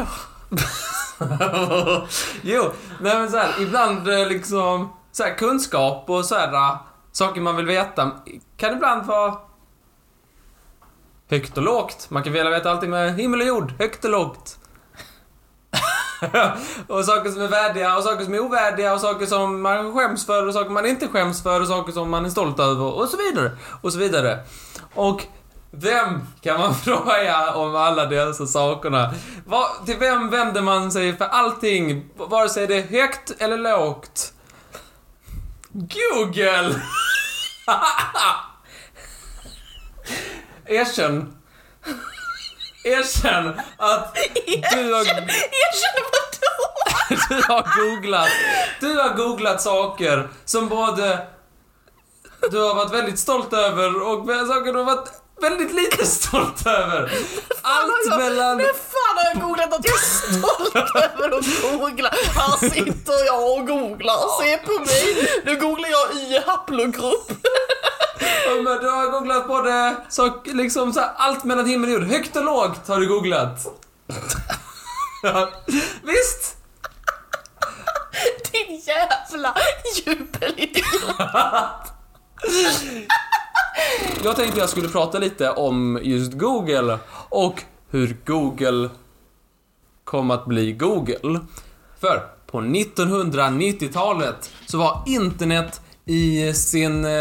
Jo, 2.42 2.64
nej 3.02 3.16
men 3.20 3.32
så 3.32 3.38
här, 3.38 3.50
ibland 3.62 4.08
eh, 4.10 4.28
liksom 4.28 4.90
så 5.12 5.24
här, 5.24 5.36
kunskap 5.36 6.10
och 6.10 6.26
så 6.26 6.36
här, 6.36 6.54
äh, 6.54 6.76
saker 7.12 7.42
man 7.42 7.56
vill 7.56 7.66
veta 7.66 8.12
kan 8.58 8.74
ibland 8.74 9.06
vara 9.06 9.38
högt 11.30 11.58
och 11.58 11.64
lågt. 11.64 12.08
Man 12.10 12.24
kan 12.24 12.34
vilja 12.34 12.50
veta 12.50 12.72
allting 12.72 12.90
med 12.90 13.16
himmel 13.16 13.42
och 13.42 13.48
jord, 13.48 13.74
högt 13.80 14.06
och 14.06 14.12
lågt. 14.12 14.58
och 16.88 17.06
saker 17.06 17.32
som 17.32 17.42
är 17.42 17.48
värdiga 17.48 17.98
och 17.98 18.04
saker 18.04 18.26
som 18.26 18.34
är 18.34 18.40
ovärdiga 18.40 18.94
och 18.94 19.02
saker 19.02 19.26
som 19.26 19.62
man 19.62 19.94
skäms 19.94 20.26
för 20.26 20.48
och 20.48 20.54
saker 20.54 20.70
man 20.70 20.86
inte 20.86 21.08
skäms 21.08 21.44
för 21.44 21.62
och 21.62 21.68
saker 21.68 21.92
som 21.92 22.10
man 22.10 22.26
är 22.26 22.30
stolt 22.30 22.60
över 22.60 22.84
och 22.84 23.10
så 23.10 23.18
vidare. 23.18 23.52
Och 23.82 23.94
så 23.94 24.00
vidare. 24.00 24.40
Och 24.96 25.26
vem 25.72 26.22
kan 26.42 26.60
man 26.60 26.76
fråga 26.86 27.54
om 27.54 27.76
alla 27.76 28.06
dessa 28.06 28.48
sakerna? 28.48 29.14
Var, 29.46 29.86
till 29.86 29.98
vem 30.00 30.30
vänder 30.30 30.62
man 30.62 30.92
sig 30.92 31.18
för 31.18 31.26
allting? 31.26 32.10
Vare 32.18 32.50
sig 32.50 32.68
det 32.68 32.76
är 32.76 32.88
högt 32.88 33.32
eller 33.42 33.58
lågt? 33.58 34.34
Google! 35.74 36.82
Erkänn. 40.66 41.38
Erkänn 42.84 43.48
att 43.78 44.16
du 44.46 44.94
har, 44.94 45.02
Erkänn 45.02 46.04
vadå? 46.12 46.72
du 47.30 47.36
har 47.36 47.84
googlat. 47.84 48.30
Du 48.80 48.94
har 48.94 49.14
googlat 49.14 49.62
saker 49.62 50.30
som 50.46 50.70
både 50.70 51.28
du 52.52 52.58
har 52.58 52.76
varit 52.76 52.94
väldigt 52.94 53.20
stolt 53.20 53.54
över 53.54 54.02
och 54.08 54.28
saker 54.28 54.74
du 54.74 54.78
har 54.78 54.86
varit 54.86 55.21
väldigt 55.42 55.74
lite 55.74 56.06
stolt 56.06 56.68
över. 56.68 57.12
Allt 57.62 58.18
mellan... 58.18 58.58
När 58.58 58.66
fan 58.66 59.18
har 59.18 59.26
jag 59.34 59.42
googlat 59.42 59.74
att 59.74 59.86
jag 59.86 59.94
är 59.94 60.34
stolt 60.34 60.76
över 60.96 61.38
att 61.38 61.46
googla? 61.80 62.10
Här 62.36 62.70
sitter 62.70 63.26
jag 63.26 63.52
och 63.52 63.68
googlar, 63.68 64.42
se 64.44 64.58
på 64.58 64.80
mig. 64.80 65.30
Nu 65.46 65.56
googlar 65.56 65.90
jag 65.90 66.16
i 66.16 66.40
haplogrupp. 66.46 67.32
Ja, 68.46 68.52
men 68.56 68.78
du 68.80 68.90
har 68.90 69.12
googlat 69.12 69.48
både 69.48 69.96
sak, 70.10 70.48
liksom 70.48 70.94
så 70.94 71.00
här, 71.00 71.12
allt 71.18 71.44
mellan 71.44 71.66
himmel 71.66 71.90
och 71.90 71.94
jord. 71.94 72.04
Högt 72.12 72.36
och 72.36 72.44
lågt 72.44 72.88
har 72.88 73.00
du 73.00 73.08
googlat. 73.08 73.68
Ja, 75.24 75.50
Visst? 76.04 76.56
Din 78.52 78.82
jävla 78.86 79.56
jubelidiot. 80.06 81.18
Jag 84.24 84.36
tänkte 84.36 84.60
jag 84.60 84.70
skulle 84.70 84.90
prata 84.90 85.20
lite 85.20 85.50
om 85.50 86.00
just 86.02 86.34
Google 86.34 87.00
och 87.30 87.64
hur 87.90 88.18
Google 88.26 88.90
kom 90.04 90.32
att 90.32 90.46
bli 90.46 90.72
Google. 90.72 91.40
För 92.00 92.24
på 92.48 92.62
1990-talet 92.62 94.52
så 94.66 94.78
var 94.78 95.04
internet 95.06 95.82
i 96.06 96.54
sin 96.54 97.06
eh, 97.06 97.12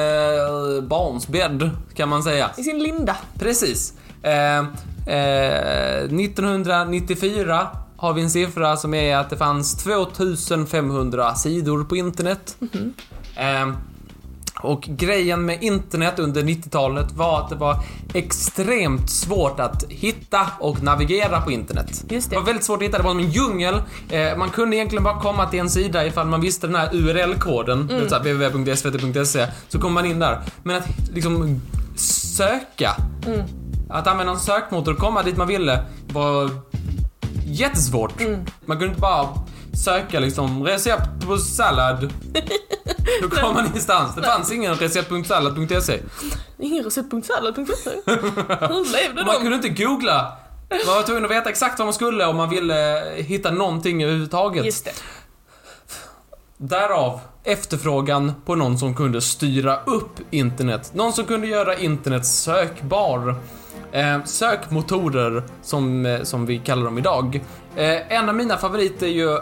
barnsbädd, 0.82 1.70
kan 1.94 2.08
man 2.08 2.22
säga. 2.22 2.50
I 2.56 2.62
sin 2.62 2.82
linda. 2.82 3.16
Precis. 3.38 3.94
Eh, 4.22 4.58
eh, 4.58 4.64
1994 6.04 7.68
har 7.96 8.12
vi 8.12 8.22
en 8.22 8.30
siffra 8.30 8.76
som 8.76 8.94
är 8.94 9.16
att 9.16 9.30
det 9.30 9.36
fanns 9.36 9.82
2500 9.82 11.34
sidor 11.34 11.84
på 11.84 11.96
internet. 11.96 12.56
Eh, 13.36 13.68
och 14.62 14.82
grejen 14.82 15.44
med 15.44 15.62
internet 15.62 16.18
under 16.18 16.42
90-talet 16.42 17.12
var 17.12 17.40
att 17.40 17.48
det 17.48 17.56
var 17.56 17.76
extremt 18.14 19.10
svårt 19.10 19.60
att 19.60 19.84
hitta 19.88 20.46
och 20.60 20.82
navigera 20.82 21.40
på 21.40 21.50
internet. 21.50 22.04
Just 22.08 22.30
det. 22.30 22.36
Det 22.36 22.40
var 22.40 22.46
väldigt 22.46 22.64
svårt 22.64 22.76
att 22.76 22.82
hitta, 22.82 22.98
det 22.98 23.04
var 23.04 23.10
som 23.10 23.20
en 23.20 23.30
djungel. 23.30 23.82
Eh, 24.10 24.36
man 24.36 24.50
kunde 24.50 24.76
egentligen 24.76 25.04
bara 25.04 25.20
komma 25.20 25.46
till 25.46 25.60
en 25.60 25.70
sida 25.70 26.06
ifall 26.06 26.26
man 26.26 26.40
visste 26.40 26.66
den 26.66 26.76
här 26.76 26.94
URL-koden, 26.94 27.90
mm. 27.90 28.06
www.svt.se, 28.06 29.46
så 29.68 29.78
kom 29.78 29.92
man 29.92 30.06
in 30.06 30.18
där. 30.18 30.40
Men 30.62 30.76
att 30.76 30.88
liksom 31.14 31.60
söka, 32.36 32.96
att 33.88 34.06
använda 34.06 34.32
en 34.32 34.38
sökmotor 34.38 34.92
och 34.92 34.98
komma 34.98 35.22
dit 35.22 35.36
man 35.36 35.48
ville 35.48 35.84
var 36.12 36.50
jättesvårt. 37.44 38.20
Man 38.64 38.78
kunde 38.78 38.86
inte 38.86 39.00
bara 39.00 39.28
söka 39.72 40.20
liksom 40.20 40.64
recept 40.64 41.26
på 41.26 41.36
sallad. 41.38 42.12
Då 43.22 43.28
kom 43.36 43.54
man 43.54 43.66
ingenstans. 43.66 44.14
Det 44.14 44.22
fanns 44.22 44.52
ingen 44.52 44.74
recept.sallad.se. 44.74 45.98
Ingen 46.58 46.84
recept.sallad.se. 46.84 47.90
Hur 48.06 48.92
levde 48.92 49.24
Man 49.24 49.34
de? 49.34 49.40
kunde 49.40 49.56
inte 49.56 49.68
googla. 49.84 50.32
Man 50.86 50.94
var 50.96 51.02
tvungen 51.02 51.24
att 51.24 51.30
veta 51.30 51.50
exakt 51.50 51.78
vad 51.78 51.86
man 51.86 51.94
skulle 51.94 52.26
om 52.26 52.36
man 52.36 52.48
ville 52.50 53.02
hitta 53.16 53.50
någonting 53.50 54.02
överhuvudtaget. 54.02 54.64
Just 54.64 54.84
det. 54.84 54.92
Därav 56.56 57.20
efterfrågan 57.44 58.32
på 58.46 58.54
någon 58.54 58.78
som 58.78 58.94
kunde 58.94 59.20
styra 59.20 59.80
upp 59.84 60.20
internet. 60.30 60.90
Någon 60.94 61.12
som 61.12 61.24
kunde 61.24 61.46
göra 61.46 61.78
internet 61.78 62.26
sökbar. 62.26 63.34
Eh, 63.92 64.24
sökmotorer, 64.24 65.42
som, 65.62 66.06
eh, 66.06 66.22
som 66.22 66.46
vi 66.46 66.58
kallar 66.58 66.84
dem 66.84 66.98
idag. 66.98 67.44
Eh, 67.76 68.12
en 68.12 68.28
av 68.28 68.34
mina 68.34 68.56
favoriter 68.56 69.06
är 69.06 69.10
ju, 69.10 69.38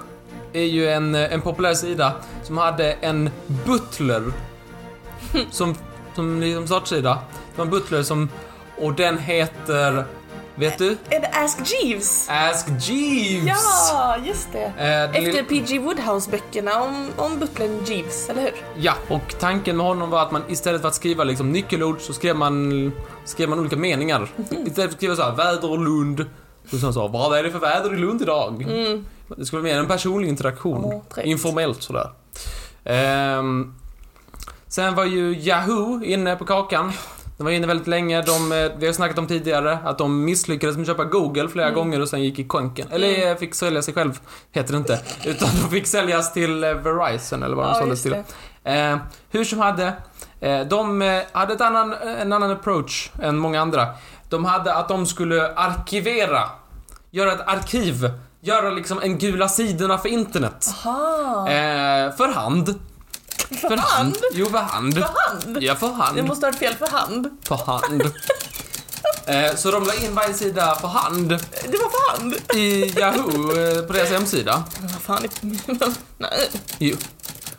är 0.53 0.63
ju 0.65 0.89
en, 0.89 1.15
eh, 1.15 1.33
en 1.33 1.41
populär 1.41 1.75
sida 1.75 2.13
som 2.43 2.59
hade 2.59 2.93
en 2.93 3.31
butler 3.67 4.23
som, 5.51 5.75
som 6.15 6.41
liksom 6.41 6.67
startsida. 6.67 7.19
Det 7.53 7.59
var 7.59 7.65
en 7.65 7.71
butler 7.71 8.03
som, 8.03 8.29
och 8.77 8.95
den 8.95 9.19
heter, 9.19 10.05
vet 10.55 10.79
du? 10.79 10.97
Är 11.11 11.21
det 11.21 11.29
Ask 11.33 11.59
Jeeves? 11.73 12.29
Ask 12.31 12.67
Jeeves! 12.81 13.47
Ja, 13.93 14.17
just 14.27 14.53
det. 14.53 14.73
Eh, 14.79 15.03
Efter 15.03 15.21
lilla- 15.23 15.43
P.G. 15.49 15.79
Woodhouse-böckerna 15.79 16.83
om, 16.83 17.09
om 17.17 17.39
butlern 17.39 17.85
Jeeves, 17.85 18.29
eller 18.31 18.43
hur? 18.43 18.53
Ja, 18.77 18.93
och 19.09 19.35
tanken 19.41 19.77
med 19.77 19.87
honom 19.87 20.11
var 20.11 20.23
att 20.23 20.31
man 20.31 20.43
istället 20.49 20.81
för 20.81 20.89
att 20.89 20.95
skriva 20.95 21.25
liksom 21.25 21.53
nyckelord 21.53 22.01
så 22.01 22.13
skrev 22.13 22.37
man, 22.37 22.93
skrev 23.25 23.49
man 23.49 23.61
olika 23.61 23.77
meningar. 23.77 24.29
Istället 24.51 24.75
för 24.75 24.85
att 24.85 24.93
skriva 24.93 25.17
så 25.17 25.23
här, 25.23 25.33
väder 25.37 25.71
och 25.71 25.79
Lund. 25.79 26.27
Så 26.71 26.79
sa 26.79 26.87
han 26.87 26.95
så, 26.95 27.09
vad 27.09 27.39
är 27.39 27.43
det 27.43 27.51
för 27.51 27.59
väder 27.59 27.95
i 27.95 27.99
Lund 27.99 28.23
idag? 28.23 28.67
Det 29.37 29.47
skulle 29.47 29.63
vara 29.63 29.73
mer 29.73 29.81
en 29.81 29.87
personlig 29.87 30.29
interaktion. 30.29 31.03
Trevligt. 31.15 31.31
Informellt 31.33 31.83
sådär. 31.83 32.11
Ehm, 32.85 33.75
sen 34.69 34.95
var 34.95 35.05
ju 35.05 35.35
Yahoo 35.39 36.03
inne 36.05 36.37
på 36.37 36.45
kakan. 36.45 36.93
De 37.37 37.45
var 37.45 37.51
inne 37.51 37.67
väldigt 37.67 37.87
länge. 37.87 38.23
De, 38.23 38.53
eh, 38.53 38.71
vi 38.79 38.87
har 38.87 38.93
snackat 38.93 39.19
om 39.19 39.27
tidigare 39.27 39.79
att 39.85 39.99
de 39.99 40.25
misslyckades 40.25 40.77
med 40.77 40.83
att 40.83 40.89
köpa 40.89 41.05
Google 41.05 41.49
flera 41.49 41.71
gånger 41.71 42.01
och 42.01 42.09
sen 42.09 42.23
gick 42.23 42.39
i 42.39 42.45
konken. 42.45 42.89
Eller 42.91 43.31
eh, 43.31 43.37
fick 43.37 43.55
sälja 43.55 43.83
sig 43.83 43.95
själv, 43.95 44.21
heter 44.53 44.73
det 44.73 44.79
inte. 44.79 45.01
Utan 45.25 45.49
de 45.63 45.71
fick 45.71 45.87
säljas 45.87 46.33
till 46.33 46.65
eh, 46.65 46.73
Verizon 46.75 47.43
eller 47.43 47.57
vad 47.57 47.67
de 47.67 47.69
Ja, 47.69 47.75
såldes 47.81 48.03
till. 48.03 48.15
Eh, 48.65 48.97
hur 49.31 49.45
som 49.45 49.59
hade, 49.59 49.93
eh, 50.41 50.61
de 50.61 51.01
hade 51.33 51.53
ett 51.55 51.61
annan, 51.61 51.93
en 51.93 52.33
annan 52.33 52.51
approach 52.51 53.11
än 53.23 53.37
många 53.39 53.61
andra. 53.61 53.87
De 54.29 54.45
hade 54.45 54.75
att 54.75 54.89
de 54.89 55.07
skulle 55.07 55.53
arkivera, 55.55 56.43
göra 57.11 57.33
ett 57.33 57.49
arkiv 57.49 58.11
göra 58.41 58.71
liksom 58.71 59.01
en 59.03 59.19
gula 59.19 59.49
sidorna 59.49 59.99
för 59.99 60.09
internet. 60.09 60.71
Aha. 60.85 61.49
Eh, 61.49 62.17
för 62.17 62.29
hand. 62.29 62.81
För 63.61 63.77
hand? 63.77 64.17
Jo, 64.33 64.47
för 64.47 64.59
hand. 64.59 64.95
För 64.95 65.03
hand? 65.03 65.59
Ja, 65.61 65.75
för 65.75 65.89
hand. 65.89 66.17
Det 66.17 66.23
måste 66.23 66.47
ha 66.47 66.51
varit 66.51 66.59
fel 66.59 66.75
för 66.75 66.87
hand. 66.87 67.31
För 67.45 67.57
hand. 67.57 68.03
Eh, 69.27 69.55
så 69.57 69.71
de 69.71 69.85
la 69.85 69.95
in 69.95 70.15
varje 70.15 70.35
sida 70.35 70.75
för 70.75 70.89
hand 70.89 71.29
Det 71.65 71.79
var 71.79 71.91
för 71.91 72.19
hand. 72.19 72.35
i 72.55 72.99
Yahoo 72.99 73.51
eh, 73.59 73.83
på 73.83 73.93
deras 73.93 74.11
hemsida. 74.11 74.65
Men 74.81 74.89
vad 74.93 75.01
fan 75.01 75.25
är... 75.25 75.93
Nej. 76.19 76.51
Jo. 76.79 76.97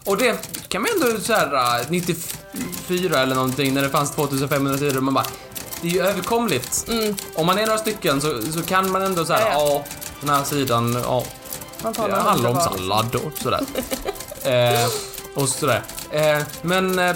Och 0.05 0.17
det 0.17 0.49
kan 0.67 0.81
man 0.81 0.91
ändå 0.95 1.19
såhär 1.21 1.85
94 1.89 3.19
eller 3.19 3.35
någonting 3.35 3.73
när 3.73 3.81
det 3.81 3.89
fanns 3.89 4.11
2500 4.11 4.77
sidor 4.77 5.01
man 5.01 5.13
bara 5.13 5.25
det 5.81 5.87
är 5.87 5.91
ju 5.91 6.01
överkomligt. 6.01 6.85
Mm. 6.87 7.15
Om 7.35 7.45
man 7.45 7.57
är 7.57 7.65
några 7.65 7.79
stycken 7.79 8.21
så, 8.21 8.41
så 8.41 8.63
kan 8.63 8.91
man 8.91 9.01
ändå 9.01 9.25
såhär, 9.25 9.49
Ja, 9.51 9.83
den 10.21 10.29
här 10.29 10.43
sidan, 10.43 10.97
ja, 11.03 11.23
Man 11.83 11.93
det 11.93 12.15
handlar 12.15 12.49
om 12.49 12.61
sallad 12.61 13.15
och 13.15 13.37
sådär. 13.41 13.61
eh, 14.43 14.89
och 15.35 15.49
sådär. 15.49 15.81
Eh, 16.11 16.43
men 16.61 16.99
eh, 16.99 17.15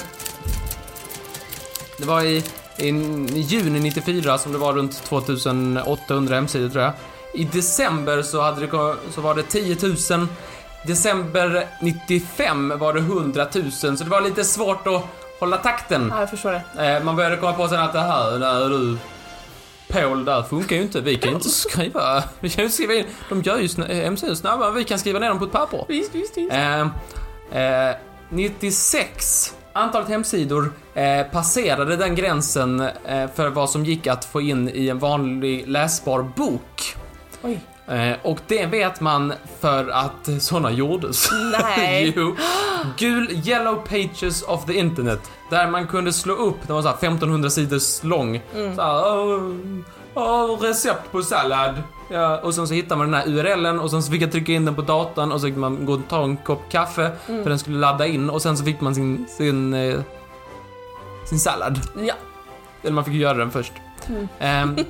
det 1.97 2.05
var 2.05 2.22
i, 2.22 2.43
i 2.78 3.39
juni 3.39 3.80
94 3.80 4.38
som 4.38 4.51
det 4.51 4.57
var 4.57 4.74
runt 4.74 5.03
2800 5.03 6.36
hemsidor 6.36 6.70
tror 6.70 6.84
jag. 6.84 6.93
I 7.34 7.43
december 7.43 8.22
så, 8.22 8.41
hade 8.41 8.61
det, 8.61 8.95
så 9.14 9.22
var 9.22 9.36
det 9.36 9.43
10 9.43 9.78
000. 10.18 10.28
December 10.86 11.68
95 11.82 12.80
var 12.80 12.93
det 12.93 12.99
100 12.99 13.47
000, 13.53 13.72
så 13.72 13.89
det 13.91 14.09
var 14.09 14.22
lite 14.22 14.43
svårt 14.43 14.88
att 14.88 15.03
hålla 15.44 15.58
takten. 15.58 16.08
Ja, 16.12 16.20
jag 16.20 16.30
förstår 16.30 16.52
det. 16.52 16.96
Eh, 16.96 17.04
man 17.04 17.16
började 17.16 17.38
komma 17.38 17.54
på 17.54 17.68
sen 17.68 17.80
att 17.80 17.94
det 17.94 18.00
här, 18.00 18.39
där 18.39 18.70
du 18.70 18.98
Paul 19.88 20.26
där 20.26 20.44
funkar 20.44 20.76
ju 20.76 20.82
inte. 20.82 21.02
Vi 21.02 21.16
kan 21.16 21.30
ju 21.30 21.36
inte 21.36 21.50
skriva, 21.50 22.24
vi 22.39 22.50
kan 22.50 22.62
ju 22.62 22.64
inte 22.64 22.76
skriva 22.76 22.94
in, 22.94 23.06
de 23.30 23.41
gör 23.41 23.58
ju 23.58 23.84
eh, 23.84 24.04
hemsidor 24.04 24.36
snabbare, 24.36 24.72
vi 24.72 24.84
kan 24.84 25.00
skriva 25.00 25.20
ner 25.20 25.30
dem 25.30 25.39
på 25.39 25.46
ett 25.46 25.52
papper. 25.52 25.86
Visst, 25.88 26.16
visst, 26.16 26.38
visst. 26.38 26.54
Eh, 26.54 26.82
eh, 27.89 27.96
96 28.30 29.56
antalet 29.74 30.10
hemsidor 30.10 30.74
eh, 30.94 31.24
passerade 31.32 31.96
den 31.96 32.16
gränsen 32.16 32.80
eh, 32.80 33.30
för 33.36 33.50
vad 33.50 33.70
som 33.70 33.86
gick 33.86 34.08
att 34.08 34.26
få 34.26 34.41
in 34.41 34.70
i 34.74 34.89
en 34.89 35.00
vanlig 35.00 35.68
läsbar 35.68 36.22
bok. 36.36 36.96
Oj. 37.41 37.60
Eh, 37.88 38.14
och 38.22 38.40
det 38.48 38.66
vet 38.66 39.02
man 39.02 39.34
för 39.60 39.90
att 39.90 40.30
sådana 40.42 40.72
gjordes. 40.72 41.30
Nej. 41.62 42.14
jo. 42.16 42.36
Gul 42.98 43.48
Yellow 43.48 43.76
Pages 43.76 44.44
of 44.44 44.66
the 44.66 44.74
Internet. 44.74 45.32
Där 45.50 45.68
man 45.68 45.88
kunde 45.88 46.14
slå 46.14 46.34
upp, 46.34 46.56
den 46.68 46.76
var 46.76 46.82
så 46.82 46.88
här 46.88 46.96
1500 46.96 47.50
sidor 47.50 48.06
lång. 48.08 48.42
Mm. 48.56 48.76
Så 48.76 48.82
här, 48.82 49.18
"Åh, 49.18 49.50
åh, 50.14 50.60
recept 50.62 51.12
på 51.12 51.22
sallad. 51.22 51.84
Ja, 52.12 52.38
och 52.40 52.54
sen 52.56 52.68
så 52.68 52.74
hittar 52.74 52.96
man 52.96 53.12
den 53.12 53.20
här 53.22 53.28
URLen 53.28 53.80
och 53.80 53.90
sen 53.92 54.04
så 54.04 54.12
fick 54.12 54.22
jag 54.22 54.32
trycka 54.32 54.52
in 54.52 54.66
den 54.66 54.76
på 54.76 54.82
datorn 54.82 55.32
och 55.32 55.42
så 55.42 55.48
fick 55.48 55.56
man 55.56 55.86
gå 55.86 55.94
och 55.94 56.02
ta 56.10 56.24
en 56.24 56.38
kopp 56.38 56.62
kaffe 56.72 57.12
Mm. 57.28 57.44
för 57.44 57.50
den 57.50 57.60
skulle 57.60 57.78
ladda 57.78 58.08
in 58.08 58.30
och 58.30 58.42
sen 58.42 58.58
så 58.58 58.64
fick 58.66 58.82
man 58.82 58.96
sin, 58.96 59.26
sin, 59.38 59.74
eh, 59.74 60.00
sin 61.30 61.40
sallad. 61.40 61.80
Ja. 62.08 62.14
Eller 62.82 62.92
man 62.94 63.06
fick 63.06 63.14
ju 63.14 63.20
göra 63.20 63.38
den 63.38 63.52
först. 63.52 63.74
Mm. 64.40 64.76
Eh, 64.78 64.86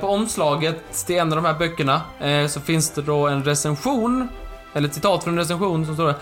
på 0.00 0.08
omslaget 0.08 1.06
till 1.06 1.16
en 1.16 1.32
av 1.32 1.36
de 1.36 1.44
här 1.44 1.58
böckerna 1.58 2.00
eh, 2.20 2.46
så 2.46 2.60
finns 2.60 2.90
det 2.90 3.02
då 3.02 3.26
en 3.28 3.44
recension, 3.44 4.28
eller 4.72 4.88
ett 4.88 4.94
citat 4.94 5.24
från 5.24 5.32
en 5.34 5.38
recension 5.38 5.86
som 5.86 5.94
står 5.94 6.06
det, 6.06 6.16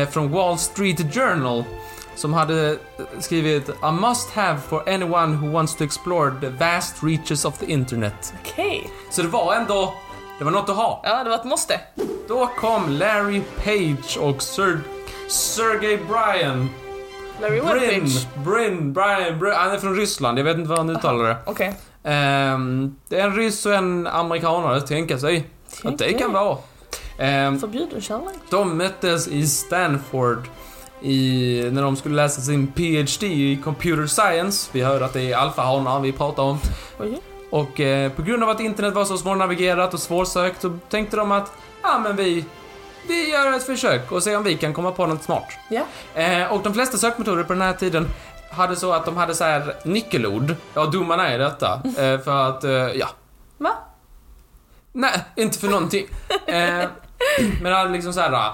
eh, 0.00 0.08
från 0.08 0.30
Wall 0.30 0.58
Street 0.58 1.14
Journal 1.14 1.64
som 2.16 2.32
hade 2.32 2.70
eh, 2.70 2.76
skrivit 3.18 3.70
A 3.80 3.92
must 3.92 4.30
have 4.30 4.60
for 4.68 4.88
anyone 4.88 5.36
who 5.36 5.52
wants 5.52 5.76
to 5.76 5.84
explore 5.84 6.32
the 6.40 6.48
vast 6.48 7.02
reaches 7.02 7.44
of 7.44 7.58
the 7.58 7.72
internet. 7.72 8.34
Okej. 8.42 8.90
Så 9.10 9.22
det 9.22 9.28
var 9.28 9.54
ändå, 9.54 9.94
det 10.38 10.44
var 10.44 10.52
något 10.52 10.68
att 10.68 10.76
ha. 10.76 11.00
Ja, 11.04 11.24
det 11.24 11.30
var 11.30 11.36
ett 11.36 11.44
måste. 11.44 11.80
Då 12.28 12.46
kom 12.46 12.90
Larry 12.90 13.40
Page 13.64 14.18
och 14.20 14.42
Sir, 14.42 14.80
Sergey 15.28 15.96
Bryan. 15.96 16.70
Larry 17.40 17.60
Brin, 17.60 17.80
Webridge. 17.80 18.26
Brin, 18.34 18.92
Brian, 18.92 19.38
Brin, 19.38 19.54
han 19.56 19.70
är 19.70 19.78
från 19.78 19.96
Ryssland, 19.96 20.38
jag 20.38 20.44
vet 20.44 20.56
inte 20.56 20.68
vad 20.68 20.78
han 20.78 20.90
uttalar 20.90 21.24
det. 21.24 21.36
Okej. 21.44 21.66
Ehm, 21.66 21.74
det 23.08 23.16
är 23.20 23.24
en 23.24 23.36
ryss 23.36 23.66
och 23.66 23.74
en 23.74 24.06
amerikanare, 24.06 24.80
tänka 24.80 25.18
sig 25.18 25.44
att 25.84 25.98
det 25.98 26.12
kan 26.12 26.32
vara. 26.32 26.58
Ehm, 27.18 27.58
Förbjuden 27.60 28.00
kärlek. 28.00 28.34
de 28.50 28.76
möttes 28.76 29.28
i 29.28 29.46
Stanford 29.46 30.48
i, 31.02 31.68
när 31.72 31.82
de 31.82 31.96
skulle 31.96 32.14
läsa 32.14 32.40
sin 32.40 32.66
PhD 32.66 33.26
i 33.26 33.60
computer 33.64 34.06
science. 34.06 34.70
Vi 34.72 34.82
hör 34.82 35.00
att 35.00 35.12
det 35.12 35.32
är 35.32 35.36
alfahanar 35.36 36.00
vi 36.00 36.12
pratar 36.12 36.42
om. 36.42 36.58
Oj. 37.00 37.20
Och 37.50 37.80
eh, 37.80 38.12
på 38.12 38.22
grund 38.22 38.42
av 38.42 38.48
att 38.48 38.60
internet 38.60 38.94
var 38.94 39.04
så 39.04 39.18
svårnavigerat 39.18 39.94
och 39.94 40.00
svårsökt 40.00 40.62
så 40.62 40.78
tänkte 40.88 41.16
de 41.16 41.32
att, 41.32 41.52
ja 41.82 41.98
men 41.98 42.16
vi, 42.16 42.44
vi 43.08 43.30
gör 43.30 43.52
ett 43.52 43.66
försök 43.66 44.12
och 44.12 44.22
ser 44.22 44.36
om 44.36 44.42
vi 44.44 44.54
kan 44.56 44.72
komma 44.72 44.92
på 44.92 45.06
något 45.06 45.22
smart. 45.22 45.52
Ja. 45.70 45.82
Eh, 46.22 46.52
och 46.52 46.62
de 46.62 46.74
flesta 46.74 46.98
sökmotorer 46.98 47.44
på 47.44 47.52
den 47.52 47.62
här 47.62 47.72
tiden 47.72 48.08
hade 48.56 48.76
så 48.76 48.92
att 48.92 49.04
de 49.04 49.16
hade 49.16 49.34
så 49.34 49.44
här 49.44 49.74
nyckelord. 49.84 50.54
Ja, 50.74 50.86
domarna 50.86 51.28
är 51.28 51.38
detta. 51.38 51.82
Eh, 51.98 52.18
för 52.20 52.48
att, 52.48 52.64
eh, 52.64 52.70
ja. 52.72 53.08
Va? 53.58 53.70
Nej, 54.92 55.24
inte 55.36 55.58
för 55.58 55.68
någonting. 55.68 56.06
Eh, 56.46 56.84
men 57.62 57.72
hade 57.72 57.90
liksom 57.90 58.12
så 58.12 58.20
här. 58.20 58.32
eh, 58.32 58.50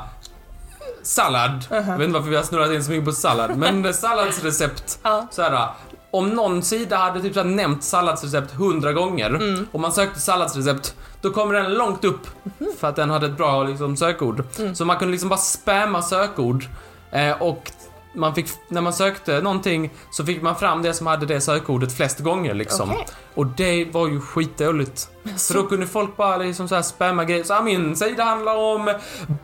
Sallad. 1.03 1.65
Jag 1.71 1.83
vet 1.83 2.01
inte 2.01 2.13
varför 2.19 2.31
vi 2.31 2.37
har 2.37 2.43
snurrat 2.43 2.71
in 2.71 2.85
så 2.85 2.91
mycket 2.91 3.05
på 3.05 3.13
sallad, 3.13 3.57
men 3.57 3.95
salladsrecept. 3.95 4.99
Ja. 5.03 5.27
Så 5.31 5.43
här, 5.43 5.69
om 6.11 6.29
någon 6.29 6.63
sida 6.63 6.97
hade 6.97 7.21
typ 7.23 7.35
så 7.35 7.43
nämnt 7.43 7.85
salladsrecept 7.85 8.53
hundra 8.55 8.93
gånger 8.93 9.27
Mm. 9.31 9.67
och 9.73 9.81
man 9.81 9.93
sökte 9.93 10.21
salladsrecept, 10.21 10.95
då 11.21 11.31
kommer 11.31 11.55
den 11.55 11.75
långt 11.75 12.05
upp 12.05 12.27
Mhm. 12.59 12.69
för 12.79 12.89
att 12.89 12.97
den 12.97 13.11
hade 13.11 13.27
ett 13.27 13.37
bra 13.37 13.63
liksom, 13.65 13.97
sökord. 13.97 14.45
Mm. 14.59 14.75
Så 14.75 14.85
man 14.85 14.97
kunde 14.99 15.13
liksom 15.13 15.29
bara 15.29 15.39
spamma 15.39 16.03
sökord 16.03 16.65
eh, 17.13 17.43
och 17.43 17.73
man 18.15 18.35
fick, 18.35 18.47
när 18.69 18.81
man 18.81 18.93
sökte 18.93 19.41
någonting 19.41 19.91
så 20.11 20.25
fick 20.27 20.43
man 20.43 20.57
fram 20.57 20.83
det 20.83 20.95
som 20.95 21.07
hade 21.07 21.27
det 21.27 21.41
sökordet 21.41 21.97
flest 21.97 22.19
gånger 22.19 22.55
liksom. 22.55 22.91
Okej. 22.91 23.07
Och 23.35 23.47
det 23.47 23.85
var 23.93 24.09
ju 24.09 24.21
skitdåligt. 24.21 25.09
För 25.49 25.55
då 25.55 25.63
kunde 25.63 25.87
folk 25.87 26.17
bara 26.17 26.37
liksom 26.37 26.69
så 26.69 26.75
här 26.75 26.83
spamma 26.83 27.25
grejer. 27.25 27.45
Så 27.45 27.55
här, 27.55 27.63
min 27.63 27.97
sida 27.97 28.25
handlar 28.25 28.57
om 28.57 28.85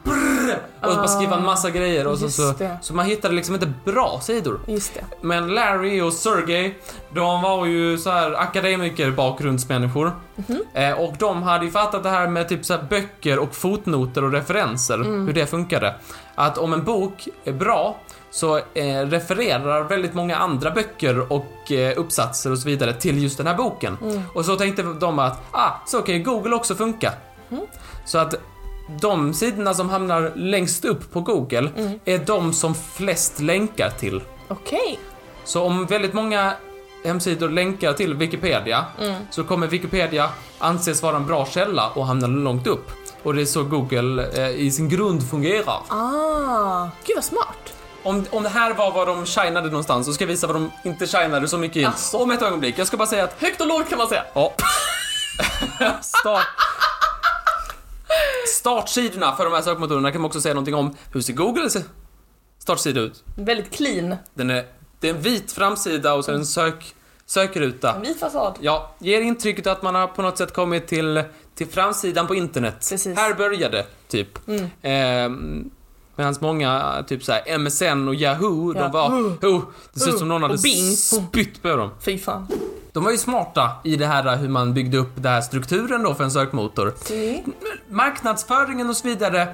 brr, 0.04 0.58
och 0.82 0.90
så 0.90 0.96
bara 0.96 1.08
skriva 1.08 1.36
en 1.36 1.44
massa 1.44 1.70
grejer 1.70 2.06
och 2.06 2.18
så, 2.18 2.30
så, 2.30 2.54
så 2.82 2.94
man 2.94 3.06
hittade 3.06 3.34
liksom 3.34 3.54
inte 3.54 3.72
bra 3.84 4.20
sidor. 4.22 4.60
Men 5.20 5.46
Larry 5.48 6.00
och 6.00 6.12
Sergey, 6.12 6.74
de 7.14 7.42
var 7.42 7.66
ju 7.66 7.98
så 7.98 8.10
här 8.10 8.32
akademiker 8.32 9.10
bakgrundsmänniskor. 9.10 10.12
Mhm. 10.36 10.62
Eh, 10.74 10.92
och 10.92 11.14
de 11.18 11.42
hade 11.42 11.64
ju 11.64 11.70
fattat 11.70 12.02
det 12.02 12.08
här 12.10 12.28
med 12.28 12.48
typ 12.48 12.64
så 12.64 12.74
här 12.74 12.82
böcker 12.90 13.38
och 13.38 13.54
fotnoter 13.54 14.24
och 14.24 14.32
referenser, 14.32 14.94
Mm. 14.94 15.26
hur 15.26 15.32
det 15.32 15.46
funkade. 15.46 15.94
Att 16.34 16.58
om 16.58 16.72
en 16.72 16.84
bok 16.84 17.28
är 17.44 17.52
bra 17.52 17.96
så 18.36 18.56
eh, 18.56 19.00
refererar 19.06 19.82
väldigt 19.88 20.14
många 20.14 20.36
andra 20.36 20.70
böcker 20.70 21.32
och 21.32 21.72
eh, 21.72 21.98
uppsatser 21.98 22.52
och 22.52 22.58
så 22.58 22.68
vidare 22.68 22.92
till 22.92 23.22
just 23.22 23.38
den 23.38 23.46
här 23.46 23.54
boken. 23.54 23.98
Mm. 24.02 24.22
Och 24.34 24.44
så 24.44 24.56
tänkte 24.56 24.82
de 24.82 25.18
att, 25.18 25.38
ah, 25.50 25.70
så 25.86 26.02
kan 26.02 26.14
ju 26.14 26.22
Google 26.22 26.54
också 26.54 26.74
funka. 26.74 27.12
Mm. 27.50 27.64
Så 28.04 28.18
att 28.18 28.34
de 29.00 29.34
sidorna 29.34 29.74
som 29.74 29.90
hamnar 29.90 30.32
längst 30.34 30.84
upp 30.84 31.12
på 31.12 31.20
Google 31.20 31.70
Mm. 31.76 32.00
är 32.04 32.18
de 32.18 32.52
som 32.52 32.74
flest 32.74 33.40
länkar 33.40 33.90
till. 33.90 34.22
Okej. 34.48 34.98
Så 35.44 35.62
om 35.62 35.86
väldigt 35.86 36.12
många 36.12 36.52
hemsidor 37.04 37.48
länkar 37.48 37.92
till 37.92 38.14
Wikipedia 38.14 38.84
Mm. 39.00 39.14
så 39.30 39.44
kommer 39.44 39.66
Wikipedia 39.66 40.28
anses 40.58 41.02
vara 41.02 41.16
en 41.16 41.26
bra 41.26 41.46
källa 41.46 41.88
och 41.88 42.06
hamna 42.06 42.26
långt 42.26 42.66
upp. 42.66 42.90
Och 43.22 43.34
det 43.34 43.40
är 43.42 43.46
så 43.46 43.62
Google 43.64 44.28
eh, 44.36 44.50
i 44.50 44.70
sin 44.70 44.88
grund 44.88 45.30
fungerar. 45.30 45.82
Ah. 45.88 46.88
Gud 47.06 47.16
vad 47.16 47.24
smart. 47.24 47.72
Om, 48.06 48.26
om 48.30 48.42
det 48.42 48.48
här 48.48 48.74
var 48.74 48.92
vad 48.92 49.06
de 49.06 49.26
shinade 49.26 49.68
någonstans 49.68 50.06
så 50.06 50.12
ska 50.12 50.24
jag 50.24 50.28
visa 50.28 50.46
vad 50.46 50.56
de 50.56 50.70
inte 50.84 51.06
shinade 51.06 51.48
så 51.48 51.58
mycket 51.58 51.76
in. 51.76 51.86
Asså. 51.86 52.18
Om 52.18 52.30
ett 52.30 52.42
ögonblick. 52.42 52.78
Jag 52.78 52.86
ska 52.86 52.96
bara 52.96 53.08
säga 53.08 53.24
att... 53.24 53.42
Högt 53.42 53.60
och 53.60 53.66
lågt 53.66 53.88
kan 53.88 53.98
man 53.98 54.08
säga. 54.08 54.24
Ja. 54.34 54.54
Start. 56.02 56.46
Startsidorna 58.48 59.36
för 59.36 59.44
de 59.44 59.52
här 59.52 59.62
sökmotorerna 59.62 60.12
kan 60.12 60.20
man 60.20 60.26
också 60.26 60.40
säga 60.40 60.54
någonting 60.54 60.74
om. 60.74 60.96
Hur 61.12 61.20
ser 61.20 61.32
Google 61.32 61.70
startsida 62.58 63.00
ut? 63.00 63.24
Väldigt 63.36 63.70
clean. 63.70 64.16
Den 64.34 64.50
är, 64.50 64.64
det 65.00 65.08
är 65.08 65.14
en 65.14 65.20
vit 65.20 65.52
framsida 65.52 66.14
och 66.14 66.24
så 66.24 66.30
är 66.30 66.32
det 66.32 66.40
en 66.40 66.46
sök, 66.46 66.94
sökruta. 67.26 67.94
En 67.94 68.02
vit 68.02 68.20
fasad. 68.20 68.58
Ja, 68.60 68.94
ger 68.98 69.20
intrycket 69.20 69.66
att 69.66 69.82
man 69.82 69.94
har 69.94 70.06
på 70.06 70.22
något 70.22 70.38
sätt 70.38 70.54
kommit 70.54 70.86
till, 70.86 71.22
till 71.54 71.66
framsidan 71.66 72.26
på 72.26 72.34
internet. 72.34 72.76
Precis. 72.90 73.16
Här 73.16 73.34
började, 73.34 73.86
typ. 74.08 74.48
Mm. 74.48 74.70
Ehm, 74.82 75.70
Medan 76.16 76.34
många, 76.40 77.04
typ 77.08 77.24
såhär 77.24 77.58
MSN 77.58 78.08
och 78.08 78.14
Yahoo, 78.14 78.74
Ja. 78.76 78.82
de 78.82 78.92
var... 78.92 79.08
Oh, 79.08 79.62
det 79.94 80.00
ser 80.00 80.10
ut 80.10 80.18
som 80.18 80.28
någon 80.28 80.42
Och 80.44 80.48
hade 80.50 80.62
Bing. 80.62 80.96
spytt 80.96 81.62
på 81.62 81.76
dem. 81.76 81.90
Fy 82.00 82.18
fan. 82.18 82.46
De 82.92 83.04
var 83.04 83.10
ju 83.10 83.18
smarta 83.18 83.70
i 83.84 83.96
det 83.96 84.06
här 84.06 84.36
hur 84.36 84.48
man 84.48 84.74
byggde 84.74 84.98
upp 84.98 85.12
den 85.14 85.32
här 85.32 85.40
strukturen 85.40 86.02
då 86.02 86.14
för 86.14 86.24
en 86.24 86.30
sökmotor. 86.30 86.94
Mm. 87.10 87.52
Marknadsföringen 87.90 88.88
och 88.90 88.96
så 88.96 89.08
vidare, 89.08 89.48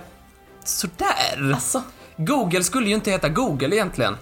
sådär. 0.65 1.53
Alltså. 1.55 1.83
Google 2.17 2.65
skulle 2.65 2.89
ju 2.89 2.95
inte 2.95 3.11
heta 3.11 3.29
Google 3.29 3.77
egentligen. 3.77 4.17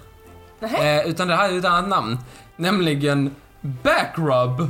Eh, 0.61 1.07
utan 1.07 1.27
det 1.27 1.33
är 1.33 1.49
ju 1.51 1.59
ett 1.59 1.65
annat 1.65 1.87
namn. 1.89 2.17
Nämligen 2.55 3.35
Backrub. 3.61 4.69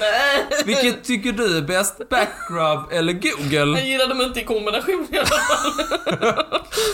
Nej. 0.00 0.46
Vilket 0.64 1.04
tycker 1.04 1.32
du 1.32 1.56
är 1.56 1.62
bäst? 1.62 2.08
Backrub 2.08 2.92
eller 2.92 3.12
Google? 3.12 3.80
Jag 3.80 3.86
gillar 3.86 4.06
dem 4.06 4.20
inte 4.20 4.40
i 4.40 4.44
kombination 4.44 5.06
i 5.10 5.18
alla 5.18 5.26
fall. 5.26 5.72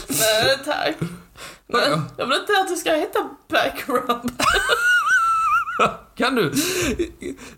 Nej 0.08 0.58
tack. 0.64 0.96
Nej, 1.66 1.98
jag 2.16 2.26
vill 2.26 2.38
inte 2.38 2.52
att 2.60 2.68
det 2.68 2.76
ska 2.76 2.92
heta 2.92 3.28
backrub. 3.48 4.30
Kan 6.16 6.34
du? 6.34 6.52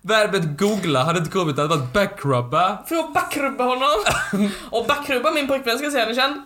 Verbet 0.03 0.59
googla 0.59 1.05
hade 1.05 1.19
inte 1.19 1.31
kommit, 1.31 1.57
det 1.57 1.63
hade 1.63 1.77
varit 1.77 1.93
backrubba. 1.93 2.79
Får 2.89 2.97
jag 2.97 3.13
backrubba 3.13 3.65
honom? 3.65 3.89
Och 4.71 4.87
backrubba 4.87 5.31
min 5.31 5.49
pojkvän 5.49 5.79
ska 5.79 5.85
jag 5.87 5.93
säga, 5.93 6.07
ni 6.07 6.15
känner? 6.15 6.43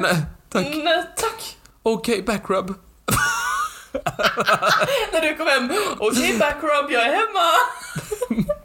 Nej, 0.00 0.16
tack. 0.48 0.66
Nej 0.66 1.04
tack. 1.16 1.56
Okej, 1.82 2.22
backrub. 2.22 2.74
När 5.12 5.20
du 5.20 5.36
kom 5.36 5.46
hem. 5.46 5.70
Okej 5.98 6.38
backrub, 6.38 6.90
jag 6.90 7.02
är 7.02 7.12
hemma. 7.12 7.48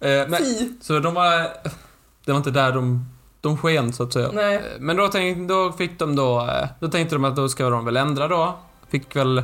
Eh, 0.00 0.28
nej, 0.28 0.38
Fy. 0.58 0.68
så 0.80 0.98
de 0.98 1.14
var... 1.14 1.40
Det 2.24 2.32
var 2.32 2.36
inte 2.36 2.50
där 2.50 2.72
de, 2.72 3.06
de 3.40 3.58
sken, 3.58 3.92
så 3.92 4.02
att 4.02 4.12
säga. 4.12 4.30
Nej. 4.32 4.54
Eh, 4.56 4.62
Men 4.78 4.96
då, 4.96 5.08
tänk, 5.08 5.48
då 5.48 5.72
fick 5.72 5.98
de 5.98 6.16
då... 6.16 6.40
eh, 6.40 6.68
Då 6.80 6.88
tänkte 6.88 7.14
de 7.14 7.24
att 7.24 7.36
då 7.36 7.48
ska 7.48 7.70
de 7.70 7.84
väl 7.84 7.96
ändra 7.96 8.28
då. 8.28 8.58
Fick 8.90 9.16
väl... 9.16 9.42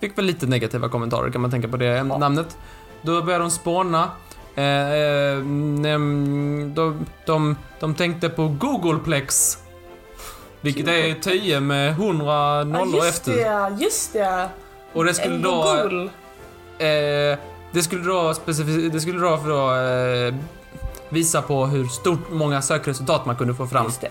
Fick 0.00 0.18
väl 0.18 0.24
lite 0.24 0.46
negativa 0.46 0.88
kommentarer 0.88 1.30
kan 1.30 1.40
man 1.40 1.50
tänka 1.50 1.68
på 1.68 1.76
det 1.76 1.84
Ja. 1.84 2.02
namnet. 2.18 2.56
Då 3.02 3.22
började 3.22 3.44
de 3.44 3.50
spåna. 3.50 4.10
Eh, 4.54 4.64
eh, 4.92 5.32
mm, 5.36 6.72
de, 6.74 7.06
de, 7.26 7.56
de 7.80 7.94
tänkte 7.94 8.28
på 8.28 8.48
Googleplex. 8.48 9.58
Vilket 10.60 10.88
är 10.88 11.14
10 11.14 11.60
med 11.60 11.90
100 11.90 12.24
Ja, 12.26 12.64
nollor 12.64 13.04
just 13.04 13.08
efter. 13.28 13.32
det, 13.70 13.82
just 13.84 14.12
det. 14.12 14.48
Och 14.92 15.04
det 15.04 15.14
skulle 15.14 15.34
En 15.34 15.42
då... 15.42 15.50
Google. 15.62 16.10
Eh, 16.78 17.38
det 17.72 17.82
skulle 17.82 18.04
då 18.04 18.32
specific- 18.32 18.90
det 18.90 19.00
skulle 19.00 19.20
då, 19.20 19.36
för 19.38 19.48
då 19.48 19.74
eh, 20.28 20.34
visa 21.08 21.42
på 21.42 21.66
hur 21.66 21.86
stort 21.86 22.30
många 22.30 22.62
sökresultat 22.62 23.26
man 23.26 23.36
kunde 23.36 23.54
få 23.54 23.66
fram. 23.66 23.84
Just 23.84 24.00
det. 24.00 24.10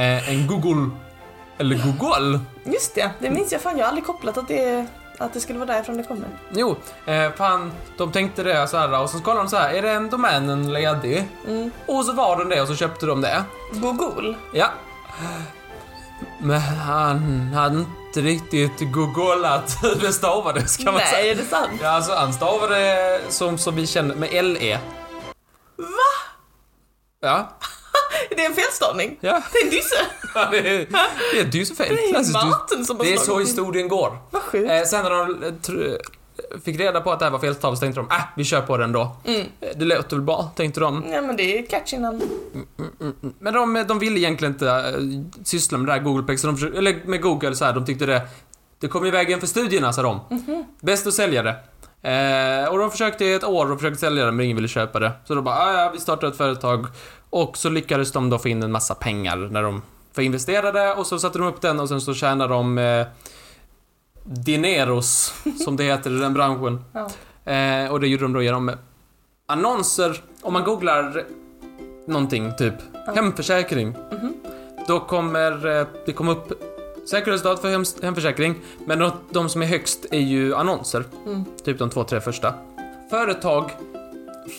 Eh, 0.00 0.30
en 0.30 0.46
Google... 0.46 0.90
Eller 1.58 1.76
Google? 1.76 2.40
Just 2.64 2.94
det, 2.94 3.10
det 3.18 3.30
minns 3.30 3.52
jag 3.52 3.60
fan. 3.60 3.78
Jag 3.78 3.84
har 3.84 3.88
aldrig 3.88 4.06
kopplat 4.06 4.38
att 4.38 4.48
det, 4.48 4.86
att 5.18 5.32
det 5.32 5.40
skulle 5.40 5.58
vara 5.58 5.72
därifrån 5.72 5.96
det 5.96 6.02
kommer. 6.02 6.28
Jo, 6.54 6.76
eh, 7.06 7.32
fan, 7.36 7.72
de 7.96 8.12
tänkte 8.12 8.42
det 8.42 8.68
så 8.68 8.76
här 8.76 9.00
och 9.02 9.10
så 9.10 9.20
kollade 9.20 9.42
de 9.44 9.48
så 9.48 9.56
här, 9.56 9.74
är 9.74 9.82
den 9.82 10.10
domänen 10.10 10.72
ledig? 10.72 11.28
Mm. 11.48 11.70
Och 11.86 12.04
så 12.04 12.12
var 12.12 12.36
den 12.38 12.48
det 12.48 12.60
och 12.62 12.68
så 12.68 12.74
köpte 12.74 13.06
de 13.06 13.20
det. 13.20 13.44
Google. 13.72 14.34
Ja. 14.52 14.66
Men 16.42 16.60
han 16.60 17.52
hade 17.54 17.78
inte 17.78 18.20
riktigt 18.20 18.92
googlat 18.92 19.76
hur 19.82 19.94
det 19.94 20.12
stavades 20.12 20.76
kan 20.76 20.84
man 20.86 20.94
Nej, 20.94 21.06
säga. 21.12 21.32
är 21.32 21.34
det 21.36 21.44
sant? 21.44 21.70
Ja, 21.82 21.88
alltså 21.88 22.12
han 22.14 22.32
stavade 22.32 23.20
som, 23.28 23.58
som 23.58 23.76
vi 23.76 23.86
känner 23.86 24.14
med 24.14 24.44
LE. 24.44 24.78
Va? 25.76 25.86
Ja, 27.20 27.58
Det 28.30 28.44
är 28.44 28.48
en 28.48 28.54
felstavning. 28.54 29.18
ja. 29.20 29.42
Det 29.52 29.58
är 29.58 29.64
en 29.64 29.70
disse. 29.70 29.96
Ja, 30.34 30.48
det 30.50 30.58
är, 30.58 30.86
det 31.32 31.40
är 31.40 31.44
dysfel. 31.44 31.96
Det 31.96 32.02
är 32.18 32.32
Martin 32.32 32.84
som 32.84 32.96
har 32.96 33.04
det 33.04 33.12
är 33.12 33.18
så 33.18 33.38
historien 33.38 33.88
går. 33.88 34.18
Vad 34.30 34.42
sjukt. 34.42 34.70
Eh, 34.70 34.82
sen 34.82 35.02
när 35.02 35.10
de 35.10 35.58
fick 36.64 36.80
reda 36.80 37.00
på 37.00 37.12
att 37.12 37.18
det 37.18 37.24
här 37.24 37.32
var 37.32 37.38
felstavat 37.38 37.78
så 37.78 37.80
tänkte 37.80 38.00
de, 38.00 38.06
äh, 38.10 38.22
vi 38.36 38.44
kör 38.44 38.60
på 38.60 38.76
den 38.76 38.92
då. 38.92 39.16
Mm. 39.24 39.40
Eh, 39.40 39.68
Det 39.76 39.84
låter 39.84 40.16
väl 40.16 40.24
bra, 40.24 40.50
tänkte 40.56 40.80
de. 40.80 41.04
Ja 41.12 41.20
men 41.22 41.36
det 41.36 41.58
är 41.58 41.66
catchy 41.66 41.98
namn. 41.98 42.22
Men 43.38 43.54
de, 43.54 43.84
de 43.88 43.98
ville 43.98 44.20
egentligen 44.20 44.52
inte 44.54 44.70
äh, 44.70 45.44
syssla 45.44 45.78
med 45.78 45.86
det 45.86 45.92
här 45.92 46.00
Googleplex, 46.00 46.40
så 46.40 46.46
de 46.46 46.56
försökte, 46.56 46.78
eller 46.78 47.00
med 47.04 47.22
Google 47.22 47.54
så 47.54 47.64
här, 47.64 47.72
de 47.72 47.84
tyckte 47.84 48.06
det, 48.06 48.22
det 48.80 48.88
kom 48.88 49.06
i 49.06 49.10
vägen 49.10 49.40
för 49.40 49.46
studierna, 49.46 49.92
sa 49.92 50.02
de. 50.02 50.20
Bäst 50.80 51.06
att 51.06 51.14
sälja 51.14 51.42
det. 51.42 51.56
Eh, 52.10 52.68
och 52.68 52.78
de 52.78 52.90
försökte 52.90 53.24
i 53.24 53.34
ett 53.34 53.44
år 53.44 53.72
och 53.72 53.78
försökte 53.80 54.00
sälja 54.00 54.24
det, 54.24 54.32
men 54.32 54.44
ingen 54.44 54.56
ville 54.56 54.68
köpa 54.68 54.98
det. 54.98 55.12
Så 55.24 55.34
de 55.34 55.44
bara, 55.44 55.54
ah, 55.56 55.82
ja, 55.82 55.90
vi 55.94 56.00
startar 56.00 56.28
ett 56.28 56.36
företag. 56.36 56.86
Och 57.30 57.56
så 57.56 57.68
lyckades 57.68 58.12
de 58.12 58.30
då 58.30 58.38
få 58.38 58.48
in 58.48 58.62
en 58.62 58.72
massa 58.72 58.94
pengar 58.94 59.36
när 59.36 59.62
de 59.62 59.82
förinvesterade 60.14 60.94
och 60.94 61.06
så 61.06 61.18
satte 61.18 61.38
de 61.38 61.46
upp 61.48 61.60
den 61.60 61.80
och 61.80 61.88
sen 61.88 62.00
så 62.00 62.14
tjänade 62.14 62.54
de 62.54 62.78
eh, 62.78 63.06
dineros, 64.24 65.34
som 65.64 65.76
det 65.76 65.84
heter 65.84 66.10
i 66.10 66.18
den 66.18 66.34
branschen. 66.34 66.84
Ja. 66.92 67.10
Eh, 67.52 67.92
och 67.92 68.00
det 68.00 68.06
gjorde 68.08 68.24
de 68.24 68.32
då 68.32 68.42
genom 68.42 68.70
annonser. 69.46 70.20
Om 70.42 70.52
man 70.52 70.64
googlar 70.64 71.24
någonting, 72.06 72.52
typ 72.58 72.74
Ja. 73.06 73.12
hemförsäkring, 73.14 73.88
Mhm. 74.12 74.34
då 74.88 75.00
kommer 75.00 75.80
eh, 75.80 75.86
det 76.06 76.12
komma 76.12 76.32
upp 76.32 76.62
säkerhetsdat 77.10 77.60
för 77.60 77.68
hem, 77.70 77.84
hemförsäkring, 78.02 78.54
men 78.86 78.98
de, 78.98 79.10
de 79.30 79.48
som 79.48 79.62
är 79.62 79.66
högst 79.66 80.06
är 80.10 80.18
ju 80.20 80.54
annonser. 80.54 81.04
Mm. 81.26 81.44
Typ 81.64 81.78
de 81.78 81.90
två, 81.90 82.04
tre 82.04 82.20
första. 82.20 82.54
Företag 83.10 83.70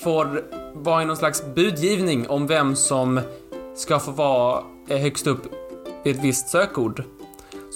får 0.03 0.41
vara 0.73 1.01
i 1.01 1.05
någon 1.05 1.17
slags 1.17 1.43
budgivning 1.55 2.29
om 2.29 2.47
vem 2.47 2.75
som 2.75 3.19
ska 3.75 3.99
få 3.99 4.11
vara 4.11 4.63
högst 4.87 5.27
upp 5.27 5.41
i 6.03 6.09
ett 6.09 6.23
visst 6.23 6.49
sökord. 6.49 7.03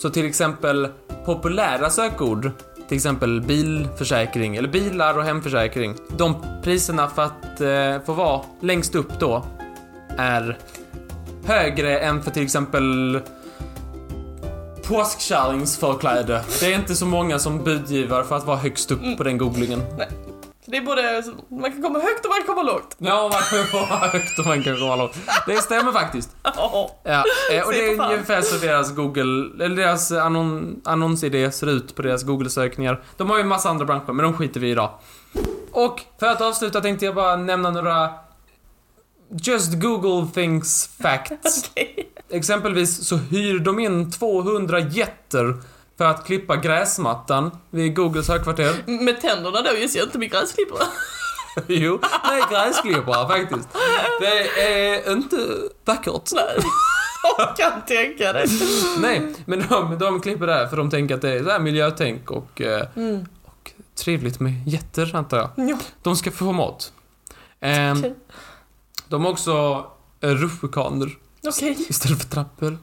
Så 0.02 0.10
till 0.10 0.26
exempel 0.26 0.88
populära 1.28 1.90
sökord, 1.90 2.52
till 2.88 2.98
exempel 2.98 3.42
bilförsäkring 3.42 4.56
eller 4.56 4.70
bilar 4.70 5.18
och 5.18 5.24
hemförsäkring. 5.24 5.96
De 6.18 6.36
priserna 6.64 7.08
för 7.08 7.22
att 7.22 7.62
eh, 7.62 8.06
få 8.06 8.14
vara 8.14 8.42
längst 8.62 8.96
upp 8.96 9.20
då 9.20 9.46
är 10.18 10.58
högre 11.46 12.00
än 12.00 12.24
för 12.24 12.32
till 12.32 12.44
exempel 12.44 13.20
påskkärringsförkläde. 14.88 16.44
Det 16.60 16.74
är 16.74 16.76
inte 16.76 16.96
så 16.96 17.06
många 17.06 17.40
som 17.40 17.64
budgivar 17.64 18.24
för 18.24 18.38
att 18.38 18.46
vara 18.46 18.58
högst 18.58 18.92
upp 18.92 19.18
på 19.18 19.24
den 19.24 19.38
googlingen. 19.38 19.82
Nej 19.98 20.27
det 20.70 20.78
är 20.78 20.82
både, 20.82 21.24
man 21.50 21.72
kan 21.72 21.82
komma 21.82 22.00
högt 22.00 22.26
och 22.26 22.30
man 22.30 22.38
kan 22.38 22.56
komma 22.56 22.64
lågt. 22.64 22.96
Ja, 22.98 23.30
man 23.34 23.42
kan 23.42 23.80
vara 23.80 24.08
högt 24.08 24.40
och 24.40 24.46
man 24.46 24.64
kan 24.64 24.80
vara 24.80 24.96
lågt. 24.96 25.18
Det 25.46 25.58
stämmer 25.58 25.92
faktiskt. 25.92 26.36
Ja. 26.44 26.92
Ja, 27.04 27.24
eh, 27.52 27.66
och 27.66 27.72
det 27.74 27.94
är 27.94 28.12
ungefär 28.12 28.42
så 28.42 28.66
deras 28.66 28.96
Google, 28.96 29.66
eller 29.66 29.76
deras 29.76 30.12
annon, 30.12 30.82
annonsidé 30.86 31.52
ser 31.52 31.68
ut 31.68 31.96
på 31.96 32.02
deras 32.02 32.24
Google-sökningar. 32.24 33.04
De 33.18 33.30
har 33.30 33.38
ju 33.38 33.42
en 33.42 33.48
massa 33.48 33.70
andra 33.70 33.86
branscher, 33.86 34.14
men 34.14 34.24
de 34.24 34.34
skiter 34.34 34.60
vi 34.60 34.68
i 34.68 34.72
idag. 34.72 34.90
Och 35.72 36.02
för 36.20 36.28
att 36.28 36.42
avsluta 36.42 36.82
tänkte 36.82 37.06
jag 37.06 37.16
bara 37.16 37.36
nämna 37.36 37.72
några 37.72 38.10
Just 39.30 39.74
Google 39.82 40.28
Things 40.34 40.90
Facts. 41.02 41.70
Okej. 41.72 42.10
Exempelvis 42.30 43.08
så 43.08 43.16
hyr 43.16 43.60
de 43.60 43.80
in 43.80 44.12
200 44.12 44.80
jätter 44.80 45.54
för 45.98 46.06
att 46.06 46.26
klippa 46.26 46.56
gräsmattan 46.56 47.52
vid 47.70 47.96
Googles 47.96 48.28
högkvarter. 48.28 48.84
Med 49.04 49.22
tänderna 49.22 49.62
då 49.62 49.72
gissar 49.78 50.00
jag 50.00 50.08
inte 50.08 50.18
med 50.20 50.32
gräsklippare. 50.32 50.84
Jo, 51.68 52.00
nej 52.24 52.42
gräsklippare 52.52 53.28
faktiskt. 53.28 53.68
Det 54.20 54.62
är 54.62 55.12
inte 55.12 55.38
vackert. 55.86 56.32
Nej. 56.34 56.58
Jag 57.38 57.56
kan 57.58 57.82
tänka 57.88 58.34
det. 58.34 58.46
Nej, 59.00 59.34
men 59.46 59.64
de, 59.70 59.98
de 60.00 60.22
klipper 60.22 60.48
där 60.48 60.68
för 60.68 60.78
de 60.78 60.90
tänker 60.90 61.16
att 61.16 61.22
det 61.22 61.34
är 61.34 61.44
så 61.44 61.50
här 61.50 61.60
miljötänk 61.60 62.32
och, 62.32 62.62
eh, 62.62 62.88
Mm. 62.96 63.26
och 63.44 63.72
trevligt 63.96 64.40
med 64.40 64.68
jätter 64.68 65.16
antar 65.16 65.38
jag. 65.38 65.70
Ja. 65.70 65.78
De 66.04 66.16
ska 66.16 66.32
få 66.32 66.52
mat. 66.52 66.94
Ehm, 67.60 67.98
Okej. 68.00 68.16
de 69.08 69.26
har 69.26 69.32
också 69.32 69.86
eh, 70.22 70.30
rutschkanor 70.30 71.12
Okej. 71.48 71.86
istället 71.90 72.22
för 72.22 72.30
trappor. 72.30 72.78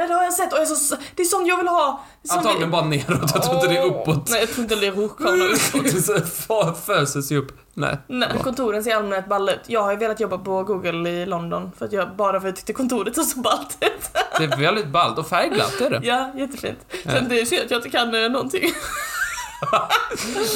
Ja 0.00 0.06
det 0.06 0.14
har 0.14 0.24
jag 0.24 0.32
sett 0.32 0.52
och 0.52 0.58
jag 0.58 0.62
är 0.70 0.74
så, 0.74 0.96
det 1.16 1.22
är 1.22 1.26
sånt 1.26 1.48
jag 1.48 1.56
vill 1.56 1.68
ha. 1.68 2.04
Det 2.22 2.28
är 2.28 2.32
sånt 2.32 2.46
Antagligen 2.46 2.70
bara 2.70 2.84
neråt, 2.84 3.30
jag 3.34 3.42
tror 3.42 3.54
inte 3.54 3.68
det 3.68 3.76
är 3.76 3.84
uppåt. 3.86 4.30
Nej 4.30 4.40
jag 4.40 4.48
tror 4.50 4.62
inte 4.62 4.74
det 4.76 4.86
är 4.86 4.92
rutschkanor 4.92 5.44
uppåt. 5.52 5.84
Det 5.92 6.02
så 6.02 6.12
fö- 6.18 6.74
föser 6.74 7.20
sig 7.20 7.36
upp. 7.36 7.52
Nej. 7.74 7.98
Nej, 8.06 8.28
kontoren 8.44 8.84
ser 8.84 8.96
allmänt 8.96 9.28
balla 9.28 9.52
ut. 9.52 9.60
Jag 9.66 9.82
har 9.82 9.90
ju 9.90 9.96
velat 9.96 10.20
jobba 10.20 10.38
på 10.38 10.62
Google 10.62 11.10
i 11.10 11.26
London 11.26 11.70
för 11.78 11.84
att 11.86 11.92
jag, 11.92 12.16
bara 12.16 12.32
för 12.32 12.36
att 12.38 12.44
jag 12.44 12.56
tyckte 12.56 12.72
kontoret 12.72 13.14
såg 13.14 13.24
så 13.24 13.38
ballt 13.38 13.76
ut. 13.80 14.18
Det 14.38 14.44
är 14.44 14.56
väldigt 14.56 14.88
ballt 14.88 15.18
och 15.18 15.28
färgglatt 15.28 15.80
är 15.80 15.90
det. 15.90 16.00
Ja, 16.06 16.30
jättefint. 16.36 16.78
Ja. 17.04 17.10
Sen 17.10 17.28
det 17.28 17.40
är 17.40 17.44
synd 17.44 17.62
att 17.64 17.70
jag 17.70 17.78
inte 17.78 17.90
kan 17.90 18.14
eh, 18.24 18.30
någonting. 18.30 18.62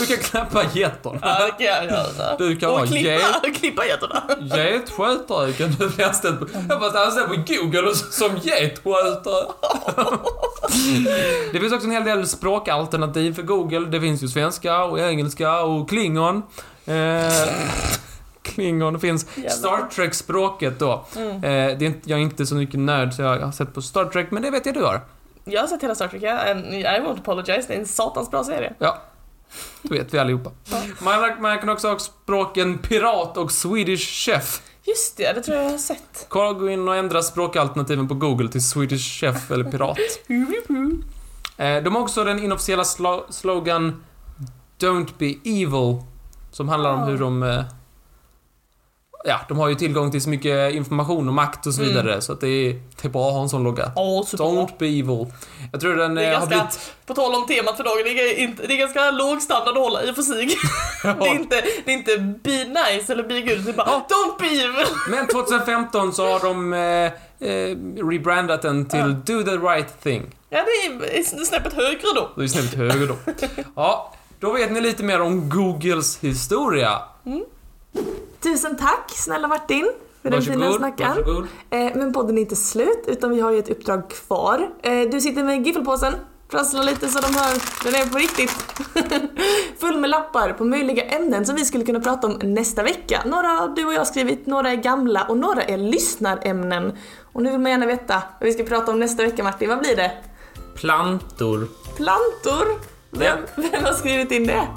Du 0.01 0.07
kan 0.07 0.17
klappa 0.17 0.63
getton. 0.73 1.19
Ja, 1.23 1.45
det 1.45 1.51
kan 1.51 1.67
jag 1.67 1.85
göra. 1.85 2.37
Du 2.39 2.57
kan 2.57 2.71
och 2.71 2.87
klippa, 2.87 3.09
get, 3.09 3.55
klippa 3.61 3.87
getterna. 3.87 4.23
getskötare 4.41 5.53
kan 5.53 5.71
du 5.71 5.89
bli 5.89 6.05
anställd 6.05 6.41
på. 6.41 6.47
Jag 6.69 6.81
bara 6.81 7.05
anställd 7.05 7.29
på 7.29 7.55
Google 7.55 7.95
som 7.95 8.37
getskötare. 8.43 9.47
Det 11.53 11.61
finns 11.61 11.73
också 11.73 11.87
en 11.87 11.93
hel 11.93 12.05
del 12.05 12.27
språkalternativ 12.27 13.35
för 13.35 13.43
Google. 13.43 13.87
Det 13.87 14.01
finns 14.01 14.23
ju 14.23 14.29
svenska 14.29 14.85
och 14.85 15.01
engelska 15.01 15.61
och 15.61 15.89
klingon. 15.89 16.43
Eh, 16.87 17.33
klingon 18.43 19.01
finns. 19.01 19.27
Jävlar. 19.35 19.51
Star 19.51 19.89
Trek-språket 19.95 20.79
då. 20.79 21.05
Mm. 21.17 21.35
Eh, 21.37 21.79
det 21.79 21.87
är 21.87 21.93
jag 22.05 22.19
är 22.19 22.23
inte 22.23 22.47
så 22.47 22.55
mycket 22.55 22.81
nörd 22.81 23.13
så 23.15 23.23
jag 23.23 23.39
har 23.39 23.53
sett 23.53 23.75
på 23.75 23.83
Star 23.83 24.05
Trek, 24.05 24.31
men 24.31 24.43
det 24.43 24.51
vet 24.51 24.67
jag 24.67 24.75
du 24.75 24.83
har. 24.83 25.01
Jag 25.45 25.61
har 25.61 25.69
sett 25.69 25.83
hela 25.83 25.95
Star 25.95 26.09
Trek. 26.09 26.23
And 26.23 26.75
I 26.75 26.83
won't 26.83 27.19
apologize. 27.19 27.65
Det 27.69 27.75
är 27.75 27.79
en 27.79 27.87
satans 27.87 28.31
bra 28.31 28.45
serie. 28.45 28.73
Ja. 28.79 29.03
Det 29.83 29.95
vet 29.95 30.15
vi 30.15 30.19
allihopa. 30.19 30.51
Man, 30.99 31.43
man 31.43 31.59
kan 31.59 31.69
också 31.69 31.89
ha 31.89 31.99
språken 31.99 32.79
pirat 32.79 33.37
och 33.37 33.53
Swedish 33.53 34.25
chef. 34.25 34.63
Just 34.87 35.17
det, 35.17 35.33
det 35.33 35.43
tror 35.43 35.57
jag 35.57 35.67
jag 35.67 35.71
har 35.71 35.79
sett. 35.79 36.27
Kolla, 36.29 36.53
gå 36.53 36.71
in 36.71 36.89
och 36.89 36.97
ändra 36.97 37.23
språkalternativen 37.23 38.09
på 38.09 38.15
Google 38.15 38.49
till 38.49 38.69
Swedish 38.69 39.21
chef 39.21 39.51
eller 39.51 39.71
pirat. 39.71 39.99
Eh, 41.57 41.83
de 41.83 41.95
har 41.95 42.03
också 42.03 42.25
den 42.25 42.39
inofficiella 42.39 42.85
slo 42.85 43.27
slogan 43.31 44.05
Don't 44.79 45.09
Be 45.19 45.35
Evil. 45.45 46.03
Som 46.51 46.69
handlar 46.69 46.93
om 46.93 47.03
hur 47.03 47.19
de... 47.19 47.65
Ja, 49.27 49.41
de 49.49 49.59
har 49.59 49.69
ju 49.69 49.75
tillgång 49.75 50.11
till 50.11 50.23
så 50.23 50.29
mycket 50.29 50.75
information 50.75 51.29
och 51.29 51.35
makt 51.35 51.67
och 51.67 51.75
så 51.75 51.83
Mm. 51.83 51.95
vidare. 51.95 52.21
Så 52.21 52.33
att 52.33 52.41
det 52.41 52.49
är, 52.49 52.73
det 53.03 53.09
är 53.09 53.09
bra 53.09 53.29
att 53.29 53.35
ha 53.35 53.43
en 53.43 53.49
sån 53.49 53.63
logga. 53.65 53.93
Superbra. 54.27 54.47
Don't 54.47 54.71
Be 54.79 54.87
Evil. 54.87 55.27
Jag 55.73 55.81
tror 55.81 55.97
den 55.97 56.15
Det 56.15 56.25
är 56.25 56.33
eh, 56.33 56.39
har 56.41 56.47
blivit... 56.47 56.93
på 57.07 57.15
tal 57.15 57.35
om 57.35 57.47
temat 57.47 57.77
för 57.77 57.85
dagen, 57.85 58.03
det 58.05 58.11
är, 58.11 58.39
inte, 58.39 58.67
det 58.67 58.75
är 58.75 58.79
ganska 58.79 59.11
låg 59.11 59.43
standard 59.43 59.77
att 59.77 59.83
hålla 59.83 60.03
i 60.05 60.11
och 60.11 60.15
för 60.15 60.23
sig. 60.23 60.47
Det 61.03 61.09
är 61.29 61.35
inte, 61.35 61.63
det 61.85 61.93
är 61.93 61.97
inte 61.97 62.19
be 62.19 62.65
nice 62.65 63.13
eller 63.13 63.23
be 63.23 63.41
good, 63.41 63.65
det 63.65 63.71
är 63.71 63.75
bara 63.75 63.87
don't 63.87 64.39
be 64.41 64.47
evil. 64.47 64.87
Men 65.11 65.27
2015 65.29 66.13
så 66.13 66.27
har 66.33 66.41
de 66.41 66.73
eh, 66.73 67.51
eh, 67.51 67.77
rebrandat 68.11 68.63
den 68.63 68.89
till 68.89 68.99
Ja. 68.99 69.07
Do 69.07 69.43
the 69.43 69.57
right 69.57 70.03
thing. 70.03 70.23
Ja, 70.51 70.59
det 71.01 71.19
är 71.19 71.45
snäppet 71.45 71.73
högre 71.73 72.01
då. 72.15 72.31
Det 72.37 72.43
är 72.43 72.49
snäppet 72.49 72.75
höger 72.79 73.07
då. 73.07 73.17
Ja, 73.77 74.15
då 74.41 74.53
vet 74.53 74.73
ni 74.73 74.81
lite 74.81 75.03
mer 75.03 75.21
om 75.21 75.49
Googles 75.51 76.19
historia. 76.19 76.99
Tusen 78.41 78.77
tack 78.77 79.11
snälla 79.11 79.49
Martin 79.49 79.93
för 80.23 80.31
den 80.31 80.43
fina 80.43 80.73
snacken. 80.73 81.09
varsågod. 81.09 81.47
Eh, 81.71 81.93
men 81.95 82.13
podden 82.13 82.39
är 82.39 82.43
inte 82.43 82.57
slut 82.57 83.05
utan 83.07 83.31
vi 83.31 83.41
har 83.41 83.51
ju 83.51 83.59
ett 83.59 83.69
uppdrag 83.69 84.11
kvar. 84.11 84.71
Eh, 84.83 85.11
du 85.11 85.21
sitter 85.21 85.45
med 85.45 85.67
giffelpåsen, 85.67 86.15
prasslar 86.49 86.85
lite 86.85 87.09
så 87.09 87.21
de 87.21 87.35
hör, 87.35 87.85
den 87.85 87.95
är 87.95 88.07
på 88.07 88.19
riktigt. 88.19 88.51
Full 89.81 89.99
med 89.99 90.11
lappar 90.11 90.53
på 90.53 90.65
möjliga 90.65 91.05
ämnen 91.05 91.47
som 91.47 91.57
vi 91.57 91.65
skulle 91.65 91.85
kunna 91.85 92.01
prata 92.01 92.27
om 92.27 92.39
nästa 92.43 92.83
vecka. 92.83 93.23
Några 93.27 93.49
har 93.49 93.69
du 93.69 93.85
och 93.85 93.95
jag 93.95 94.07
skrivit, 94.07 94.47
några 94.47 94.71
är 94.71 94.77
gamla 94.77 95.25
och 95.29 95.37
några 95.37 95.63
är 95.63 95.79
lyssnarämnen. 95.79 96.93
Och 97.33 97.43
nu 97.43 97.51
vill 97.51 97.61
man 97.61 97.71
gärna 97.71 97.87
veta 97.87 98.23
vad 98.41 98.47
vi 98.47 98.53
ska 98.53 98.65
prata 98.65 98.93
om 98.93 99.01
nästa 99.01 99.23
vecka 99.23 99.43
Martin, 99.45 99.69
vad 99.69 99.79
blir 99.79 99.97
det? 99.97 100.13
Plantor. 100.75 101.69
Plantor? 101.97 102.67
Vem, 103.11 103.39
vem 103.57 103.85
har 103.85 103.93
skrivit 103.93 104.31
in 104.31 104.47
det? 104.47 104.69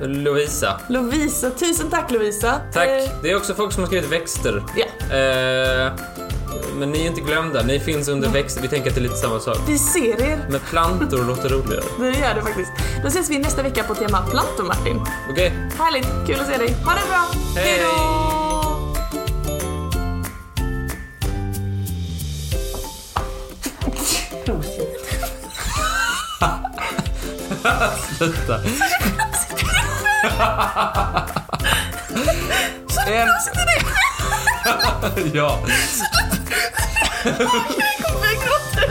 Lovisa. 0.00 0.80
Lovisa, 0.88 1.50
tusen 1.50 1.90
tack 1.90 2.10
Lovisa. 2.10 2.60
Tack. 2.72 2.88
Eh, 2.88 3.08
Det 3.22 3.30
är 3.30 3.36
också 3.36 3.54
folk 3.54 3.72
som 3.72 3.82
har 3.82 3.86
skrivit 3.88 4.10
växter. 4.12 4.62
ja, 4.76 4.86
Eh, 5.16 5.92
men 6.78 6.90
ni 6.90 7.02
är 7.02 7.06
inte 7.06 7.20
glömda, 7.20 7.62
ni 7.62 7.80
finns 7.80 8.08
under 8.08 8.28
växter. 8.28 8.62
Vi 8.62 8.68
tänker 8.68 8.88
att 8.88 8.94
det 8.94 9.00
är 9.00 9.02
lite 9.02 9.14
samma 9.16 9.40
sak. 9.40 9.58
vi 9.66 9.78
ser 9.78 10.22
er. 10.22 10.38
Men 10.50 10.60
plantor 10.60 11.24
låter 11.24 11.48
roligare. 11.48 11.84
Det 11.98 12.18
gör 12.18 12.34
det 12.34 12.42
faktiskt. 12.42 12.72
Då 13.02 13.08
ses 13.08 13.30
vi 13.30 13.38
nästa 13.38 13.62
vecka 13.62 13.82
på 13.82 13.94
tema 13.94 14.22
plantor 14.30 14.64
Martin. 14.64 15.00
Okej? 15.30 15.52
Härligt, 15.78 16.06
kul 16.26 16.40
att 16.40 16.46
se 16.46 16.56
dig. 16.58 16.76
Ha 16.84 16.92
det 16.94 17.06
bra! 17.08 17.24
Hej. 17.56 17.80
då! 17.82 18.26
Sluta. 28.18 28.60
Så 32.88 33.00
du 33.06 33.14
en... 33.14 33.26
plötsligt 33.26 33.56
är 33.56 33.66
det... 33.66 33.80
ja. 35.38 35.58
Så 35.66 36.04
du... 36.30 36.56
Jag 37.24 37.36
kommer 38.04 38.32
gråta 38.34 38.82